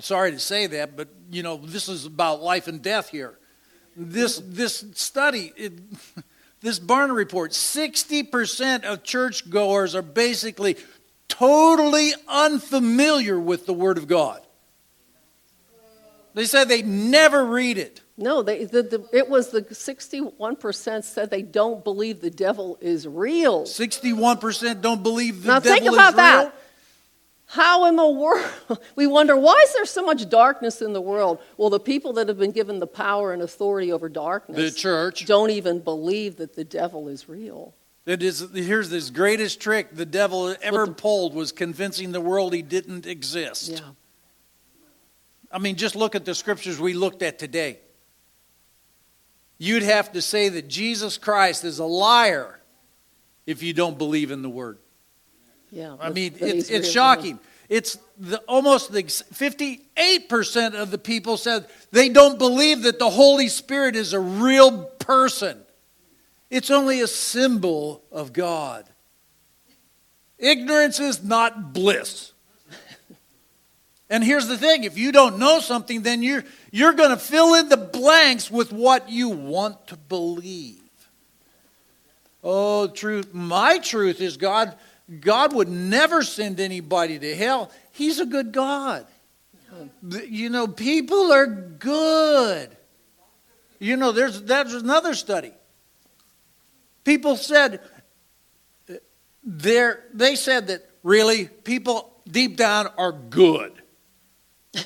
Sorry 0.00 0.30
to 0.30 0.38
say 0.38 0.68
that, 0.68 0.96
but 0.96 1.08
you 1.30 1.42
know 1.42 1.56
this 1.56 1.88
is 1.88 2.06
about 2.06 2.40
life 2.40 2.68
and 2.68 2.80
death 2.80 3.08
here. 3.08 3.36
This 3.96 4.40
this 4.44 4.84
study, 4.94 5.52
it, 5.56 5.72
this 6.60 6.78
Barna 6.78 7.16
report, 7.16 7.52
sixty 7.52 8.22
percent 8.22 8.84
of 8.84 9.02
churchgoers 9.02 9.96
are 9.96 10.02
basically 10.02 10.76
totally 11.28 12.12
unfamiliar 12.26 13.38
with 13.38 13.66
the 13.66 13.72
Word 13.72 13.98
of 13.98 14.06
God. 14.08 14.40
They 16.34 16.44
said 16.44 16.68
they 16.68 16.82
never 16.82 17.44
read 17.44 17.78
it. 17.78 18.00
No, 18.16 18.42
they, 18.42 18.64
the, 18.64 18.82
the, 18.82 19.08
it 19.12 19.28
was 19.28 19.50
the 19.50 19.62
61% 19.62 21.04
said 21.04 21.30
they 21.30 21.42
don't 21.42 21.84
believe 21.84 22.20
the 22.20 22.30
devil 22.30 22.76
is 22.80 23.06
real. 23.06 23.64
Sixty-one 23.66 24.38
percent 24.38 24.80
don't 24.82 25.02
believe 25.02 25.42
the 25.42 25.48
Now 25.48 25.58
devil 25.60 25.78
think 25.84 25.92
about 25.92 26.08
is 26.10 26.14
real. 26.14 26.16
that. 26.16 26.54
How 27.46 27.86
in 27.86 27.96
the 27.96 28.08
world? 28.08 28.44
We 28.96 29.06
wonder 29.06 29.36
why 29.36 29.54
is 29.64 29.72
there 29.72 29.84
so 29.86 30.02
much 30.04 30.28
darkness 30.28 30.82
in 30.82 30.92
the 30.92 31.00
world? 31.00 31.38
Well, 31.56 31.70
the 31.70 31.80
people 31.80 32.12
that 32.14 32.28
have 32.28 32.38
been 32.38 32.50
given 32.50 32.78
the 32.80 32.86
power 32.88 33.32
and 33.32 33.40
authority 33.40 33.90
over 33.92 34.08
darkness 34.08 34.56
The 34.74 34.78
church. 34.78 35.24
don't 35.26 35.50
even 35.50 35.78
believe 35.80 36.36
that 36.36 36.54
the 36.56 36.64
devil 36.64 37.08
is 37.08 37.28
real. 37.28 37.74
It 38.08 38.22
is, 38.22 38.46
here's 38.54 38.88
this 38.88 39.10
greatest 39.10 39.60
trick 39.60 39.94
the 39.94 40.06
devil 40.06 40.56
ever 40.62 40.86
the- 40.86 40.92
pulled 40.92 41.34
was 41.34 41.52
convincing 41.52 42.10
the 42.10 42.22
world 42.22 42.54
he 42.54 42.62
didn't 42.62 43.06
exist. 43.06 43.68
Yeah. 43.68 43.80
I 45.52 45.58
mean, 45.58 45.76
just 45.76 45.94
look 45.94 46.14
at 46.14 46.24
the 46.24 46.34
scriptures 46.34 46.80
we 46.80 46.94
looked 46.94 47.20
at 47.22 47.38
today. 47.38 47.80
You'd 49.58 49.82
have 49.82 50.12
to 50.12 50.22
say 50.22 50.48
that 50.48 50.68
Jesus 50.68 51.18
Christ 51.18 51.64
is 51.64 51.80
a 51.80 51.84
liar 51.84 52.58
if 53.44 53.62
you 53.62 53.74
don't 53.74 53.98
believe 53.98 54.30
in 54.30 54.40
the 54.40 54.48
word. 54.48 54.78
Yeah. 55.70 55.96
I 56.00 56.08
mean, 56.08 56.32
that 56.34 56.56
it's, 56.56 56.70
it's 56.70 56.90
shocking. 56.90 57.38
It's 57.68 57.98
the, 58.16 58.38
almost 58.48 58.90
the 58.90 59.02
58% 59.02 60.74
of 60.74 60.90
the 60.90 60.96
people 60.96 61.36
said 61.36 61.66
they 61.90 62.08
don't 62.08 62.38
believe 62.38 62.84
that 62.84 62.98
the 62.98 63.10
Holy 63.10 63.48
Spirit 63.48 63.96
is 63.96 64.14
a 64.14 64.20
real 64.20 64.84
person. 64.84 65.62
It's 66.50 66.70
only 66.70 67.00
a 67.00 67.06
symbol 67.06 68.02
of 68.10 68.32
God. 68.32 68.88
Ignorance 70.38 71.00
is 71.00 71.22
not 71.22 71.72
bliss. 71.72 72.32
And 74.10 74.24
here's 74.24 74.46
the 74.46 74.56
thing 74.56 74.84
if 74.84 74.96
you 74.96 75.12
don't 75.12 75.38
know 75.38 75.60
something, 75.60 76.02
then 76.02 76.22
you're, 76.22 76.44
you're 76.70 76.94
going 76.94 77.10
to 77.10 77.18
fill 77.18 77.54
in 77.54 77.68
the 77.68 77.76
blanks 77.76 78.50
with 78.50 78.72
what 78.72 79.10
you 79.10 79.28
want 79.28 79.88
to 79.88 79.96
believe. 79.96 80.80
Oh, 82.42 82.86
truth. 82.86 83.34
My 83.34 83.78
truth 83.78 84.20
is 84.20 84.36
God, 84.36 84.74
God 85.20 85.52
would 85.54 85.68
never 85.68 86.22
send 86.22 86.60
anybody 86.60 87.18
to 87.18 87.36
hell. 87.36 87.70
He's 87.92 88.20
a 88.20 88.26
good 88.26 88.52
God. 88.52 89.06
You 90.10 90.48
know, 90.48 90.66
people 90.66 91.30
are 91.32 91.46
good. 91.46 92.74
You 93.78 93.96
know, 93.96 94.12
there's, 94.12 94.42
there's 94.42 94.74
another 94.74 95.14
study. 95.14 95.52
People 97.08 97.36
said, 97.36 97.80
they 99.42 100.34
said 100.34 100.66
that 100.66 100.86
really 101.02 101.46
people 101.46 102.12
deep 102.30 102.58
down 102.58 102.88
are 102.98 103.12
good. 103.12 103.72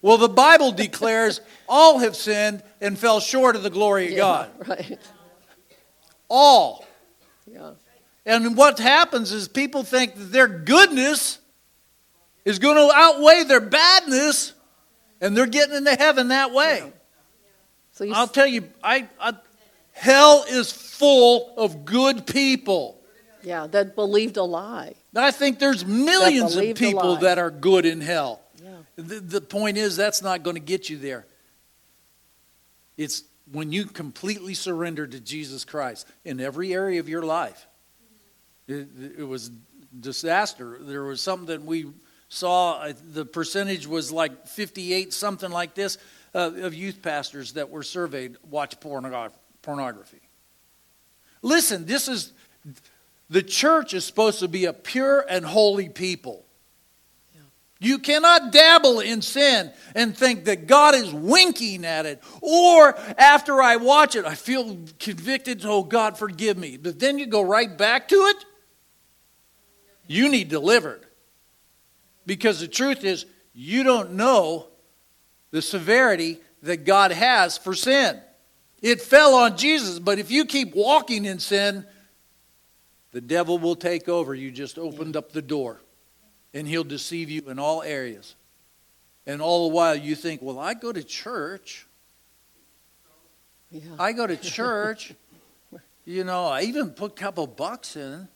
Well, 0.00 0.16
the 0.16 0.28
Bible 0.28 0.70
declares 0.70 1.40
all 1.68 1.98
have 1.98 2.14
sinned 2.14 2.62
and 2.80 2.96
fell 2.96 3.18
short 3.18 3.56
of 3.56 3.64
the 3.64 3.68
glory 3.68 4.06
of 4.06 4.12
Yeah, 4.12 4.18
God. 4.18 4.68
Right. 4.68 4.98
All. 6.28 6.86
Yeah. 7.52 7.72
And 8.24 8.56
what 8.56 8.78
happens 8.78 9.32
is 9.32 9.48
people 9.48 9.82
think 9.82 10.14
that 10.14 10.30
their 10.30 10.46
goodness 10.46 11.40
is 12.44 12.60
going 12.60 12.76
to 12.76 12.94
outweigh 12.94 13.42
their 13.42 13.60
badness, 13.60 14.54
and 15.20 15.36
they're 15.36 15.46
getting 15.46 15.74
into 15.74 15.96
heaven 15.96 16.28
that 16.28 16.52
way. 16.52 16.92
So 17.90 18.04
you, 18.04 18.14
I'll 18.14 18.28
tell 18.28 18.46
you, 18.46 18.68
I, 18.80 19.08
I, 19.20 19.34
hell 19.98 20.44
is 20.48 20.70
full 20.72 21.52
of 21.56 21.84
good 21.84 22.26
people. 22.26 23.00
yeah, 23.42 23.66
that 23.68 23.94
believed 23.94 24.36
a 24.36 24.42
lie. 24.42 24.94
I 25.16 25.30
think 25.30 25.58
there's 25.58 25.84
millions 25.84 26.54
of 26.56 26.74
people 26.76 27.16
that 27.16 27.38
are 27.38 27.50
good 27.50 27.84
in 27.86 28.00
hell. 28.00 28.40
Yeah. 28.62 28.76
The, 28.96 29.20
the 29.20 29.40
point 29.40 29.76
is, 29.76 29.96
that's 29.96 30.22
not 30.22 30.42
going 30.42 30.54
to 30.56 30.60
get 30.60 30.88
you 30.90 30.96
there. 30.98 31.26
It's 32.96 33.22
when 33.50 33.72
you 33.72 33.86
completely 33.86 34.54
surrender 34.54 35.06
to 35.06 35.20
Jesus 35.20 35.64
Christ 35.64 36.06
in 36.24 36.40
every 36.40 36.72
area 36.74 37.00
of 37.00 37.08
your 37.08 37.22
life. 37.22 37.66
It, 38.66 38.88
it 39.18 39.24
was 39.26 39.50
disaster. 39.98 40.78
There 40.80 41.04
was 41.04 41.20
something 41.20 41.46
that 41.46 41.62
we 41.64 41.86
saw. 42.28 42.78
uh, 42.80 42.92
The 43.12 43.24
percentage 43.24 43.86
was 43.86 44.12
like 44.12 44.46
58, 44.46 45.12
something 45.12 45.50
like 45.50 45.74
this, 45.74 45.96
uh, 46.34 46.50
of 46.56 46.74
youth 46.74 47.00
pastors 47.02 47.52
that 47.54 47.70
were 47.70 47.82
surveyed 47.82 48.36
watch 48.50 48.78
pornogra- 48.80 49.32
pornography. 49.68 50.22
Listen, 51.42 51.84
this 51.84 52.08
is 52.08 52.32
the 53.28 53.42
church 53.42 53.92
is 53.92 54.02
supposed 54.02 54.38
to 54.38 54.48
be 54.48 54.64
a 54.64 54.72
pure 54.72 55.22
and 55.28 55.44
holy 55.44 55.90
people. 55.90 56.46
You 57.78 57.98
cannot 57.98 58.50
dabble 58.50 59.00
in 59.00 59.20
sin 59.20 59.70
and 59.94 60.16
think 60.16 60.46
that 60.46 60.68
God 60.68 60.94
is 60.94 61.12
winking 61.12 61.84
at 61.84 62.06
it. 62.06 62.22
Or 62.40 62.98
after 63.18 63.60
I 63.60 63.76
watch 63.76 64.16
it, 64.16 64.24
I 64.24 64.36
feel 64.36 64.78
convicted, 64.98 65.62
oh, 65.66 65.84
God, 65.84 66.16
forgive 66.16 66.56
me. 66.56 66.78
But 66.78 66.98
then 66.98 67.18
you 67.18 67.26
go 67.26 67.42
right 67.42 67.76
back 67.76 68.08
to 68.08 68.16
it. 68.16 68.44
You 70.06 70.30
need 70.30 70.48
delivered. 70.48 71.04
Because 72.24 72.58
the 72.58 72.68
truth 72.68 73.04
is, 73.04 73.26
you 73.52 73.82
don't 73.82 74.12
know 74.12 74.68
the 75.50 75.60
severity 75.60 76.38
that 76.62 76.86
God 76.86 77.12
has 77.12 77.58
for 77.58 77.74
sin. 77.74 78.18
It 78.80 79.00
fell 79.00 79.34
on 79.34 79.56
Jesus, 79.56 79.98
but 79.98 80.18
if 80.18 80.30
you 80.30 80.44
keep 80.44 80.74
walking 80.74 81.24
in 81.24 81.38
sin, 81.38 81.84
the 83.12 83.20
devil 83.20 83.58
will 83.58 83.74
take 83.74 84.08
over. 84.08 84.34
You 84.34 84.50
just 84.50 84.78
opened 84.78 85.16
up 85.16 85.32
the 85.32 85.42
door, 85.42 85.80
and 86.54 86.66
he'll 86.66 86.84
deceive 86.84 87.30
you 87.30 87.42
in 87.48 87.58
all 87.58 87.82
areas. 87.82 88.36
And 89.26 89.42
all 89.42 89.68
the 89.68 89.74
while, 89.74 89.96
you 89.96 90.14
think, 90.14 90.40
well, 90.42 90.58
I 90.58 90.74
go 90.74 90.92
to 90.92 91.02
church. 91.02 91.86
Yeah. 93.70 93.82
I 93.98 94.12
go 94.12 94.26
to 94.26 94.36
church. 94.54 95.12
you 96.04 96.24
know, 96.24 96.46
I 96.46 96.62
even 96.62 96.90
put 96.90 97.12
a 97.12 97.14
couple 97.14 97.46
bucks 97.46 97.96
in. 97.96 98.28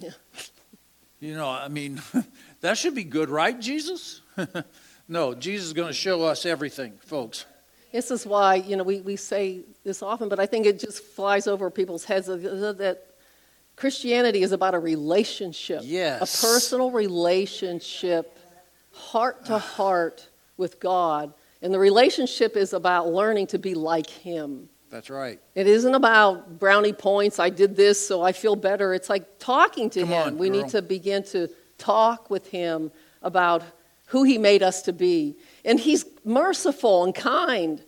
Yeah. 0.00 0.10
You 1.20 1.34
know, 1.34 1.48
I 1.48 1.68
mean, 1.68 2.00
that 2.60 2.78
should 2.78 2.94
be 2.94 3.04
good, 3.04 3.28
right, 3.28 3.58
Jesus? 3.60 4.22
no, 5.08 5.34
Jesus 5.34 5.66
is 5.68 5.72
going 5.74 5.88
to 5.88 5.94
show 5.94 6.22
us 6.22 6.46
everything, 6.46 6.98
folks. 7.04 7.44
This 7.92 8.10
is 8.10 8.24
why, 8.24 8.56
you 8.56 8.76
know, 8.76 8.84
we, 8.84 9.00
we 9.00 9.16
say 9.16 9.60
this 9.84 10.02
often, 10.02 10.28
but 10.28 10.38
I 10.38 10.46
think 10.46 10.66
it 10.66 10.78
just 10.78 11.02
flies 11.02 11.46
over 11.46 11.70
people's 11.70 12.04
heads 12.04 12.28
uh, 12.28 12.74
that 12.78 13.06
Christianity 13.74 14.42
is 14.42 14.52
about 14.52 14.74
a 14.74 14.78
relationship. 14.78 15.80
Yes. 15.82 16.20
A 16.22 16.46
personal 16.46 16.90
relationship, 16.90 18.38
heart 18.92 19.44
to 19.46 19.54
ah. 19.54 19.58
heart 19.58 20.28
with 20.56 20.78
God. 20.78 21.32
And 21.62 21.74
the 21.74 21.78
relationship 21.78 22.56
is 22.56 22.72
about 22.72 23.08
learning 23.08 23.48
to 23.48 23.58
be 23.58 23.74
like 23.74 24.08
Him. 24.08 24.68
That's 24.90 25.10
right. 25.10 25.40
It 25.54 25.66
isn't 25.66 25.94
about 25.94 26.58
brownie 26.58 26.92
points. 26.92 27.38
I 27.38 27.48
did 27.48 27.76
this, 27.76 28.04
so 28.06 28.22
I 28.22 28.32
feel 28.32 28.56
better. 28.56 28.92
It's 28.92 29.08
like 29.08 29.38
talking 29.38 29.88
to 29.90 30.00
Come 30.00 30.08
Him. 30.08 30.22
on, 30.22 30.38
we 30.38 30.48
girl. 30.48 30.62
need 30.62 30.70
to 30.70 30.82
begin 30.82 31.22
to 31.24 31.48
talk 31.78 32.30
with 32.30 32.46
Him 32.48 32.90
about 33.22 33.62
who 34.10 34.22
He 34.24 34.38
made 34.38 34.62
us 34.62 34.82
to 34.82 34.92
be. 34.92 35.36
And 35.64 35.80
He's 35.80 36.04
merciful 36.24 37.04
and 37.04 37.14
kind. 37.14 37.82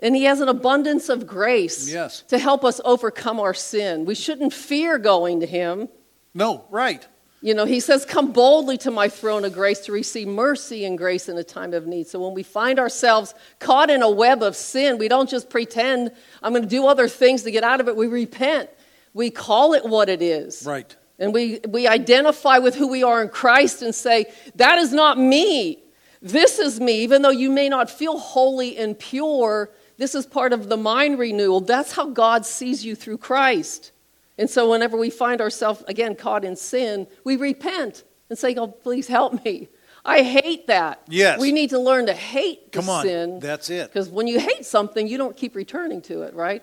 And 0.00 0.14
He 0.14 0.24
has 0.24 0.40
an 0.40 0.48
abundance 0.48 1.08
of 1.08 1.26
grace 1.26 1.90
Yes. 1.92 2.22
to 2.28 2.38
help 2.38 2.64
us 2.64 2.80
overcome 2.84 3.40
our 3.40 3.54
sin. 3.54 4.04
We 4.04 4.14
shouldn't 4.14 4.52
fear 4.52 4.98
going 4.98 5.40
to 5.40 5.46
Him. 5.46 5.88
No, 6.34 6.64
right. 6.70 7.06
You 7.42 7.54
know, 7.54 7.64
he 7.64 7.80
says, 7.80 8.04
Come 8.04 8.32
boldly 8.32 8.76
to 8.78 8.90
my 8.90 9.08
throne 9.08 9.44
of 9.46 9.54
grace 9.54 9.80
to 9.86 9.92
receive 9.92 10.28
mercy 10.28 10.84
and 10.84 10.98
grace 10.98 11.26
in 11.28 11.38
a 11.38 11.44
time 11.44 11.72
of 11.72 11.86
need. 11.86 12.06
So 12.06 12.20
when 12.20 12.34
we 12.34 12.42
find 12.42 12.78
ourselves 12.78 13.34
caught 13.58 13.88
in 13.88 14.02
a 14.02 14.10
web 14.10 14.42
of 14.42 14.54
sin, 14.54 14.98
we 14.98 15.08
don't 15.08 15.28
just 15.28 15.48
pretend, 15.48 16.12
I'm 16.42 16.52
going 16.52 16.62
to 16.64 16.68
do 16.68 16.86
other 16.86 17.08
things 17.08 17.42
to 17.44 17.50
get 17.50 17.64
out 17.64 17.80
of 17.80 17.88
it. 17.88 17.96
We 17.96 18.08
repent. 18.08 18.68
We 19.14 19.30
call 19.30 19.72
it 19.72 19.84
what 19.86 20.08
it 20.10 20.20
is. 20.20 20.64
Right. 20.66 20.94
And 21.20 21.34
we, 21.34 21.60
we 21.68 21.86
identify 21.86 22.58
with 22.58 22.74
who 22.74 22.88
we 22.88 23.02
are 23.02 23.22
in 23.22 23.28
Christ 23.28 23.82
and 23.82 23.94
say, 23.94 24.26
That 24.56 24.78
is 24.78 24.92
not 24.92 25.18
me. 25.18 25.78
This 26.22 26.58
is 26.58 26.80
me. 26.80 27.02
Even 27.02 27.22
though 27.22 27.30
you 27.30 27.50
may 27.50 27.68
not 27.68 27.90
feel 27.90 28.18
holy 28.18 28.76
and 28.78 28.98
pure, 28.98 29.70
this 29.98 30.14
is 30.14 30.24
part 30.24 30.54
of 30.54 30.70
the 30.70 30.78
mind 30.78 31.18
renewal. 31.18 31.60
That's 31.60 31.92
how 31.92 32.06
God 32.08 32.46
sees 32.46 32.84
you 32.84 32.94
through 32.94 33.18
Christ. 33.18 33.92
And 34.38 34.48
so, 34.48 34.70
whenever 34.70 34.96
we 34.96 35.10
find 35.10 35.42
ourselves, 35.42 35.84
again, 35.86 36.16
caught 36.16 36.42
in 36.42 36.56
sin, 36.56 37.06
we 37.22 37.36
repent 37.36 38.02
and 38.30 38.38
say, 38.38 38.54
Oh, 38.56 38.68
please 38.68 39.06
help 39.06 39.44
me. 39.44 39.68
I 40.02 40.22
hate 40.22 40.68
that. 40.68 41.02
Yes. 41.08 41.38
We 41.38 41.52
need 41.52 41.70
to 41.70 41.78
learn 41.78 42.06
to 42.06 42.14
hate 42.14 42.72
Come 42.72 42.88
on. 42.88 43.04
sin. 43.04 43.38
That's 43.40 43.68
it. 43.68 43.88
Because 43.88 44.08
when 44.08 44.26
you 44.26 44.40
hate 44.40 44.64
something, 44.64 45.06
you 45.06 45.18
don't 45.18 45.36
keep 45.36 45.54
returning 45.54 46.00
to 46.02 46.22
it, 46.22 46.32
right? 46.32 46.62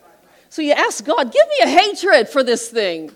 So 0.50 0.64
you 0.64 0.72
ask 0.72 1.06
God, 1.06 1.32
give 1.32 1.46
me 1.48 1.66
a 1.66 1.68
hatred 1.70 2.30
for 2.30 2.42
this 2.42 2.70
thing 2.70 3.12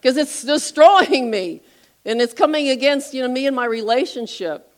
because 0.00 0.16
it's 0.16 0.42
destroying 0.42 1.30
me 1.30 1.60
and 2.04 2.20
it's 2.20 2.34
coming 2.34 2.68
against 2.68 3.12
you 3.14 3.22
know, 3.22 3.28
me 3.28 3.46
and 3.46 3.54
my 3.56 3.64
relationship. 3.66 4.72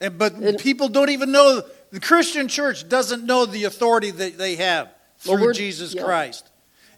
And, 0.00 0.18
but 0.18 0.34
And- 0.34 0.58
people 0.58 0.88
don't 0.88 1.10
even 1.10 1.32
know, 1.32 1.62
the 1.90 2.00
Christian 2.00 2.48
church 2.48 2.88
doesn't 2.88 3.24
know 3.24 3.46
the 3.46 3.64
authority 3.64 4.10
that 4.12 4.38
they 4.38 4.56
have 4.56 4.86
Well, 5.26 5.36
through 5.36 5.46
we're- 5.46 5.54
Jesus 5.54 5.94
yeah. 5.94 6.02
Christ. 6.02 6.46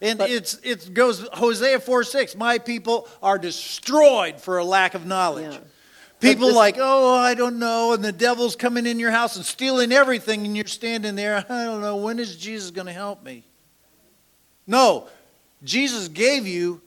And 0.01 0.19
But- 0.19 0.31
it's, 0.31 0.55
it 0.63 0.93
goes, 0.95 1.27
Hosea 1.33 1.81
4 1.81 2.05
6, 2.05 2.37
my 2.37 2.59
people 2.59 3.09
are 3.23 3.39
destroyed 3.39 4.41
for 4.41 4.59
a 4.59 4.65
lack 4.65 4.95
of 4.95 5.07
knowledge. 5.07 5.53
Yeah. 5.55 5.59
People 6.21 6.49
this- 6.49 6.57
like, 6.57 6.77
oh, 6.79 7.15
I 7.17 7.35
don't 7.35 7.59
know, 7.59 7.93
and 7.95 8.05
the 8.05 8.13
devil's 8.13 8.55
coming 8.55 8.87
in 8.87 9.01
your 9.01 9.11
house 9.11 9.35
and 9.37 9.45
stealing 9.45 9.91
everything, 9.91 10.45
and 10.47 10.57
you're 10.57 10.67
standing 10.67 11.17
there, 11.17 11.45
I 11.49 11.65
don't 11.65 11.81
know, 11.81 11.97
when 11.97 12.21
is 12.21 12.37
Jesus 12.37 12.71
going 12.71 12.87
to 12.87 12.93
help 12.93 13.25
me? 13.25 13.45
No, 14.67 15.09
Jesus 15.65 16.07
gave 16.09 16.47
you 16.47 16.81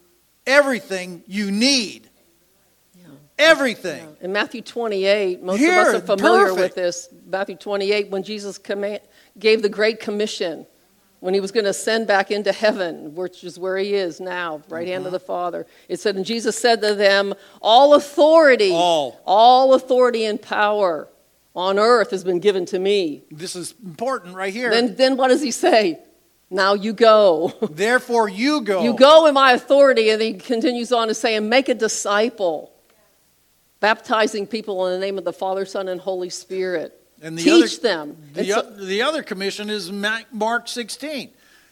everything 0.46 1.22
you 1.26 1.50
need. 1.50 2.08
Yeah. 2.94 3.06
Everything. 3.38 4.16
In 4.20 4.32
Matthew 4.32 4.62
28, 4.62 5.42
most 5.42 5.58
Here, 5.58 5.80
of 5.80 5.86
us 5.88 5.94
are 6.02 6.06
familiar 6.06 6.46
perfect. 6.54 6.60
with 6.60 6.74
this. 6.74 7.08
Matthew 7.26 7.56
28, 7.56 8.10
when 8.10 8.22
Jesus 8.22 8.58
command, 8.58 9.00
gave 9.38 9.62
the 9.62 9.68
Great 9.68 10.00
Commission, 10.00 10.66
when 11.20 11.34
he 11.34 11.40
was 11.40 11.50
going 11.50 11.64
to 11.64 11.70
ascend 11.70 12.06
back 12.06 12.30
into 12.30 12.52
heaven, 12.52 13.14
which 13.14 13.42
is 13.42 13.58
where 13.58 13.76
he 13.78 13.94
is 13.94 14.20
now, 14.20 14.62
right 14.68 14.86
hand 14.86 15.02
of 15.06 15.08
Uh-huh. 15.08 15.18
the 15.18 15.24
Father. 15.24 15.66
It 15.88 15.98
said, 15.98 16.14
and 16.16 16.24
Jesus 16.24 16.56
said 16.58 16.80
to 16.82 16.94
them, 16.94 17.34
All 17.62 17.94
authority, 17.94 18.70
All. 18.72 19.20
all 19.26 19.74
authority 19.74 20.24
and 20.26 20.40
power 20.40 21.08
on 21.54 21.78
earth 21.78 22.10
has 22.10 22.22
been 22.22 22.38
given 22.38 22.66
to 22.66 22.78
me. 22.78 23.22
This 23.30 23.56
is 23.56 23.74
important 23.84 24.36
right 24.36 24.52
here. 24.52 24.68
Then, 24.70 24.94
then 24.94 25.16
what 25.16 25.28
does 25.28 25.40
he 25.42 25.50
say? 25.50 25.98
Now 26.50 26.74
you 26.74 26.92
go. 26.92 27.52
Therefore, 27.70 28.28
you 28.28 28.60
go. 28.60 28.82
You 28.82 28.94
go 28.94 29.26
in 29.26 29.34
my 29.34 29.52
authority. 29.52 30.10
And 30.10 30.22
he 30.22 30.34
continues 30.34 30.92
on 30.92 31.08
to 31.08 31.14
say, 31.14 31.34
and 31.34 31.50
make 31.50 31.68
a 31.68 31.74
disciple, 31.74 32.72
baptizing 33.80 34.46
people 34.46 34.86
in 34.86 34.92
the 34.98 35.04
name 35.04 35.18
of 35.18 35.24
the 35.24 35.32
Father, 35.32 35.64
Son, 35.64 35.88
and 35.88 36.00
Holy 36.00 36.30
Spirit. 36.30 37.00
And 37.22 37.36
the 37.36 37.42
Teach 37.42 37.78
other, 37.78 37.82
them. 37.82 38.16
The, 38.34 38.76
the 38.78 39.02
other 39.02 39.22
commission 39.22 39.70
is 39.70 39.90
Mark 39.90 40.68
16. 40.68 41.30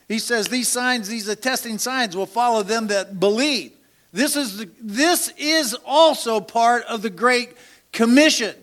He 0.08 0.18
says, 0.18 0.48
These 0.48 0.68
signs, 0.68 1.08
these 1.08 1.28
attesting 1.28 1.78
signs 1.78 2.16
will 2.16 2.26
follow 2.26 2.62
them 2.62 2.88
that 2.88 3.20
believe. 3.20 3.72
This 4.12 4.36
is, 4.36 4.58
the, 4.58 4.70
this 4.80 5.32
is 5.36 5.74
also 5.84 6.40
part 6.40 6.84
of 6.84 7.02
the 7.02 7.10
Great 7.10 7.50
Commission. 7.92 8.54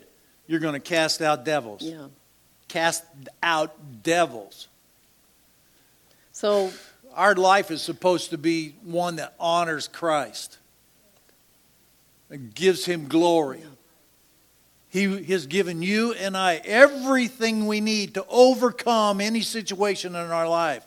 You're 0.46 0.60
going 0.60 0.74
to 0.74 0.80
cast 0.80 1.22
out 1.22 1.44
devils. 1.44 1.82
yeah. 1.82 2.06
Cast 2.68 3.04
out 3.42 4.02
devils. 4.02 4.68
So 6.42 6.72
Our 7.14 7.36
life 7.36 7.70
is 7.70 7.82
supposed 7.82 8.30
to 8.30 8.38
be 8.38 8.74
one 8.82 9.14
that 9.16 9.34
honors 9.38 9.86
Christ, 9.86 10.58
and 12.30 12.52
gives 12.52 12.84
him 12.84 13.06
glory. 13.06 13.62
He 14.88 15.22
has 15.26 15.46
given 15.46 15.82
you 15.82 16.14
and 16.14 16.36
I 16.36 16.56
everything 16.64 17.66
we 17.68 17.80
need 17.80 18.14
to 18.14 18.26
overcome 18.28 19.20
any 19.20 19.42
situation 19.42 20.16
in 20.16 20.30
our 20.32 20.48
life. 20.48 20.84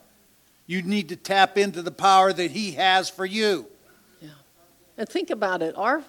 You 0.67 0.81
need 0.81 1.07
to 1.09 1.15
tap 1.15 1.57
into 1.57 1.81
the 1.81 1.89
power 1.89 2.33
that 2.33 2.51
he 2.51 2.73
has 2.73 3.09
for 3.09 3.25
you. 3.25 3.65
Yeah. 4.21 4.31
And 4.97 5.07
think 5.07 5.29
about 5.29 5.61
it. 5.61 5.73
Our, 5.77 6.03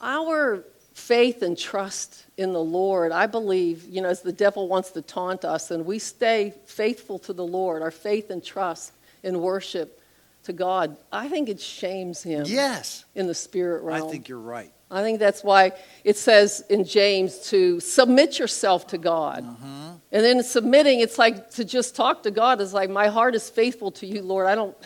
our 0.00 0.64
faith 0.94 1.42
and 1.42 1.58
trust 1.58 2.24
in 2.36 2.52
the 2.52 2.62
Lord, 2.62 3.12
I 3.12 3.26
believe, 3.26 3.84
you 3.88 4.00
know, 4.00 4.08
as 4.08 4.22
the 4.22 4.32
devil 4.32 4.68
wants 4.68 4.90
to 4.92 5.02
taunt 5.02 5.44
us, 5.44 5.70
and 5.70 5.84
we 5.84 5.98
stay 5.98 6.54
faithful 6.66 7.18
to 7.20 7.32
the 7.32 7.44
Lord, 7.44 7.82
our 7.82 7.90
faith 7.90 8.30
and 8.30 8.42
trust 8.42 8.92
in 9.22 9.40
worship 9.40 10.00
to 10.44 10.52
God, 10.52 10.96
I 11.10 11.28
think 11.28 11.48
it 11.48 11.60
shames 11.60 12.22
him 12.22 12.44
Yes, 12.46 13.04
in 13.14 13.26
the 13.26 13.34
spirit 13.34 13.82
realm. 13.82 14.06
I 14.06 14.10
think 14.10 14.28
you're 14.28 14.38
right. 14.38 14.70
I 14.90 15.02
think 15.02 15.18
that's 15.18 15.42
why 15.42 15.72
it 16.04 16.16
says 16.16 16.64
in 16.70 16.84
James 16.84 17.38
to 17.50 17.80
submit 17.80 18.38
yourself 18.38 18.86
to 18.88 18.98
God. 18.98 19.42
Mm-hmm. 19.42 19.90
And 20.12 20.24
then 20.24 20.42
submitting, 20.44 21.00
it's 21.00 21.18
like 21.18 21.50
to 21.52 21.64
just 21.64 21.96
talk 21.96 22.22
to 22.22 22.30
God. 22.30 22.60
It's 22.60 22.72
like, 22.72 22.90
my 22.90 23.08
heart 23.08 23.34
is 23.34 23.50
faithful 23.50 23.90
to 23.92 24.06
you, 24.06 24.22
Lord. 24.22 24.46
I 24.46 24.54
don't 24.54 24.76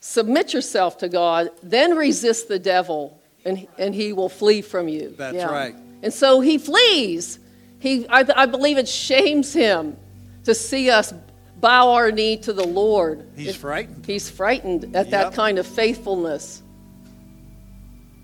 submit 0.00 0.54
yourself 0.54 0.98
to 0.98 1.08
God, 1.08 1.50
then 1.62 1.96
resist 1.96 2.48
the 2.48 2.58
devil, 2.58 3.20
and, 3.48 3.66
and 3.78 3.94
he 3.94 4.12
will 4.12 4.28
flee 4.28 4.60
from 4.62 4.88
you. 4.88 5.14
That's 5.16 5.34
Yeah. 5.36 5.46
right. 5.50 5.74
And 6.02 6.12
so 6.12 6.40
he 6.40 6.58
flees. 6.58 7.38
He, 7.80 8.06
I, 8.08 8.24
I 8.36 8.46
believe 8.46 8.78
it 8.78 8.88
shames 8.88 9.52
him 9.52 9.96
to 10.44 10.54
see 10.54 10.90
us 10.90 11.12
bow 11.60 11.90
our 11.92 12.12
knee 12.12 12.36
to 12.38 12.52
the 12.52 12.66
Lord. 12.66 13.26
He's 13.36 13.48
It- 13.48 13.56
frightened. 13.56 14.06
He's 14.06 14.30
frightened 14.30 14.84
at 14.96 15.06
Yep. 15.06 15.10
that 15.10 15.32
kind 15.34 15.58
of 15.58 15.66
faithfulness. 15.66 16.62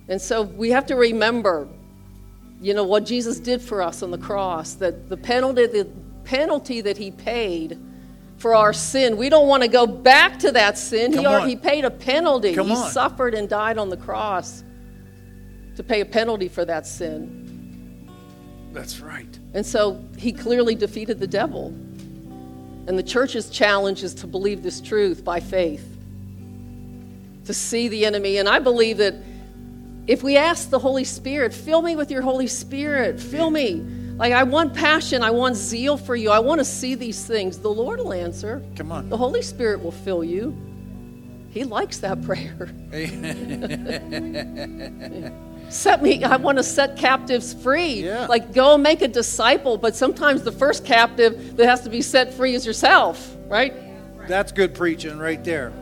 And 0.08 0.20
so 0.20 0.42
we 0.42 0.70
have 0.70 0.86
to 0.86 0.96
remember, 0.96 1.66
you 2.60 2.74
know, 2.74 2.84
what 2.84 3.04
Jesus 3.06 3.40
did 3.40 3.60
for 3.62 3.82
us 3.82 4.02
on 4.02 4.10
the 4.10 4.18
cross, 4.18 4.74
that 4.74 5.08
the 5.08 5.16
penalty, 5.16 5.66
the 5.66 5.88
penalty 6.24 6.80
that 6.82 6.96
he 6.98 7.10
paid 7.10 7.78
for 8.36 8.54
our 8.54 8.72
sin, 8.72 9.16
we 9.16 9.28
don't 9.30 9.48
want 9.48 9.62
to 9.62 9.68
go 9.68 9.86
back 9.86 10.38
to 10.40 10.52
that 10.52 10.76
sin. 10.76 11.10
He, 11.12 11.16
Come 11.16 11.26
al- 11.26 11.42
on. 11.42 11.48
he 11.48 11.56
paid 11.56 11.84
a 11.84 11.90
penalty. 11.90 12.54
Come 12.54 12.66
he 12.68 12.74
on. 12.74 12.90
suffered 12.90 13.34
and 13.34 13.48
died 13.48 13.78
on 13.78 13.88
the 13.88 13.96
cross 13.96 14.62
to 15.76 15.82
pay 15.82 16.00
a 16.00 16.06
penalty 16.06 16.48
for 16.48 16.64
that 16.64 16.86
sin. 16.86 18.08
That's 18.72 19.00
right. 19.00 19.38
And 19.54 19.64
so 19.64 20.02
he 20.18 20.32
clearly 20.32 20.74
defeated 20.74 21.20
the 21.20 21.26
devil. 21.26 21.68
And 22.86 22.98
the 22.98 23.02
church's 23.02 23.48
challenge 23.48 24.02
is 24.02 24.14
to 24.16 24.26
believe 24.26 24.62
this 24.62 24.80
truth 24.80 25.24
by 25.24 25.40
faith, 25.40 25.86
to 27.46 27.54
see 27.54 27.88
the 27.88 28.04
enemy. 28.04 28.38
And 28.38 28.48
I 28.48 28.58
believe 28.58 28.98
that 28.98 29.14
if 30.06 30.22
we 30.22 30.36
ask 30.36 30.68
the 30.68 30.78
Holy 30.78 31.04
Spirit, 31.04 31.54
fill 31.54 31.80
me 31.80 31.96
with 31.96 32.10
your 32.10 32.20
Holy 32.20 32.46
Spirit, 32.46 33.18
fill 33.18 33.50
me. 33.50 33.82
Like, 34.16 34.32
I 34.32 34.42
want 34.42 34.74
passion, 34.74 35.22
I 35.22 35.30
want 35.30 35.56
zeal 35.56 35.96
for 35.96 36.14
you, 36.14 36.30
I 36.30 36.40
want 36.40 36.58
to 36.58 36.64
see 36.64 36.94
these 36.94 37.26
things. 37.26 37.58
The 37.58 37.70
Lord 37.70 38.00
will 38.00 38.12
answer. 38.12 38.62
Come 38.76 38.92
on. 38.92 39.08
The 39.08 39.16
Holy 39.16 39.42
Spirit 39.42 39.82
will 39.82 39.92
fill 39.92 40.22
you. 40.22 40.56
He 41.50 41.64
likes 41.64 41.98
that 41.98 42.22
prayer. 42.22 42.68
set 45.68 46.02
me, 46.02 46.22
I 46.24 46.36
want 46.36 46.58
to 46.58 46.64
set 46.64 46.96
captives 46.96 47.52
free. 47.54 48.04
Yeah. 48.04 48.26
Like, 48.26 48.52
go 48.52 48.74
and 48.74 48.82
make 48.82 49.02
a 49.02 49.08
disciple. 49.08 49.76
But 49.76 49.96
sometimes 49.96 50.42
the 50.42 50.52
first 50.52 50.84
captive 50.84 51.56
that 51.56 51.66
has 51.66 51.80
to 51.82 51.90
be 51.90 52.00
set 52.02 52.32
free 52.34 52.54
is 52.54 52.64
yourself, 52.66 53.36
right? 53.48 53.74
That's 54.28 54.52
good 54.52 54.74
preaching 54.74 55.18
right 55.18 55.42
there. 55.44 55.72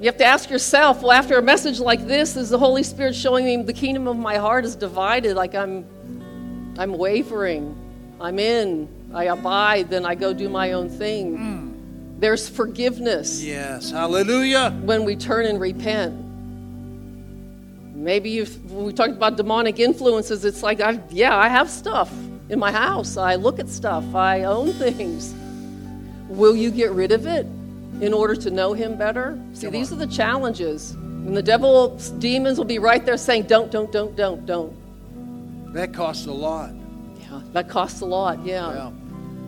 You 0.00 0.06
have 0.06 0.16
to 0.18 0.24
ask 0.24 0.50
yourself, 0.50 1.02
well, 1.02 1.12
after 1.12 1.38
a 1.38 1.42
message 1.42 1.78
like 1.80 2.06
this, 2.06 2.36
is 2.36 2.50
the 2.50 2.58
Holy 2.58 2.82
Spirit 2.82 3.14
showing 3.14 3.44
me 3.44 3.56
the 3.62 3.72
kingdom 3.72 4.08
of 4.08 4.16
my 4.16 4.36
heart 4.36 4.64
is 4.64 4.74
divided? 4.76 5.36
Like 5.36 5.54
I'm, 5.54 5.84
I'm 6.78 6.96
wavering. 6.98 7.80
I'm 8.20 8.38
in. 8.38 8.88
I 9.14 9.24
abide. 9.24 9.90
Then 9.90 10.04
I 10.04 10.14
go 10.14 10.32
do 10.32 10.48
my 10.48 10.72
own 10.72 10.88
thing. 10.88 11.36
Hmm. 11.36 11.70
There's 12.18 12.48
forgiveness 12.48 13.42
Yes. 13.42 13.90
Hallelujah. 13.90 14.70
when 14.82 15.04
we 15.04 15.14
turn 15.16 15.46
and 15.46 15.60
repent. 15.60 16.23
Maybe 18.04 18.28
you've, 18.28 18.70
we 18.70 18.92
talked 18.92 19.14
about 19.14 19.38
demonic 19.38 19.78
influences, 19.80 20.44
it's 20.44 20.62
like, 20.62 20.82
I, 20.82 21.00
yeah, 21.08 21.34
I 21.34 21.48
have 21.48 21.70
stuff 21.70 22.12
in 22.50 22.58
my 22.58 22.70
house. 22.70 23.16
I 23.16 23.36
look 23.36 23.58
at 23.58 23.66
stuff. 23.66 24.14
I 24.14 24.44
own 24.44 24.74
things. 24.74 25.34
Will 26.28 26.54
you 26.54 26.70
get 26.70 26.90
rid 26.90 27.12
of 27.12 27.26
it 27.26 27.46
in 28.02 28.12
order 28.12 28.36
to 28.36 28.50
know 28.50 28.74
Him 28.74 28.98
better? 28.98 29.42
See, 29.54 29.68
Come 29.68 29.72
these 29.72 29.90
on. 29.90 30.02
are 30.02 30.06
the 30.06 30.12
challenges. 30.12 30.90
And 30.90 31.34
the 31.34 31.42
devil, 31.42 31.96
demons 32.18 32.58
will 32.58 32.66
be 32.66 32.78
right 32.78 33.02
there 33.06 33.16
saying, 33.16 33.44
don't, 33.44 33.70
don't, 33.70 33.90
don't, 33.90 34.14
don't, 34.14 34.44
don't. 34.44 35.72
That 35.72 35.94
costs 35.94 36.26
a 36.26 36.32
lot. 36.32 36.72
Yeah, 37.18 37.40
that 37.54 37.70
costs 37.70 38.02
a 38.02 38.06
lot. 38.06 38.44
Yeah. 38.44 38.70
Yeah. 38.74 38.92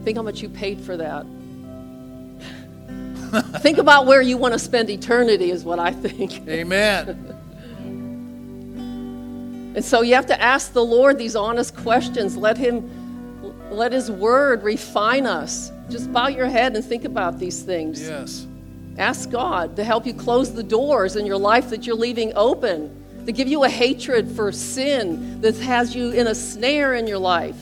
Think 0.03 0.17
how 0.17 0.23
much 0.23 0.41
you 0.41 0.49
paid 0.49 0.81
for 0.81 0.97
that. 0.97 1.27
think 3.61 3.77
about 3.77 4.07
where 4.07 4.23
you 4.23 4.39
want 4.39 4.55
to 4.55 4.59
spend 4.59 4.89
eternity, 4.89 5.51
is 5.51 5.63
what 5.63 5.79
I 5.79 5.91
think. 5.91 6.49
Amen. 6.49 7.37
And 9.77 9.85
so 9.85 10.01
you 10.01 10.15
have 10.15 10.27
to 10.27 10.43
ask 10.43 10.73
the 10.73 10.85
Lord 10.85 11.19
these 11.19 11.37
honest 11.37 11.77
questions. 11.77 12.35
Let 12.37 12.57
Him, 12.57 12.91
let 13.71 13.93
His 13.93 14.11
Word 14.11 14.63
refine 14.63 15.27
us. 15.27 15.71
Just 15.91 16.11
bow 16.13 16.29
your 16.29 16.47
head 16.47 16.75
and 16.75 16.85
think 16.85 17.05
about 17.05 17.39
these 17.39 17.63
things. 17.63 18.01
yes. 18.01 18.47
Ask 18.99 19.31
God 19.31 19.77
to 19.77 19.85
help 19.85 20.07
you 20.07 20.15
close 20.15 20.55
the 20.55 20.63
doors 20.63 21.17
in 21.17 21.27
your 21.27 21.37
life 21.37 21.69
that 21.69 21.87
you're 21.87 21.95
leaving 21.95 22.33
open, 22.35 23.05
to 23.27 23.33
give 23.33 23.47
you 23.47 23.65
a 23.65 23.69
hatred 23.69 24.31
for 24.31 24.51
sin 24.51 25.43
that 25.43 25.55
has 25.59 25.95
you 25.95 26.13
in 26.13 26.27
a 26.29 26.35
snare 26.35 26.95
in 26.95 27.07
your 27.07 27.19
life. 27.19 27.57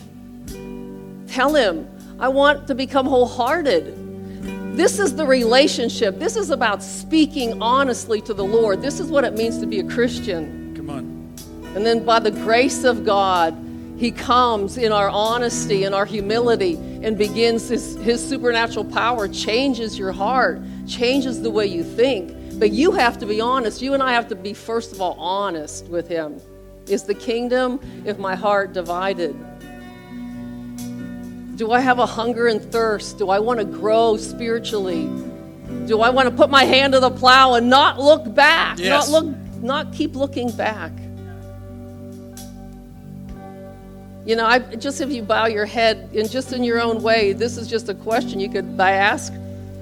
Tell 1.27 1.53
Him, 1.53 1.85
I 2.17 2.29
want 2.29 2.67
to 2.67 2.75
become 2.75 3.05
wholehearted. 3.05 4.77
This 4.77 4.99
is 4.99 5.17
the 5.17 5.25
relationship. 5.25 6.17
This 6.17 6.37
is 6.37 6.49
about 6.49 6.81
speaking 6.81 7.61
honestly 7.61 8.21
to 8.21 8.33
the 8.33 8.45
Lord. 8.45 8.81
This 8.81 9.01
is 9.01 9.07
what 9.07 9.25
it 9.25 9.33
means 9.33 9.59
to 9.59 9.65
be 9.65 9.79
a 9.81 9.83
Christian. 9.83 10.64
And 11.75 11.85
then 11.85 12.05
by 12.05 12.19
the 12.19 12.31
grace 12.31 12.85
of 12.85 13.05
God, 13.05 13.53
He 13.97 14.11
comes 14.11 14.77
in 14.77 14.91
our 14.91 15.09
honesty 15.09 15.83
and 15.83 15.93
our 15.93 16.05
humility 16.05 16.75
and 17.03 17.17
begins 17.17 17.67
His, 17.67 17.95
his 17.97 18.25
supernatural 18.27 18.85
power, 18.85 19.27
changes 19.27 19.99
your 19.99 20.13
heart, 20.13 20.61
changes 20.87 21.41
the 21.41 21.51
way 21.51 21.67
you 21.67 21.83
think. 21.83 22.59
But 22.59 22.71
you 22.71 22.93
have 22.93 23.17
to 23.19 23.25
be 23.25 23.41
honest. 23.41 23.81
You 23.81 23.93
and 23.93 24.01
I 24.01 24.13
have 24.13 24.29
to 24.29 24.35
be, 24.35 24.53
first 24.53 24.93
of 24.93 25.01
all, 25.01 25.13
honest 25.19 25.87
with 25.87 26.07
Him. 26.07 26.39
Is 26.87 27.03
the 27.03 27.13
kingdom, 27.13 27.81
if 28.05 28.17
my 28.17 28.35
heart 28.35 28.71
divided? 28.71 29.35
Do 31.57 31.71
I 31.71 31.79
have 31.79 31.99
a 31.99 32.05
hunger 32.05 32.47
and 32.47 32.61
thirst? 32.71 33.17
Do 33.17 33.29
I 33.29 33.39
want 33.39 33.59
to 33.59 33.65
grow 33.65 34.17
spiritually? 34.17 35.05
Do 35.87 36.01
I 36.01 36.09
want 36.09 36.29
to 36.29 36.35
put 36.35 36.49
my 36.49 36.63
hand 36.63 36.93
to 36.93 36.99
the 36.99 37.09
plow 37.09 37.55
and 37.55 37.69
not 37.69 37.99
look 37.99 38.33
back? 38.33 38.77
Yes. 38.77 39.09
Not 39.09 39.25
look 39.25 39.35
not 39.61 39.93
keep 39.93 40.15
looking 40.15 40.51
back. 40.51 40.91
You 44.25 44.35
know, 44.35 44.45
I, 44.45 44.59
just 44.59 45.01
if 45.01 45.11
you 45.11 45.21
bow 45.21 45.45
your 45.45 45.65
head 45.65 46.09
and 46.15 46.29
just 46.29 46.51
in 46.51 46.63
your 46.63 46.81
own 46.81 47.03
way, 47.03 47.33
this 47.33 47.57
is 47.57 47.67
just 47.67 47.89
a 47.89 47.93
question 47.93 48.39
you 48.39 48.49
could 48.49 48.79
ask. 48.79 49.31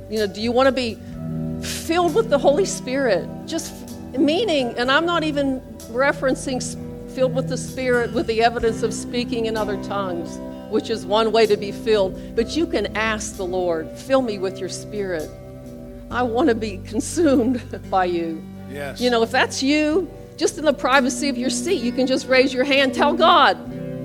You 0.09 0.19
know, 0.19 0.27
do 0.27 0.41
you 0.41 0.51
want 0.51 0.67
to 0.67 0.71
be 0.73 0.95
filled 1.65 2.13
with 2.13 2.29
the 2.29 2.37
Holy 2.37 2.65
Spirit? 2.65 3.27
Just 3.45 3.73
meaning, 4.17 4.77
and 4.77 4.91
I'm 4.91 5.05
not 5.05 5.23
even 5.23 5.61
referencing 5.91 6.61
filled 7.13 7.35
with 7.35 7.47
the 7.47 7.57
Spirit 7.57 8.11
with 8.11 8.27
the 8.27 8.41
evidence 8.43 8.83
of 8.83 8.93
speaking 8.93 9.45
in 9.45 9.55
other 9.55 9.81
tongues, 9.83 10.37
which 10.69 10.89
is 10.89 11.05
one 11.05 11.31
way 11.31 11.45
to 11.45 11.55
be 11.55 11.71
filled. 11.71 12.35
But 12.35 12.55
you 12.55 12.67
can 12.67 12.97
ask 12.97 13.37
the 13.37 13.45
Lord, 13.45 13.89
fill 13.91 14.21
me 14.21 14.39
with 14.39 14.59
your 14.59 14.69
Spirit. 14.69 15.29
I 16.11 16.23
want 16.23 16.49
to 16.49 16.55
be 16.55 16.79
consumed 16.79 17.61
by 17.89 18.05
you. 18.05 18.43
Yes. 18.69 18.99
You 18.99 19.09
know, 19.09 19.23
if 19.23 19.31
that's 19.31 19.63
you, 19.63 20.11
just 20.35 20.57
in 20.57 20.65
the 20.65 20.73
privacy 20.73 21.29
of 21.29 21.37
your 21.37 21.49
seat, 21.49 21.81
you 21.81 21.91
can 21.91 22.07
just 22.07 22.27
raise 22.27 22.53
your 22.53 22.65
hand, 22.65 22.93
tell 22.93 23.13
God. 23.13 23.57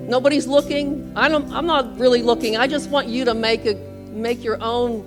Nobody's 0.08 0.46
looking. 0.46 1.12
I 1.14 1.28
don't, 1.28 1.52
I'm 1.52 1.66
not 1.66 1.98
really 1.98 2.22
looking. 2.22 2.56
I 2.56 2.66
just 2.66 2.88
want 2.90 3.08
you 3.08 3.24
to 3.26 3.34
make 3.34 3.64
a 3.66 3.74
make 4.10 4.42
your 4.42 4.60
own 4.62 5.04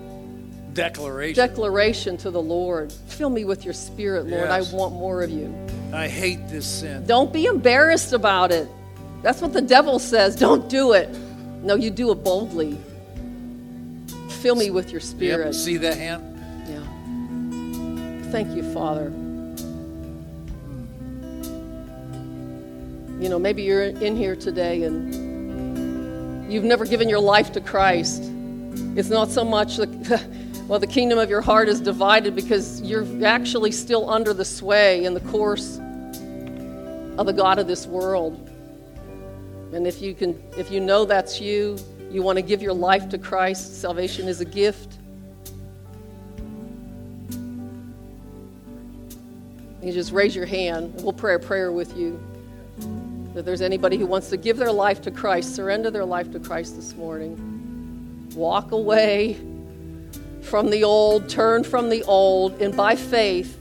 Declaration. 0.74 1.36
declaration 1.36 2.18
to 2.18 2.32
the 2.32 2.42
Lord. 2.42 2.94
Fill 3.08 3.30
me 3.30 3.44
with 3.44 3.66
your 3.66 3.74
spirit, 3.74 4.28
Lord. 4.28 4.48
Yes. 4.50 4.72
I 4.74 4.76
want 4.76 4.94
more 4.94 5.22
of 5.24 5.30
you. 5.32 5.54
I 5.92 6.08
hate 6.08 6.48
this 6.48 6.66
sin. 6.66 7.06
Don't 7.08 7.34
be 7.34 7.46
embarrassed 7.48 8.14
about 8.14 8.52
it. 8.52 8.68
That's 9.24 9.42
what 9.42 9.54
the 9.54 9.62
devil 9.62 10.00
says. 10.00 10.36
Don't 10.36 10.70
do 10.70 10.94
it. 10.94 11.10
No, 11.64 11.76
you 11.76 11.90
do 11.90 12.12
it 12.12 12.24
boldly. 12.24 12.78
Fill 14.42 14.56
me 14.56 14.70
with 14.72 14.92
your 14.92 15.02
Yep. 15.02 15.10
spirit. 15.10 15.54
See 15.56 15.78
that 15.78 15.98
hand? 15.98 16.24
Yeah. 16.70 18.32
Thank 18.32 18.56
you, 18.56 18.64
Father. 18.74 19.12
You 23.22 23.30
know, 23.30 23.38
maybe 23.38 23.62
you're 23.62 23.84
in 23.84 24.16
here 24.16 24.36
today 24.36 24.82
and 24.82 26.52
you've 26.52 26.64
never 26.64 26.88
given 26.88 27.08
your 27.08 27.20
life 27.20 27.52
to 27.52 27.62
Christ. 27.62 28.24
It's 28.96 29.10
not 29.10 29.30
so 29.30 29.46
much 29.46 29.78
the, 29.78 30.28
well, 30.68 30.80
the 30.80 30.88
kingdom 30.88 31.20
of 31.20 31.30
your 31.30 31.42
heart 31.42 31.70
is 31.70 31.80
divided 31.80 32.36
because 32.36 32.82
you're 32.82 33.06
actually 33.24 33.74
still 33.74 34.10
under 34.10 34.34
the 34.34 34.44
sway 34.44 35.06
and 35.06 35.16
the 35.16 35.22
course 35.30 35.78
of 37.20 37.28
the 37.28 37.32
God 37.32 37.60
of 37.60 37.68
this 37.68 37.86
world. 37.86 38.50
And 39.72 39.86
if 39.86 40.02
you 40.02 40.16
can, 40.16 40.42
if 40.58 40.72
you 40.72 40.80
know 40.80 41.06
that's 41.06 41.40
you, 41.40 41.78
you 42.10 42.24
want 42.24 42.38
to 42.38 42.42
give 42.42 42.64
your 42.64 42.74
life 42.74 43.08
to 43.10 43.20
Christ, 43.20 43.80
salvation 43.82 44.28
is 44.28 44.42
a 44.42 44.46
gift. 44.46 44.98
You 49.84 49.92
just 49.92 50.12
raise 50.12 50.36
your 50.36 50.48
hand, 50.48 50.96
and 50.96 51.04
we'll 51.04 51.14
pray 51.14 51.36
a 51.36 51.40
prayer 51.40 51.72
with 51.72 51.96
you. 51.96 52.20
If 53.34 53.46
there's 53.46 53.62
anybody 53.62 53.98
who 53.98 54.06
wants 54.06 54.30
to 54.30 54.38
give 54.38 54.58
their 54.58 54.72
life 54.72 55.02
to 55.04 55.12
Christ, 55.12 55.56
surrender 55.56 55.90
their 55.90 56.04
life 56.04 56.32
to 56.34 56.40
Christ 56.40 56.76
this 56.76 56.94
morning, 56.96 58.30
walk 58.36 58.72
away 58.72 59.40
from 60.42 60.70
the 60.70 60.84
old, 60.84 61.30
turn 61.30 61.64
from 61.64 61.90
the 61.90 62.04
old, 62.04 62.62
and 62.62 62.76
by 62.76 62.96
faith, 62.96 63.58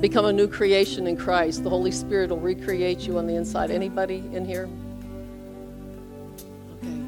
become 0.00 0.26
a 0.26 0.32
new 0.32 0.46
creation 0.46 1.06
in 1.06 1.16
Christ. 1.16 1.62
The 1.62 1.70
Holy 1.70 1.90
Spirit 1.90 2.28
will 2.28 2.38
recreate 2.38 3.00
you 3.00 3.16
on 3.16 3.26
the 3.26 3.34
inside. 3.34 3.70
Anybody 3.70 4.22
in 4.32 4.44
here? 4.44 4.68
Okay. 6.82 6.98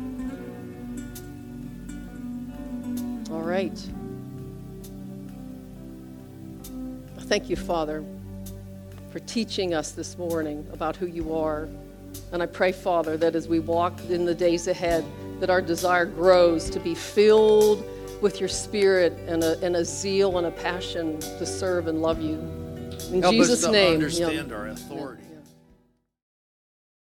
All 3.31 3.43
right. 3.43 3.79
Thank 7.27 7.51
you, 7.51 7.57
Father, 7.57 8.05
for 9.17 9.21
teaching 9.21 9.73
us 9.73 9.93
this 9.93 10.19
morning 10.19 10.69
about 10.75 10.95
who 10.95 11.07
you 11.07 11.35
are. 11.35 11.71
And 12.33 12.43
I 12.43 12.45
pray, 12.45 12.71
Father, 12.71 13.17
that 13.17 13.35
as 13.35 13.49
we 13.49 13.61
walk 13.61 13.99
in 14.11 14.27
the 14.27 14.35
days 14.35 14.69
ahead, 14.69 15.07
that 15.41 15.49
our 15.49 15.63
desire 15.63 16.05
grows 16.05 16.69
to 16.69 16.79
be 16.79 16.95
filled 16.95 17.83
with 18.21 18.41
your 18.41 18.49
spirit 18.51 19.15
and 19.27 19.43
a, 19.43 19.59
and 19.65 19.75
a 19.75 19.87
zeal 19.87 20.37
and 20.37 20.47
a 20.47 20.51
passion 20.51 21.19
to 21.19 21.47
serve 21.47 21.87
and 21.87 22.03
love 22.03 22.21
you. 22.21 22.35
In 23.11 23.23
Help 23.23 23.33
Jesus' 23.33 23.61
us 23.61 23.65
to 23.65 23.73
name. 23.73 23.95
understand 23.95 24.53
our 24.53 24.67
authority. 24.67 25.26